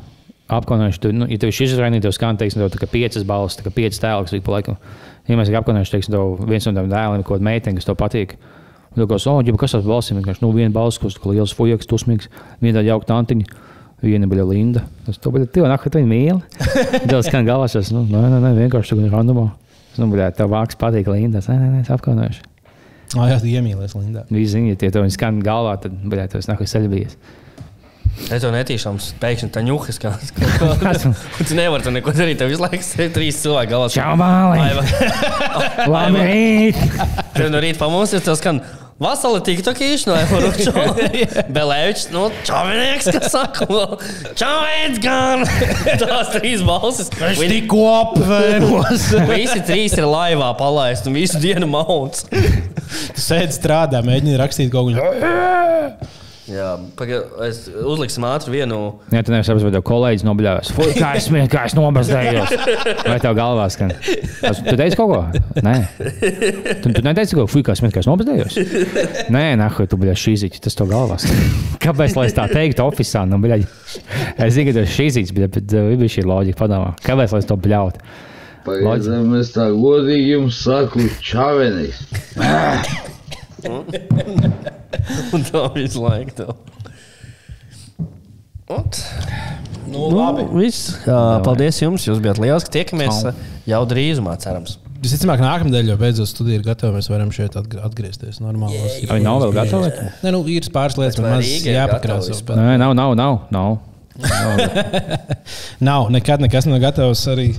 apkaunojuši, 0.57 1.01
tu, 1.03 1.13
nu, 1.17 1.29
ja 1.31 1.39
tev 1.41 1.53
ir 1.53 1.67
izrainīts, 1.67 2.05
tev 2.07 2.15
skan, 2.17 2.39
teiksim, 2.41 2.63
tev 2.63 2.89
piecas 2.93 3.27
balss, 3.29 3.59
tā 3.59 3.67
kā 3.67 3.73
piecas 3.75 4.01
tēlus 4.03 4.35
ik 4.37 4.45
pa 4.47 4.59
laikam. 4.59 4.79
Ja 5.31 5.39
mēs 5.39 5.53
apkaunojuši, 5.55 5.95
teiksim, 5.97 6.17
tev 6.17 6.47
viens 6.49 6.67
no 6.69 6.75
tiem 6.77 6.91
dēliem, 6.93 7.25
ko 7.27 7.39
meitene, 7.43 7.79
kas 7.79 7.89
tev 7.89 7.99
patīk. 8.01 8.37
Un 8.93 9.01
Tu 9.01 9.09
kā 9.09 9.17
soģi, 9.17 9.55
kas 9.57 9.73
tas 9.73 9.87
balss 9.89 10.13
ir? 10.13 10.19
Vienkārši, 10.19 10.43
nu, 10.45 10.51
viena 10.53 10.73
balss, 10.75 11.01
kas 11.01 11.17
ir 11.17 11.31
liels 11.33 11.55
fujaks, 11.57 11.89
tusmīgs, 11.89 12.29
viena 12.61 12.81
tāda 12.81 12.91
jauka 12.91 13.09
tantiņa. 13.09 13.63
Viena 14.03 14.27
bija 14.27 14.45
Linda. 14.45 14.83
Tas 15.07 15.21
to 15.23 15.31
bija 15.31 15.47
tev, 15.47 15.69
nāk, 15.71 15.85
tu 15.87 16.01
viņu 16.01 16.11
mīli. 16.11 16.41
Tev 17.11 17.21
skan 17.23 17.47
galvā, 17.47 17.69
tas, 17.71 17.93
nu, 17.95 18.03
nē, 18.11 18.23
nē, 18.33 18.41
nē, 18.43 18.51
vienkārši 18.57 18.97
tā 18.97 19.05
kā 19.05 19.11
randomā. 19.13 19.45
Es 19.93 20.01
nu, 20.03 20.09
bļā, 20.11 20.33
tev 20.35 20.51
vāks 20.51 20.79
patīk 20.81 21.07
Linda. 21.13 21.39
Es, 21.39 21.47
Nē, 21.47 21.55
nē, 21.61 21.69
nē, 21.71 21.83
es 21.85 21.93
apkaunojuši. 21.95 22.43
Oh, 23.15 23.29
jā, 23.31 23.37
tu 23.39 23.47
iemīlies 23.47 23.95
Lindā. 23.95 24.25
Visi 24.33 24.57
zina, 24.57 24.73
ja 24.73 24.81
tie 24.81 24.91
tev 24.91 25.07
skan 25.15 25.39
galvā, 25.45 25.77
tad, 25.85 25.95
bļā, 25.95 26.27
tev 26.33 26.43
nāk, 26.49 26.65
es 26.67 26.75
ceļbies. 26.75 27.15
Es 28.33 28.45
to 28.45 28.51
netīšām 28.53 28.99
pēkšņi 29.23 29.49
tā 29.53 29.63
ņuhas, 29.67 29.99
kā 30.03 30.13
tu 30.21 31.57
nevari 31.59 31.85
tur 31.85 31.95
neko 31.97 32.15
darīt. 32.17 32.39
Tev 32.41 32.53
visu 32.53 32.63
laiku 32.63 32.85
ir 33.03 33.11
trīs 33.15 33.41
cilvēki 33.43 33.73
galvā. 33.73 33.89
Čau, 33.93 34.13
māli! 34.21 34.61
Labrīt! 35.93 36.79
Tev 37.35 37.51
no 37.53 37.61
rīta 37.63 37.83
pamosies, 37.83 38.25
tev 38.25 38.39
skan. 38.41 38.63
Vasarā 39.03 39.41
tika 39.43 39.65
tā 39.67 39.73
īša 39.83 40.07
no 40.07 40.15
Evaruča. 40.15 41.47
Belēvičs, 41.51 42.05
nu, 42.15 42.29
čavinieks, 42.47 43.09
kas 43.17 43.33
saka, 43.33 43.67
čavinieks 44.39 45.01
gan. 45.03 45.43
Tās 45.99 46.31
trīs 46.37 46.63
balsis. 46.63 47.11
Viņi 47.19 47.49
Tikko 47.57 47.83
apvēmos. 47.97 49.09
visi 49.33 49.59
trīs 49.67 49.99
ir 49.99 50.07
laivā 50.07 50.53
palaisti 50.61 51.11
un 51.11 51.19
visu 51.19 51.43
dienu 51.43 51.67
mauts. 51.73 52.29
Tu 52.31 53.25
sēdi 53.25 53.59
strādā, 53.59 54.05
mēģini 54.07 54.39
rakstīt 54.39 54.71
kaut 54.71 54.95
ko. 54.95 56.21
Jā, 56.51 56.73
paga, 56.99 57.21
es 57.47 57.69
uzliksim 57.71 58.25
ātri 58.27 58.57
vienu. 58.57 58.79
Jā, 59.15 59.21
tu 59.23 59.31
nevari 59.31 59.47
saprast, 59.47 59.63
vai 59.69 59.83
kolēģis 59.87 60.25
nobļāvis. 60.27 60.73
Fui, 60.75 60.89
kā 60.97 61.13
es 61.15 61.29
smieju, 61.29 61.47
kā 61.53 61.69
es 61.69 61.77
nobazdējos. 61.79 62.51
Vai 63.07 63.19
tev 63.23 63.37
galvā 63.39 63.69
skan? 63.71 63.93
Tu 64.41 64.75
teici 64.81 64.99
kaut 64.99 65.13
ko? 65.13 65.21
Nē. 65.63 65.77
Tu, 66.83 66.91
tu 66.97 67.05
neteici 67.07 67.39
kaut 67.39 67.45
ko, 67.45 67.53
fui, 67.53 67.63
kā 67.63 67.77
es 67.77 67.83
smieju, 67.83 67.95
kā 67.95 68.03
es 68.03 68.11
nobazdējos. 68.11 68.59
Nē, 69.31 69.45
nahu, 69.61 69.87
tu 69.87 70.01
biji 70.03 70.17
šī 70.25 70.35
zīķis, 70.43 70.65
tas 70.67 70.79
tev 70.81 70.91
galvā 70.91 71.21
skan. 71.23 71.47
Kāpēc, 71.87 72.19
lai 72.19 72.27
es 72.33 72.37
tā 72.41 72.49
teiktu, 72.51 72.83
oficiāli? 72.91 73.31
Nu, 73.31 73.39
bļaļ, 73.47 73.63
es 74.43 74.59
zinu, 74.59 74.67
ka 74.73 74.77
tu 74.81 74.83
esi 74.83 74.99
šī 74.99 75.09
zīķis, 75.21 75.35
bet, 75.39 75.61
bet 75.61 75.79
uh, 75.79 75.95
bija 75.95 76.17
šī 76.19 76.27
loģika 76.27 76.65
padomā. 76.65 76.91
Kāpēc, 77.07 77.37
lai 77.37 77.45
es 77.45 77.51
to 77.53 77.61
bļautu? 77.63 78.03
Pagaidām 78.67 79.39
es 79.39 79.55
tā 79.55 79.71
godīgi 79.71 80.35
jums 80.35 80.59
saku, 80.67 81.07
čavenis. 81.23 82.03
Un 85.35 85.45
tā 85.49 85.65
visu 85.77 86.03
laiku. 86.05 86.37
tev. 86.43 86.55
Ot. 88.73 89.01
Nu, 89.93 90.07
labi. 90.15 90.47
Viss. 90.57 90.95
Jā, 91.05 91.19
paldies 91.45 91.81
jums. 91.83 92.07
Jūs 92.09 92.23
bijat 92.25 92.41
lieliski. 92.41 92.73
Tiekamies 92.79 93.25
uh, 93.29 93.37
jau 93.69 93.83
drīzumā, 93.89 94.37
cerams. 94.41 94.79
Visticamāk, 95.03 95.41
nākamā 95.43 95.67
nedēļa 95.67 95.91
jau 95.93 95.99
beidzot 95.99 96.31
studija 96.31 96.61
ir 96.61 96.67
gatava. 96.67 96.95
Mēs 96.95 97.09
varam 97.11 97.33
šeit 97.35 97.57
atgr- 97.59 97.83
atgriezties 97.89 98.39
normālos. 98.43 99.01
Vai 99.11 99.19
nav 99.25 99.41
vēl 99.43 99.57
gatavi? 99.57 99.91
Nē, 100.23 100.31
nu, 100.37 100.45
ir 100.47 100.69
pāris 100.75 100.99
lietas, 101.01 101.19
Bet 101.19 101.27
man 101.27 101.43
jāpakrāso. 101.43 102.39
Nē, 102.55 102.77
nav, 102.81 102.95
nav, 102.95 103.17
nav. 103.19 103.41
nav. 103.57 103.81
Nav, 105.83 106.07
nekad 106.15 106.45
nekas 106.45 106.69
nav 106.71 106.79
gatavs. 106.85 107.25
Arī 107.33 107.51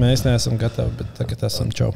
mēs 0.00 0.26
neesam 0.26 0.58
gatavi, 0.58 0.90
bet 0.98 1.14
tagad 1.20 1.46
esam 1.46 1.70
čau. 1.70 1.92